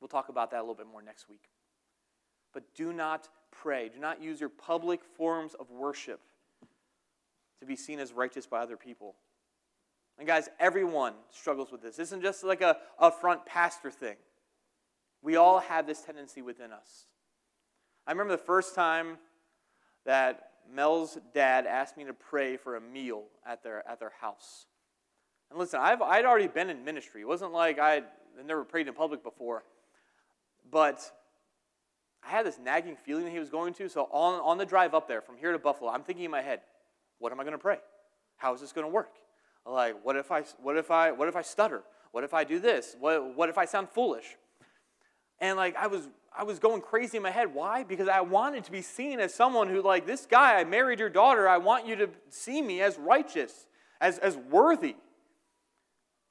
We'll 0.00 0.08
talk 0.08 0.28
about 0.28 0.50
that 0.52 0.58
a 0.58 0.62
little 0.62 0.74
bit 0.74 0.86
more 0.86 1.02
next 1.02 1.28
week. 1.28 1.50
But 2.52 2.74
do 2.74 2.92
not 2.92 3.28
pray. 3.50 3.88
Do 3.88 4.00
not 4.00 4.22
use 4.22 4.40
your 4.40 4.48
public 4.48 5.04
forms 5.04 5.54
of 5.54 5.70
worship 5.70 6.20
to 7.60 7.66
be 7.66 7.76
seen 7.76 7.98
as 7.98 8.12
righteous 8.12 8.46
by 8.46 8.60
other 8.60 8.76
people. 8.76 9.14
And 10.18 10.26
guys, 10.26 10.48
everyone 10.58 11.14
struggles 11.30 11.70
with 11.70 11.82
this. 11.82 11.96
This 11.96 12.08
isn't 12.08 12.22
just 12.22 12.44
like 12.44 12.60
a, 12.60 12.78
a 12.98 13.10
front 13.10 13.46
pastor 13.46 13.90
thing. 13.90 14.16
We 15.22 15.36
all 15.36 15.60
have 15.60 15.86
this 15.86 16.02
tendency 16.02 16.42
within 16.42 16.72
us. 16.72 17.06
I 18.06 18.12
remember 18.12 18.32
the 18.32 18.42
first 18.42 18.74
time 18.74 19.18
that 20.06 20.50
Mel's 20.72 21.18
dad 21.34 21.66
asked 21.66 21.96
me 21.96 22.04
to 22.04 22.14
pray 22.14 22.56
for 22.56 22.76
a 22.76 22.80
meal 22.80 23.24
at 23.46 23.62
their, 23.62 23.86
at 23.88 24.00
their 24.00 24.12
house. 24.20 24.66
And 25.50 25.58
listen, 25.58 25.80
I've, 25.80 26.00
I'd 26.00 26.24
already 26.24 26.46
been 26.46 26.70
in 26.70 26.84
ministry. 26.84 27.22
It 27.22 27.28
wasn't 27.28 27.52
like 27.52 27.78
I'd 27.78 28.04
never 28.46 28.64
prayed 28.64 28.88
in 28.88 28.94
public 28.94 29.22
before. 29.22 29.64
But 30.70 31.00
I 32.22 32.30
had 32.30 32.46
this 32.46 32.58
nagging 32.62 32.96
feeling 32.96 33.24
that 33.24 33.30
he 33.30 33.38
was 33.38 33.50
going 33.50 33.74
to. 33.74 33.88
So 33.88 34.08
on, 34.10 34.40
on 34.40 34.58
the 34.58 34.66
drive 34.66 34.94
up 34.94 35.08
there 35.08 35.20
from 35.20 35.36
here 35.36 35.52
to 35.52 35.58
Buffalo, 35.58 35.90
I'm 35.90 36.02
thinking 36.02 36.24
in 36.24 36.30
my 36.30 36.42
head, 36.42 36.60
what 37.18 37.32
am 37.32 37.40
I 37.40 37.44
going 37.44 37.52
to 37.52 37.58
pray? 37.58 37.78
How 38.36 38.54
is 38.54 38.60
this 38.60 38.72
going 38.72 38.86
to 38.86 38.92
work? 38.92 39.12
Like, 39.66 39.96
what 40.04 40.16
if 40.16 40.30
I, 40.30 40.42
what 40.62 40.76
if 40.76 40.90
I, 40.90 41.12
what 41.12 41.28
if 41.28 41.36
I 41.36 41.42
stutter? 41.42 41.82
What 42.12 42.24
if 42.24 42.34
I 42.34 42.44
do 42.44 42.58
this? 42.58 42.96
What, 42.98 43.36
what 43.36 43.48
if 43.48 43.58
I 43.58 43.64
sound 43.64 43.88
foolish? 43.90 44.36
And 45.40 45.56
like 45.56 45.74
I 45.76 45.86
was 45.86 46.08
I 46.36 46.44
was 46.44 46.58
going 46.58 46.80
crazy 46.80 47.16
in 47.16 47.22
my 47.22 47.30
head. 47.30 47.52
Why? 47.52 47.82
Because 47.82 48.08
I 48.08 48.20
wanted 48.20 48.64
to 48.64 48.70
be 48.70 48.82
seen 48.82 49.18
as 49.18 49.34
someone 49.34 49.68
who, 49.68 49.82
like, 49.82 50.06
this 50.06 50.26
guy, 50.26 50.60
I 50.60 50.64
married 50.64 51.00
your 51.00 51.08
daughter. 51.08 51.48
I 51.48 51.58
want 51.58 51.86
you 51.86 51.96
to 51.96 52.08
see 52.28 52.62
me 52.62 52.80
as 52.80 52.96
righteous, 52.98 53.66
as, 54.00 54.18
as 54.18 54.36
worthy. 54.36 54.94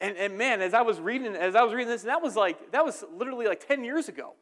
And, 0.02 0.16
and 0.16 0.38
man, 0.38 0.62
as 0.62 0.74
I 0.74 0.82
was 0.82 1.00
reading, 1.00 1.36
as 1.36 1.56
I 1.56 1.64
was 1.64 1.74
reading 1.74 1.90
this, 1.90 2.04
and 2.04 2.10
that 2.10 2.22
was 2.22 2.36
like, 2.36 2.72
that 2.72 2.86
was 2.86 3.04
literally 3.14 3.48
like 3.48 3.66
10 3.68 3.84
years 3.84 4.08
ago. 4.08 4.34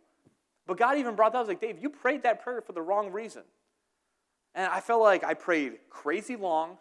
But 0.68 0.78
God 0.78 0.98
even 0.98 1.16
brought 1.16 1.32
that. 1.32 1.40
I 1.40 1.42
was 1.42 1.48
like, 1.48 1.62
Dave, 1.62 1.80
you 1.82 1.90
prayed 1.90 2.24
that 2.24 2.44
prayer 2.44 2.62
for 2.62 2.74
the 2.74 2.82
wrong 2.82 3.12
reason. 3.12 3.44
And 4.54 4.72
I 4.72 4.82
felt 4.82 5.02
like 5.02 5.24
I 5.24 5.34
prayed 5.34 5.78
crazy 5.90 6.36
long. 6.36 6.78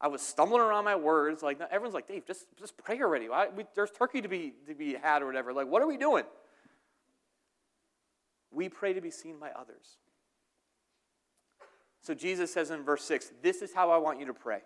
I 0.00 0.08
was 0.08 0.22
stumbling 0.22 0.62
around 0.62 0.84
my 0.84 0.96
words. 0.96 1.42
Like 1.42 1.60
everyone's 1.60 1.94
like, 1.94 2.06
Dave, 2.06 2.26
just, 2.26 2.46
just 2.58 2.76
pray 2.76 3.00
already. 3.00 3.28
I, 3.28 3.48
we, 3.48 3.64
there's 3.74 3.90
turkey 3.90 4.20
to 4.20 4.28
be, 4.28 4.54
to 4.68 4.74
be 4.74 4.94
had 4.94 5.22
or 5.22 5.26
whatever. 5.26 5.52
Like, 5.52 5.66
what 5.66 5.82
are 5.82 5.88
we 5.88 5.96
doing? 5.96 6.24
We 8.50 8.68
pray 8.68 8.92
to 8.92 9.00
be 9.00 9.10
seen 9.10 9.38
by 9.38 9.50
others. 9.50 9.98
So 12.02 12.14
Jesus 12.14 12.52
says 12.52 12.70
in 12.70 12.82
verse 12.82 13.04
6, 13.04 13.32
This 13.42 13.62
is 13.62 13.74
how 13.74 13.90
I 13.90 13.98
want 13.98 14.18
you 14.18 14.26
to 14.26 14.34
pray. 14.34 14.60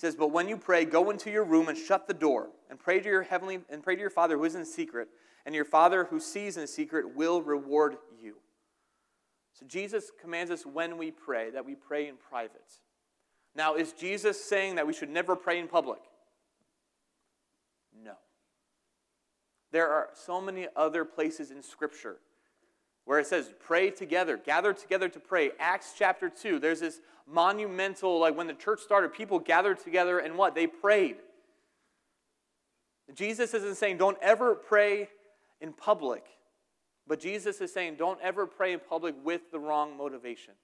Says, 0.00 0.16
But 0.16 0.32
when 0.32 0.48
you 0.48 0.56
pray, 0.56 0.86
go 0.86 1.10
into 1.10 1.30
your 1.30 1.44
room 1.44 1.68
and 1.68 1.76
shut 1.76 2.06
the 2.06 2.14
door, 2.14 2.48
and 2.70 2.78
pray 2.78 3.00
to 3.00 3.06
your 3.06 3.22
heavenly 3.22 3.58
and 3.68 3.82
pray 3.82 3.96
to 3.96 4.00
your 4.00 4.08
Father 4.08 4.38
who 4.38 4.44
is 4.44 4.54
in 4.54 4.64
secret, 4.64 5.08
and 5.44 5.54
your 5.54 5.66
Father 5.66 6.04
who 6.04 6.18
sees 6.18 6.56
in 6.56 6.66
secret 6.66 7.14
will 7.14 7.42
reward 7.42 7.98
you. 8.18 8.36
So 9.52 9.66
Jesus 9.66 10.10
commands 10.18 10.50
us 10.50 10.64
when 10.64 10.96
we 10.96 11.10
pray 11.10 11.50
that 11.50 11.66
we 11.66 11.74
pray 11.74 12.08
in 12.08 12.14
private. 12.16 12.80
Now, 13.54 13.74
is 13.74 13.92
Jesus 13.92 14.42
saying 14.42 14.76
that 14.76 14.86
we 14.86 14.94
should 14.94 15.10
never 15.10 15.36
pray 15.36 15.58
in 15.58 15.68
public? 15.68 16.00
No. 18.02 18.14
There 19.70 19.90
are 19.90 20.08
so 20.14 20.40
many 20.40 20.66
other 20.76 21.04
places 21.04 21.50
in 21.50 21.62
Scripture 21.62 22.16
where 23.04 23.18
it 23.18 23.26
says, 23.26 23.52
pray 23.60 23.90
together, 23.90 24.36
gather 24.36 24.72
together 24.72 25.08
to 25.08 25.18
pray. 25.18 25.50
Acts 25.58 25.94
chapter 25.96 26.28
2, 26.28 26.58
there's 26.58 26.80
this 26.80 27.00
monumental, 27.26 28.20
like 28.20 28.36
when 28.36 28.46
the 28.46 28.54
church 28.54 28.80
started, 28.80 29.12
people 29.12 29.38
gathered 29.38 29.78
together 29.78 30.18
and 30.18 30.36
what? 30.36 30.54
They 30.54 30.66
prayed. 30.66 31.16
Jesus 33.14 33.54
isn't 33.54 33.76
saying 33.76 33.96
don't 33.96 34.18
ever 34.22 34.54
pray 34.54 35.08
in 35.60 35.72
public, 35.72 36.24
But 37.10 37.18
Jesus 37.18 37.60
is 37.60 37.72
saying, 37.72 37.96
don't 37.96 38.20
ever 38.22 38.46
pray 38.46 38.72
in 38.72 38.78
public 38.78 39.16
with 39.24 39.50
the 39.50 39.58
wrong 39.58 39.96
motivation. 39.96 40.54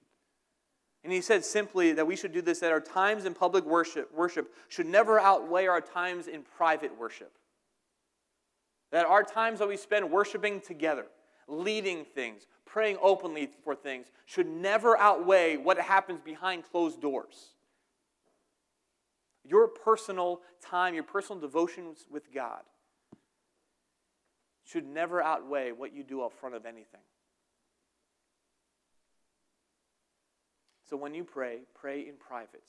And 1.03 1.11
he 1.11 1.19
said 1.19 1.43
simply 1.43 1.91
that 1.91 2.07
we 2.07 2.15
should 2.15 2.31
do 2.31 2.41
this 2.41 2.59
that 2.59 2.71
our 2.71 2.79
times 2.79 3.25
in 3.25 3.33
public 3.33 3.65
worship, 3.65 4.13
worship 4.15 4.53
should 4.69 4.85
never 4.85 5.19
outweigh 5.19 5.67
our 5.67 5.81
times 5.81 6.27
in 6.27 6.43
private 6.43 6.97
worship. 6.97 7.33
That 8.93 9.05
our 9.05 9.23
times 9.23 9.59
that 9.59 9.67
we 9.67 9.75
spend 9.75 10.09
worshiping 10.09 10.61
together, 10.61 11.07
leading 11.47 12.05
things, 12.05 12.45
praying 12.65 12.97
openly 13.01 13.49
for 13.63 13.75
things, 13.75 14.07
should 14.25 14.47
never 14.47 14.97
outweigh 14.97 15.57
what 15.57 15.77
happens 15.79 16.19
behind 16.23 16.63
closed 16.63 17.01
doors. 17.01 17.53
Your 19.43 19.67
personal 19.67 20.41
time, 20.61 20.93
your 20.93 21.03
personal 21.03 21.39
devotions 21.39 22.05
with 22.11 22.33
God 22.33 22.61
should 24.65 24.85
never 24.85 25.21
outweigh 25.21 25.71
what 25.71 25.93
you 25.93 26.03
do 26.03 26.21
up 26.21 26.33
front 26.33 26.53
of 26.53 26.65
anything. 26.65 27.01
So 30.89 30.97
when 30.97 31.13
you 31.13 31.23
pray, 31.23 31.59
pray 31.73 32.01
in 32.01 32.15
private. 32.15 32.63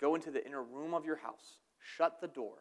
Go 0.00 0.14
into 0.14 0.30
the 0.30 0.44
inner 0.44 0.62
room 0.62 0.94
of 0.94 1.04
your 1.04 1.16
house, 1.16 1.58
shut 1.78 2.20
the 2.20 2.28
door, 2.28 2.56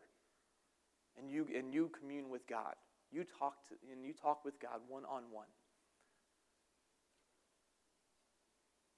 and 1.18 1.30
you, 1.30 1.48
and 1.56 1.74
you 1.74 1.90
commune 1.98 2.30
with 2.30 2.46
God. 2.48 2.76
You 3.12 3.26
talk 3.40 3.68
to, 3.68 3.76
and 3.92 4.06
you 4.06 4.14
talk 4.14 4.46
with 4.46 4.60
God 4.60 4.80
one 4.88 5.04
on 5.06 5.24
one. 5.32 5.48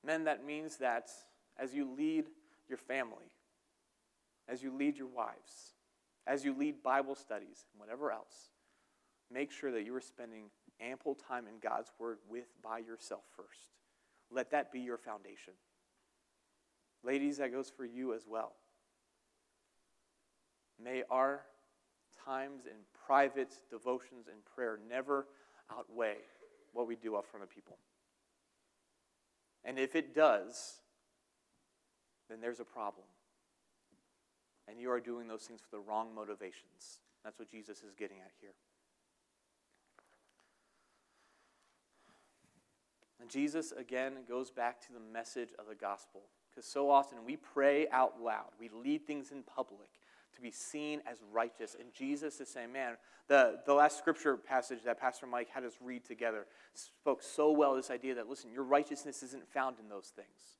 Men, 0.06 0.26
that 0.26 0.46
means 0.46 0.78
that 0.78 1.10
as 1.58 1.74
you 1.74 1.90
lead 1.98 2.26
your 2.68 2.78
family, 2.78 3.32
as 4.48 4.62
you 4.62 4.76
lead 4.76 4.98
your 4.98 5.08
wives, 5.08 5.74
as 6.28 6.44
you 6.44 6.54
lead 6.56 6.84
Bible 6.84 7.16
studies, 7.16 7.66
and 7.72 7.80
whatever 7.80 8.12
else, 8.12 8.50
make 9.32 9.52
sure 9.52 9.72
that 9.72 9.86
you 9.86 9.96
are 9.96 10.02
spending 10.02 10.46
ample 10.80 11.16
time 11.16 11.48
in 11.48 11.60
God's 11.62 11.92
Word 12.00 12.18
with 12.30 12.48
by 12.62 12.80
yourself 12.80 13.24
first. 13.36 13.72
Let 14.32 14.52
that 14.52 14.72
be 14.72 14.80
your 14.80 14.98
foundation. 14.98 15.54
Ladies, 17.04 17.38
that 17.38 17.52
goes 17.52 17.70
for 17.70 17.86
you 17.86 18.14
as 18.14 18.26
well. 18.28 18.54
May 20.82 21.04
our 21.10 21.42
times 22.26 22.66
in 22.66 22.78
private 23.06 23.54
devotions 23.70 24.28
and 24.28 24.44
prayer 24.56 24.80
never 24.90 25.28
outweigh 25.72 26.18
what 26.74 26.88
we 26.88 26.96
do 26.96 27.16
up 27.16 27.26
front 27.26 27.44
of 27.44 27.50
people. 27.50 27.78
And 29.64 29.80
if 29.80 29.96
it 29.96 30.14
does, 30.14 30.82
then 32.30 32.42
there's 32.42 32.60
a 32.60 32.66
problem. 32.66 33.06
And 34.68 34.80
you 34.80 34.92
are 34.92 35.00
doing 35.00 35.28
those 35.28 35.44
things 35.44 35.62
for 35.62 35.76
the 35.76 35.82
wrong 35.82 36.14
motivations. 36.16 37.02
That's 37.24 37.40
what 37.40 37.50
Jesus 37.50 37.84
is 37.84 37.94
getting 37.94 38.18
at 38.18 38.32
here. 38.42 38.54
And 43.22 43.30
Jesus, 43.30 43.72
again, 43.72 44.14
goes 44.28 44.52
back 44.52 44.82
to 44.88 44.94
the 44.94 45.00
message 45.00 45.50
of 45.58 45.68
the 45.68 45.76
gospel. 45.76 46.24
Because 46.50 46.66
so 46.66 46.90
often 46.90 47.20
we 47.26 47.38
pray 47.38 47.88
out 47.90 48.22
loud, 48.22 48.50
we 48.60 48.70
lead 48.70 49.08
things 49.08 49.32
in 49.32 49.44
public 49.44 49.90
to 50.36 50.42
be 50.42 50.52
seen 50.52 51.02
as 51.10 51.18
righteous. 51.32 51.76
And 51.80 51.94
Jesus 51.94 52.40
is 52.40 52.50
saying, 52.50 52.72
man, 52.72 52.98
the, 53.28 53.60
the 53.66 53.74
last 53.74 53.98
scripture 53.98 54.36
passage 54.38 54.80
that 54.86 55.00
Pastor 55.00 55.26
Mike 55.26 55.50
had 55.50 55.64
us 55.64 55.74
read 55.82 56.06
together 56.06 56.46
spoke 56.74 57.22
so 57.22 57.52
well 57.52 57.76
this 57.76 57.90
idea 57.90 58.16
that, 58.16 58.30
listen, 58.30 58.52
your 58.52 58.64
righteousness 58.64 59.24
isn't 59.24 59.48
found 59.48 59.78
in 59.80 59.90
those 59.90 60.12
things. 60.16 60.58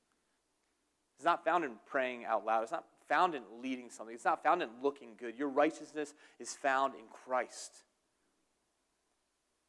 It's 1.16 1.24
not 1.24 1.44
found 1.44 1.64
in 1.64 1.72
praying 1.86 2.24
out 2.24 2.44
loud. 2.44 2.62
It's 2.62 2.72
not 2.72 2.84
found 3.08 3.34
in 3.34 3.42
leading 3.62 3.90
something. 3.90 4.14
It's 4.14 4.24
not 4.24 4.42
found 4.42 4.62
in 4.62 4.68
looking 4.82 5.10
good. 5.18 5.38
Your 5.38 5.48
righteousness 5.48 6.14
is 6.38 6.54
found 6.54 6.94
in 6.94 7.04
Christ. 7.10 7.84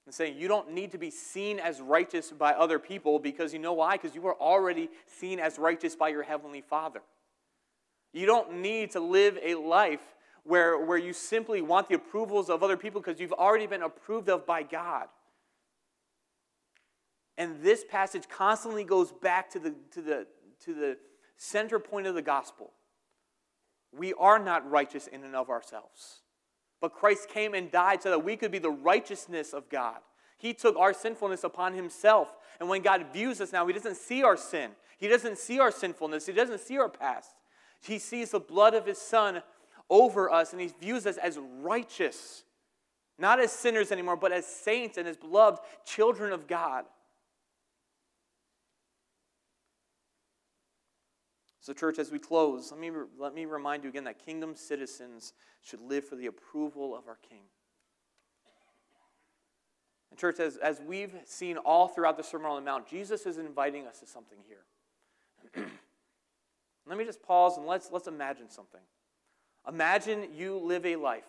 And 0.05 0.13
saying 0.13 0.37
you 0.37 0.47
don't 0.47 0.71
need 0.71 0.91
to 0.91 0.97
be 0.97 1.09
seen 1.09 1.59
as 1.59 1.81
righteous 1.81 2.31
by 2.31 2.53
other 2.53 2.79
people 2.79 3.19
because 3.19 3.53
you 3.53 3.59
know 3.59 3.73
why? 3.73 3.97
Because 3.97 4.15
you 4.15 4.25
are 4.27 4.39
already 4.39 4.89
seen 5.07 5.39
as 5.39 5.57
righteous 5.57 5.95
by 5.95 6.09
your 6.09 6.23
Heavenly 6.23 6.61
Father. 6.61 7.01
You 8.15 8.25
don't 8.25 8.61
need 8.61 8.91
to 8.91 9.01
live 9.01 9.37
a 9.43 9.55
life 9.55 9.99
where, 10.43 10.79
where 10.79 10.97
you 10.97 11.11
simply 11.11 11.61
want 11.61 11.89
the 11.89 11.95
approvals 11.95 12.49
of 12.49 12.63
other 12.63 12.77
people 12.77 13.01
because 13.01 13.19
you've 13.19 13.33
already 13.33 13.67
been 13.67 13.81
approved 13.81 14.29
of 14.29 14.45
by 14.45 14.63
God. 14.63 15.07
And 17.37 17.61
this 17.61 17.83
passage 17.83 18.29
constantly 18.29 18.85
goes 18.85 19.11
back 19.11 19.49
to 19.49 19.59
the, 19.59 19.75
to 19.91 20.01
the, 20.01 20.27
to 20.63 20.73
the 20.73 20.97
center 21.35 21.77
point 21.77 22.07
of 22.07 22.15
the 22.15 22.21
gospel. 22.21 22.71
We 23.91 24.13
are 24.13 24.39
not 24.39 24.69
righteous 24.69 25.07
in 25.07 25.25
and 25.25 25.35
of 25.35 25.49
ourselves. 25.49 26.21
But 26.79 26.93
Christ 26.93 27.27
came 27.27 27.53
and 27.53 27.69
died 27.69 28.01
so 28.01 28.11
that 28.11 28.23
we 28.23 28.37
could 28.37 28.51
be 28.51 28.59
the 28.59 28.71
righteousness 28.71 29.51
of 29.51 29.67
God. 29.67 29.97
He 30.37 30.53
took 30.53 30.77
our 30.77 30.93
sinfulness 30.93 31.43
upon 31.43 31.73
himself. 31.73 32.33
And 32.61 32.69
when 32.69 32.81
God 32.81 33.07
views 33.11 33.41
us 33.41 33.51
now, 33.51 33.67
he 33.67 33.73
doesn't 33.73 33.97
see 33.97 34.23
our 34.23 34.37
sin. 34.37 34.71
He 34.97 35.09
doesn't 35.09 35.37
see 35.37 35.59
our 35.59 35.71
sinfulness. 35.71 36.25
He 36.25 36.31
doesn't 36.31 36.61
see 36.61 36.77
our 36.77 36.87
past. 36.87 37.31
He 37.85 37.99
sees 37.99 38.31
the 38.31 38.39
blood 38.39 38.73
of 38.73 38.85
his 38.85 38.97
son 38.97 39.41
over 39.89 40.31
us 40.31 40.51
and 40.51 40.61
he 40.61 40.67
views 40.67 41.05
us 41.05 41.17
as 41.17 41.37
righteous, 41.61 42.43
not 43.19 43.39
as 43.39 43.51
sinners 43.51 43.91
anymore, 43.91 44.15
but 44.15 44.31
as 44.31 44.45
saints 44.45 44.97
and 44.97 45.07
as 45.07 45.17
beloved 45.17 45.59
children 45.85 46.33
of 46.33 46.47
God. 46.47 46.85
So, 51.59 51.73
church, 51.73 51.97
as 51.97 52.11
we 52.11 52.19
close, 52.19 52.71
let 52.71 52.79
me, 52.79 52.91
let 53.17 53.33
me 53.33 53.45
remind 53.45 53.83
you 53.83 53.89
again 53.89 54.03
that 54.03 54.23
kingdom 54.23 54.55
citizens 54.55 55.33
should 55.63 55.81
live 55.81 56.05
for 56.05 56.15
the 56.15 56.27
approval 56.27 56.95
of 56.95 57.07
our 57.07 57.17
King. 57.27 57.41
And, 60.11 60.19
church, 60.19 60.39
as, 60.39 60.57
as 60.57 60.79
we've 60.85 61.15
seen 61.25 61.57
all 61.57 61.87
throughout 61.87 62.17
the 62.17 62.23
Sermon 62.23 62.51
on 62.51 62.63
the 62.63 62.69
Mount, 62.69 62.87
Jesus 62.87 63.25
is 63.25 63.39
inviting 63.39 63.87
us 63.87 63.99
to 64.01 64.05
something 64.05 64.37
here. 64.47 65.65
Let 66.87 66.97
me 66.97 67.05
just 67.05 67.23
pause 67.23 67.57
and 67.57 67.65
let's, 67.65 67.89
let's 67.91 68.07
imagine 68.07 68.49
something. 68.49 68.81
Imagine 69.67 70.27
you 70.35 70.57
live 70.57 70.85
a 70.85 70.95
life 70.95 71.23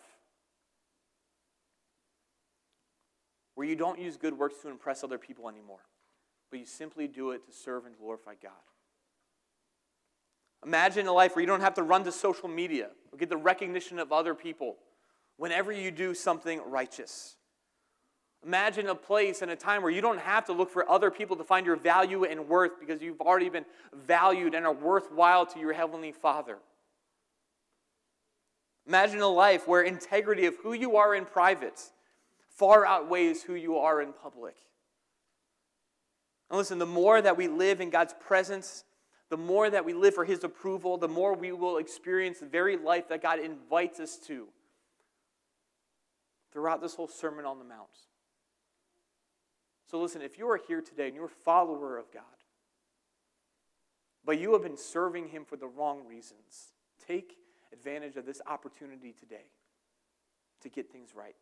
where 3.54 3.66
you 3.66 3.74
don't 3.74 3.98
use 3.98 4.16
good 4.16 4.38
works 4.38 4.56
to 4.62 4.68
impress 4.68 5.02
other 5.02 5.18
people 5.18 5.48
anymore, 5.48 5.80
but 6.50 6.60
you 6.60 6.66
simply 6.66 7.08
do 7.08 7.30
it 7.30 7.46
to 7.46 7.52
serve 7.52 7.86
and 7.86 7.96
glorify 7.96 8.34
God. 8.40 8.52
Imagine 10.64 11.06
a 11.06 11.12
life 11.12 11.34
where 11.34 11.42
you 11.42 11.46
don't 11.46 11.60
have 11.60 11.74
to 11.74 11.82
run 11.82 12.04
to 12.04 12.12
social 12.12 12.48
media 12.48 12.88
or 13.12 13.18
get 13.18 13.30
the 13.30 13.36
recognition 13.36 13.98
of 13.98 14.12
other 14.12 14.34
people 14.34 14.76
whenever 15.36 15.72
you 15.72 15.90
do 15.90 16.12
something 16.12 16.60
righteous. 16.66 17.35
Imagine 18.46 18.86
a 18.86 18.94
place 18.94 19.42
and 19.42 19.50
a 19.50 19.56
time 19.56 19.82
where 19.82 19.90
you 19.90 20.00
don't 20.00 20.20
have 20.20 20.44
to 20.44 20.52
look 20.52 20.70
for 20.70 20.88
other 20.88 21.10
people 21.10 21.34
to 21.34 21.42
find 21.42 21.66
your 21.66 21.74
value 21.74 22.24
and 22.24 22.48
worth 22.48 22.78
because 22.78 23.02
you've 23.02 23.20
already 23.20 23.48
been 23.48 23.64
valued 23.92 24.54
and 24.54 24.64
are 24.64 24.72
worthwhile 24.72 25.44
to 25.46 25.58
your 25.58 25.72
Heavenly 25.72 26.12
Father. 26.12 26.58
Imagine 28.86 29.20
a 29.20 29.26
life 29.26 29.66
where 29.66 29.82
integrity 29.82 30.46
of 30.46 30.54
who 30.62 30.72
you 30.72 30.96
are 30.96 31.12
in 31.12 31.24
private 31.24 31.90
far 32.48 32.86
outweighs 32.86 33.42
who 33.42 33.54
you 33.54 33.76
are 33.76 34.00
in 34.00 34.12
public. 34.12 34.54
And 36.48 36.56
listen, 36.56 36.78
the 36.78 36.86
more 36.86 37.20
that 37.20 37.36
we 37.36 37.48
live 37.48 37.80
in 37.80 37.90
God's 37.90 38.14
presence, 38.18 38.84
the 39.28 39.36
more 39.36 39.68
that 39.68 39.84
we 39.84 39.92
live 39.92 40.14
for 40.14 40.24
His 40.24 40.42
approval, 40.42 40.96
the 40.96 41.08
more 41.08 41.34
we 41.34 41.52
will 41.52 41.78
experience 41.78 42.38
the 42.38 42.46
very 42.46 42.76
life 42.76 43.08
that 43.08 43.20
God 43.20 43.40
invites 43.40 44.00
us 44.00 44.16
to 44.28 44.46
throughout 46.52 46.80
this 46.80 46.94
whole 46.94 47.08
Sermon 47.08 47.44
on 47.44 47.58
the 47.58 47.64
Mount. 47.64 47.90
So 49.90 50.00
listen, 50.00 50.22
if 50.22 50.38
you 50.38 50.48
are 50.50 50.60
here 50.68 50.80
today 50.80 51.06
and 51.06 51.14
you're 51.14 51.26
a 51.26 51.28
follower 51.28 51.96
of 51.96 52.12
God, 52.12 52.22
but 54.24 54.40
you 54.40 54.52
have 54.52 54.62
been 54.62 54.76
serving 54.76 55.28
Him 55.28 55.44
for 55.44 55.56
the 55.56 55.68
wrong 55.68 56.06
reasons, 56.06 56.72
take 57.06 57.36
advantage 57.72 58.16
of 58.16 58.26
this 58.26 58.40
opportunity 58.46 59.12
today 59.12 59.46
to 60.62 60.68
get 60.68 60.90
things 60.90 61.10
right. 61.14 61.36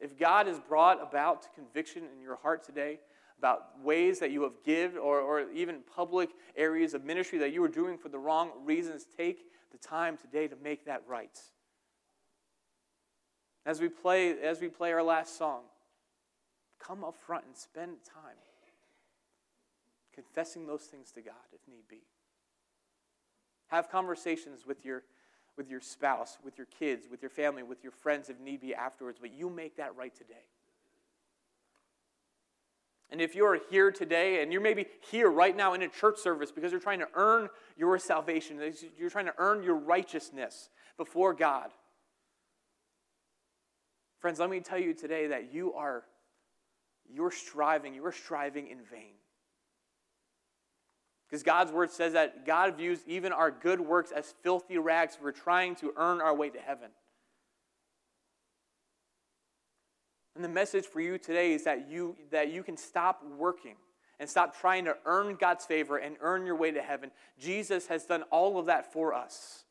If 0.00 0.18
God 0.18 0.46
has 0.46 0.58
brought 0.58 1.02
about 1.02 1.54
conviction 1.54 2.02
in 2.12 2.20
your 2.20 2.36
heart 2.36 2.64
today 2.64 3.00
about 3.38 3.80
ways 3.84 4.18
that 4.18 4.32
you 4.32 4.42
have 4.42 4.64
given 4.64 4.98
or, 4.98 5.20
or 5.20 5.50
even 5.52 5.80
public 5.94 6.30
areas 6.56 6.92
of 6.92 7.04
ministry 7.04 7.38
that 7.38 7.52
you 7.52 7.62
are 7.62 7.68
doing 7.68 7.96
for 7.96 8.08
the 8.08 8.18
wrong 8.18 8.50
reasons, 8.64 9.06
take 9.16 9.44
the 9.70 9.78
time 9.78 10.16
today 10.16 10.48
to 10.48 10.56
make 10.56 10.86
that 10.86 11.02
right. 11.06 11.38
As 13.64 13.80
we 13.80 13.88
play, 13.88 14.40
as 14.40 14.60
we 14.60 14.68
play 14.68 14.92
our 14.92 15.02
last 15.02 15.38
song, 15.38 15.62
Come 16.78 17.04
up 17.04 17.16
front 17.16 17.44
and 17.46 17.56
spend 17.56 17.96
time 18.04 18.36
confessing 20.14 20.66
those 20.66 20.82
things 20.82 21.12
to 21.12 21.20
God 21.20 21.34
if 21.52 21.60
need 21.68 21.86
be. 21.88 22.02
Have 23.68 23.88
conversations 23.88 24.66
with 24.66 24.84
your, 24.84 25.04
with 25.56 25.70
your 25.70 25.80
spouse, 25.80 26.38
with 26.44 26.58
your 26.58 26.66
kids, 26.66 27.06
with 27.08 27.22
your 27.22 27.30
family, 27.30 27.62
with 27.62 27.84
your 27.84 27.92
friends 27.92 28.28
if 28.28 28.40
need 28.40 28.60
be 28.60 28.74
afterwards, 28.74 29.18
but 29.20 29.32
you 29.32 29.48
make 29.48 29.76
that 29.76 29.94
right 29.96 30.14
today. 30.14 30.46
And 33.10 33.20
if 33.20 33.34
you're 33.34 33.58
here 33.70 33.90
today 33.90 34.42
and 34.42 34.52
you're 34.52 34.60
maybe 34.60 34.86
here 35.10 35.30
right 35.30 35.56
now 35.56 35.72
in 35.74 35.82
a 35.82 35.88
church 35.88 36.18
service 36.18 36.50
because 36.50 36.72
you're 36.72 36.80
trying 36.80 36.98
to 36.98 37.08
earn 37.14 37.48
your 37.76 37.98
salvation, 37.98 38.60
you're 38.98 39.10
trying 39.10 39.26
to 39.26 39.34
earn 39.38 39.62
your 39.62 39.76
righteousness 39.76 40.68
before 40.96 41.32
God, 41.32 41.70
friends, 44.18 44.40
let 44.40 44.50
me 44.50 44.60
tell 44.60 44.78
you 44.78 44.92
today 44.92 45.28
that 45.28 45.54
you 45.54 45.72
are 45.74 46.02
you're 47.12 47.30
striving, 47.30 47.94
you 47.94 48.04
are 48.04 48.12
striving 48.12 48.68
in 48.68 48.78
vain. 48.90 49.14
Because 51.28 51.42
God's 51.42 51.72
word 51.72 51.90
says 51.90 52.14
that 52.14 52.46
God 52.46 52.76
views 52.76 53.00
even 53.06 53.32
our 53.32 53.50
good 53.50 53.80
works 53.80 54.10
as 54.10 54.34
filthy 54.42 54.78
rags. 54.78 55.18
We're 55.22 55.32
trying 55.32 55.76
to 55.76 55.92
earn 55.96 56.20
our 56.20 56.34
way 56.34 56.48
to 56.48 56.58
heaven. 56.58 56.88
And 60.34 60.44
the 60.44 60.48
message 60.48 60.86
for 60.86 61.00
you 61.00 61.18
today 61.18 61.52
is 61.52 61.64
that 61.64 61.90
you, 61.90 62.16
that 62.30 62.50
you 62.50 62.62
can 62.62 62.76
stop 62.76 63.22
working 63.36 63.74
and 64.20 64.28
stop 64.28 64.58
trying 64.58 64.84
to 64.86 64.96
earn 65.04 65.36
God's 65.36 65.66
favor 65.66 65.96
and 65.96 66.16
earn 66.20 66.46
your 66.46 66.56
way 66.56 66.70
to 66.70 66.80
heaven. 66.80 67.10
Jesus 67.38 67.88
has 67.88 68.04
done 68.06 68.22
all 68.30 68.58
of 68.58 68.66
that 68.66 68.92
for 68.92 69.12
us. 69.12 69.64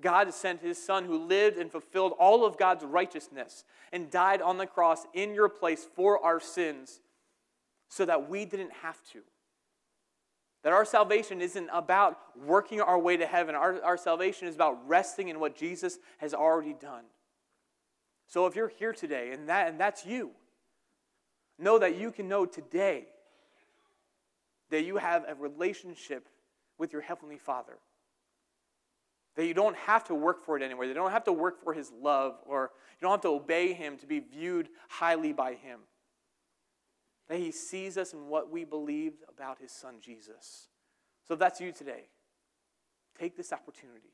God 0.00 0.32
sent 0.32 0.60
his 0.60 0.82
son 0.82 1.04
who 1.04 1.26
lived 1.26 1.58
and 1.58 1.70
fulfilled 1.70 2.12
all 2.18 2.44
of 2.44 2.58
God's 2.58 2.84
righteousness 2.84 3.64
and 3.92 4.10
died 4.10 4.42
on 4.42 4.58
the 4.58 4.66
cross 4.66 5.06
in 5.14 5.34
your 5.34 5.48
place 5.48 5.86
for 5.94 6.22
our 6.24 6.40
sins 6.40 7.00
so 7.88 8.04
that 8.04 8.28
we 8.28 8.44
didn't 8.44 8.72
have 8.82 8.98
to. 9.12 9.20
That 10.62 10.72
our 10.72 10.84
salvation 10.84 11.40
isn't 11.40 11.68
about 11.72 12.18
working 12.36 12.80
our 12.80 12.98
way 12.98 13.16
to 13.16 13.26
heaven. 13.26 13.54
Our, 13.54 13.82
our 13.82 13.96
salvation 13.96 14.46
is 14.46 14.54
about 14.54 14.86
resting 14.86 15.28
in 15.28 15.40
what 15.40 15.56
Jesus 15.56 15.98
has 16.18 16.34
already 16.34 16.74
done. 16.74 17.04
So 18.26 18.46
if 18.46 18.54
you're 18.54 18.68
here 18.68 18.92
today 18.92 19.32
and, 19.32 19.48
that, 19.48 19.68
and 19.68 19.80
that's 19.80 20.06
you, 20.06 20.30
know 21.58 21.78
that 21.78 21.96
you 21.96 22.12
can 22.12 22.28
know 22.28 22.46
today 22.46 23.06
that 24.70 24.84
you 24.84 24.98
have 24.98 25.24
a 25.28 25.34
relationship 25.34 26.28
with 26.78 26.92
your 26.92 27.02
Heavenly 27.02 27.38
Father. 27.38 27.78
That 29.36 29.46
you 29.46 29.54
don't 29.54 29.76
have 29.76 30.04
to 30.04 30.14
work 30.14 30.44
for 30.44 30.56
it 30.56 30.62
anymore. 30.62 30.84
You 30.84 30.94
don't 30.94 31.10
have 31.10 31.24
to 31.24 31.32
work 31.32 31.62
for 31.62 31.72
His 31.72 31.92
love, 32.00 32.38
or 32.44 32.70
you 33.00 33.06
don't 33.06 33.12
have 33.12 33.20
to 33.22 33.28
obey 33.28 33.72
Him 33.72 33.96
to 33.98 34.06
be 34.06 34.20
viewed 34.20 34.68
highly 34.88 35.32
by 35.32 35.54
Him. 35.54 35.80
That 37.28 37.38
He 37.38 37.52
sees 37.52 37.96
us 37.96 38.12
in 38.12 38.28
what 38.28 38.50
we 38.50 38.64
believed 38.64 39.22
about 39.28 39.58
His 39.60 39.70
Son 39.70 39.96
Jesus. 40.00 40.68
So 41.26 41.34
if 41.34 41.40
that's 41.40 41.60
you 41.60 41.72
today, 41.72 42.08
take 43.18 43.36
this 43.36 43.52
opportunity 43.52 44.10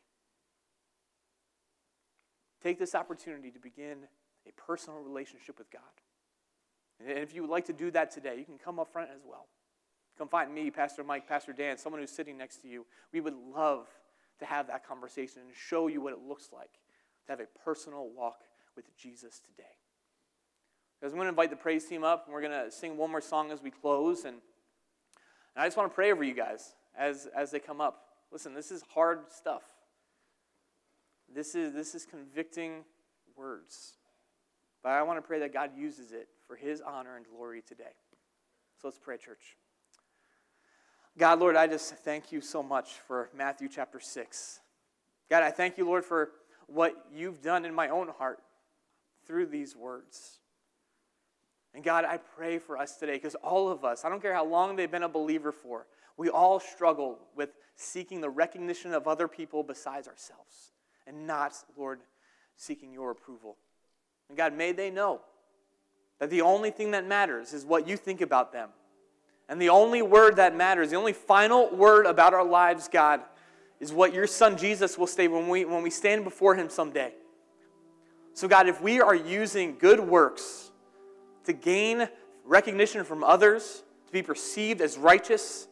Take 2.67 2.81
this 2.81 2.97
opportunity 2.97 3.53
to 3.53 3.61
begin 3.61 3.99
a 4.45 4.53
personal 4.53 4.99
relationship 4.99 5.57
with 5.57 5.71
God. 5.71 5.83
And 6.99 7.17
if 7.17 7.33
you 7.33 7.43
would 7.43 7.51
like 7.51 7.67
to 7.67 7.73
do 7.73 7.93
that 7.93 8.11
today, 8.11 8.37
you 8.39 8.45
can 8.45 8.59
come 8.59 8.81
up 8.81 8.93
front 8.93 9.11
as 9.14 9.21
well. 9.25 9.47
Come 10.19 10.29
find 10.29 10.53
me, 10.53 10.73
Pastor 10.73 11.05
Mike, 11.05 11.29
Pastor 11.29 11.53
Dan, 11.53 11.77
someone 11.77 12.01
who's 12.01 12.11
sitting 12.11 12.37
next 12.37 12.62
to 12.62 12.69
you. 12.69 12.85
We 13.12 13.21
would 13.21 13.35
love 13.55 13.87
to 14.39 14.45
have 14.47 14.66
that 14.68 14.87
conversation 14.87 15.43
and 15.43 15.51
show 15.55 15.87
you 15.87 16.01
what 16.01 16.12
it 16.12 16.20
looks 16.26 16.51
like 16.53 16.72
to 17.26 17.32
have 17.32 17.41
a 17.41 17.47
personal 17.64 18.09
walk 18.16 18.41
with 18.76 18.84
Jesus 18.97 19.41
today. 19.41 19.68
Because 20.99 21.12
I'm 21.12 21.18
going 21.18 21.26
to 21.26 21.30
invite 21.30 21.51
the 21.51 21.57
praise 21.57 21.84
team 21.84 22.05
up, 22.05 22.24
and 22.26 22.34
we're 22.34 22.41
going 22.41 22.64
to 22.64 22.70
sing 22.70 22.97
one 22.97 23.11
more 23.11 23.20
song 23.20 23.51
as 23.51 23.62
we 23.62 23.70
close. 23.70 24.24
And, 24.24 24.37
and 25.55 25.62
I 25.62 25.66
just 25.66 25.76
want 25.76 25.91
to 25.91 25.95
pray 25.95 26.12
over 26.12 26.24
you 26.24 26.34
guys 26.34 26.74
as, 26.99 27.28
as 27.37 27.51
they 27.51 27.59
come 27.59 27.80
up. 27.80 28.05
Listen, 28.32 28.55
this 28.55 28.70
is 28.70 28.82
hard 28.95 29.20
stuff. 29.30 29.62
This 31.32 31.55
is, 31.55 31.72
this 31.72 31.95
is 31.95 32.07
convicting 32.07 32.84
words. 33.37 33.95
But 34.82 34.93
I 34.93 35.03
want 35.03 35.18
to 35.18 35.26
pray 35.26 35.41
that 35.41 35.53
God 35.53 35.70
uses 35.76 36.12
it 36.12 36.28
for 36.47 36.57
his 36.57 36.80
honor 36.80 37.16
and 37.16 37.26
glory 37.26 37.62
today. 37.66 37.84
So 38.80 38.89
let's 38.89 38.99
pray, 38.99 39.16
church. 39.16 39.57
God, 41.19 41.41
Lord, 41.41 41.57
I 41.57 41.67
just 41.67 41.95
thank 41.97 42.31
you 42.31 42.43
so 42.43 42.62
much 42.62 42.91
for 43.07 43.31
Matthew 43.35 43.69
chapter 43.69 44.01
6. 44.01 44.61
God, 45.31 45.43
I 45.43 45.51
thank 45.51 45.79
you, 45.79 45.87
Lord, 45.87 46.05
for 46.05 46.31
what 46.67 46.95
you've 47.14 47.41
done 47.41 47.64
in 47.64 47.75
my 47.75 47.89
own 47.89 48.09
heart 48.09 48.39
through 49.27 49.47
these 49.47 49.75
words. 49.75 50.41
And 51.75 51.83
God, 51.83 52.05
I 52.05 52.19
pray 52.19 52.59
for 52.59 52.77
us 52.77 52.97
today 52.97 53.14
because 53.14 53.35
all 53.37 53.71
of 53.71 53.85
us, 53.85 54.05
I 54.05 54.11
don't 54.11 54.21
care 54.21 54.35
how 54.35 54.45
long 54.45 54.77
they've 54.77 54.91
been 54.91 55.05
a 55.05 55.09
believer 55.09 55.53
for, 55.53 55.87
we 56.19 56.29
all 56.29 56.61
struggle 56.61 57.19
with 57.35 57.51
seeking 57.77 58.21
the 58.21 58.31
recognition 58.31 58.93
of 58.93 59.09
other 59.09 59.29
people 59.29 59.62
besides 59.62 60.09
ourselves 60.09 60.73
and 61.07 61.27
not, 61.27 61.55
Lord, 61.77 62.01
seeking 62.57 62.93
your 62.93 63.11
approval. 63.11 63.57
And 64.29 64.37
God, 64.37 64.55
may 64.55 64.73
they 64.73 64.91
know 64.91 65.21
that 66.19 66.31
the 66.31 66.43
only 66.43 66.71
thing 66.71 66.91
that 66.91 67.07
matters 67.07 67.53
is 67.53 67.64
what 67.64 67.87
you 67.87 67.97
think 67.97 68.21
about 68.21 68.53
them. 68.53 68.71
And 69.49 69.61
the 69.61 69.69
only 69.69 70.03
word 70.03 70.37
that 70.37 70.57
matters, 70.57 70.91
the 70.91 70.97
only 70.97 71.13
final 71.13 71.75
word 71.75 72.07
about 72.07 72.35
our 72.35 72.45
lives, 72.45 72.89
God, 72.89 73.21
is 73.79 73.93
what 73.93 74.13
your 74.13 74.27
son 74.27 74.57
Jesus 74.57 74.99
will 74.99 75.07
say 75.07 75.29
when 75.29 75.49
we, 75.49 75.65
when 75.65 75.83
we 75.83 75.91
stand 75.91 76.25
before 76.25 76.55
him 76.55 76.69
someday. 76.69 77.13
So, 78.35 78.49
God, 78.49 78.69
if 78.69 78.83
we 78.83 79.01
are 79.01 79.15
using 79.15 79.77
good 79.79 80.01
works 80.01 80.71
to 81.45 81.53
gain 81.53 82.09
recognition 82.45 83.05
from 83.05 83.23
others, 83.23 83.83
to 84.07 84.13
be 84.13 84.23
perceived 84.23 84.81
as 84.81 84.99
righteous, 84.99 85.69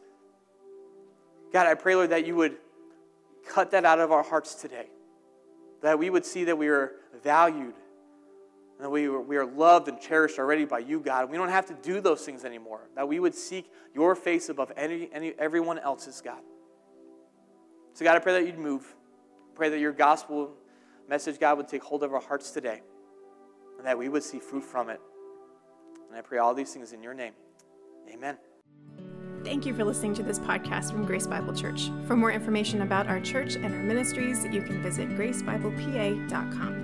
God, 1.52 1.66
I 1.66 1.74
pray, 1.74 1.94
Lord, 1.94 2.10
that 2.10 2.26
you 2.26 2.36
would 2.36 2.56
cut 3.48 3.72
that 3.72 3.84
out 3.84 3.98
of 3.98 4.12
our 4.12 4.22
hearts 4.22 4.54
today 4.54 4.86
that 5.84 5.98
we 5.98 6.08
would 6.08 6.24
see 6.24 6.44
that 6.44 6.56
we 6.56 6.68
are 6.68 6.92
valued 7.22 7.74
and 8.84 8.92
we 8.92 9.08
we 9.08 9.36
are 9.38 9.46
loved 9.46 9.88
and 9.88 9.98
cherished 9.98 10.38
already 10.38 10.66
by 10.66 10.78
you, 10.78 11.00
God. 11.00 11.30
We 11.30 11.38
don't 11.38 11.48
have 11.48 11.64
to 11.66 11.74
do 11.74 12.02
those 12.02 12.20
things 12.20 12.44
anymore. 12.44 12.82
That 12.94 13.08
we 13.08 13.18
would 13.18 13.34
seek 13.34 13.72
your 13.94 14.14
face 14.14 14.50
above 14.50 14.70
any, 14.76 15.08
any 15.10 15.32
everyone 15.38 15.78
else's, 15.78 16.20
God. 16.20 16.40
So, 17.94 18.04
God, 18.04 18.14
I 18.14 18.18
pray 18.18 18.34
that 18.34 18.46
you'd 18.46 18.58
move. 18.58 18.94
Pray 19.54 19.70
that 19.70 19.78
your 19.78 19.92
gospel 19.92 20.52
message, 21.08 21.40
God, 21.40 21.56
would 21.56 21.68
take 21.68 21.82
hold 21.82 22.02
of 22.02 22.12
our 22.12 22.20
hearts 22.20 22.50
today 22.50 22.82
and 23.78 23.86
that 23.86 23.96
we 23.96 24.10
would 24.10 24.22
see 24.22 24.38
fruit 24.38 24.64
from 24.64 24.90
it. 24.90 25.00
And 26.10 26.18
I 26.18 26.20
pray 26.20 26.38
all 26.38 26.52
these 26.52 26.72
things 26.72 26.92
in 26.92 27.02
your 27.02 27.14
name. 27.14 27.32
Amen. 28.12 28.36
Thank 29.44 29.64
you 29.64 29.74
for 29.74 29.84
listening 29.84 30.14
to 30.14 30.22
this 30.22 30.38
podcast 30.38 30.90
from 30.90 31.06
Grace 31.06 31.26
Bible 31.26 31.54
Church. 31.54 31.90
For 32.06 32.16
more 32.16 32.32
information 32.32 32.82
about 32.82 33.06
our 33.06 33.20
church 33.20 33.54
and 33.54 33.66
our 33.66 33.82
ministries, 33.82 34.44
you 34.44 34.62
can 34.62 34.82
visit 34.82 35.08
gracebiblepa.com. 35.10 36.83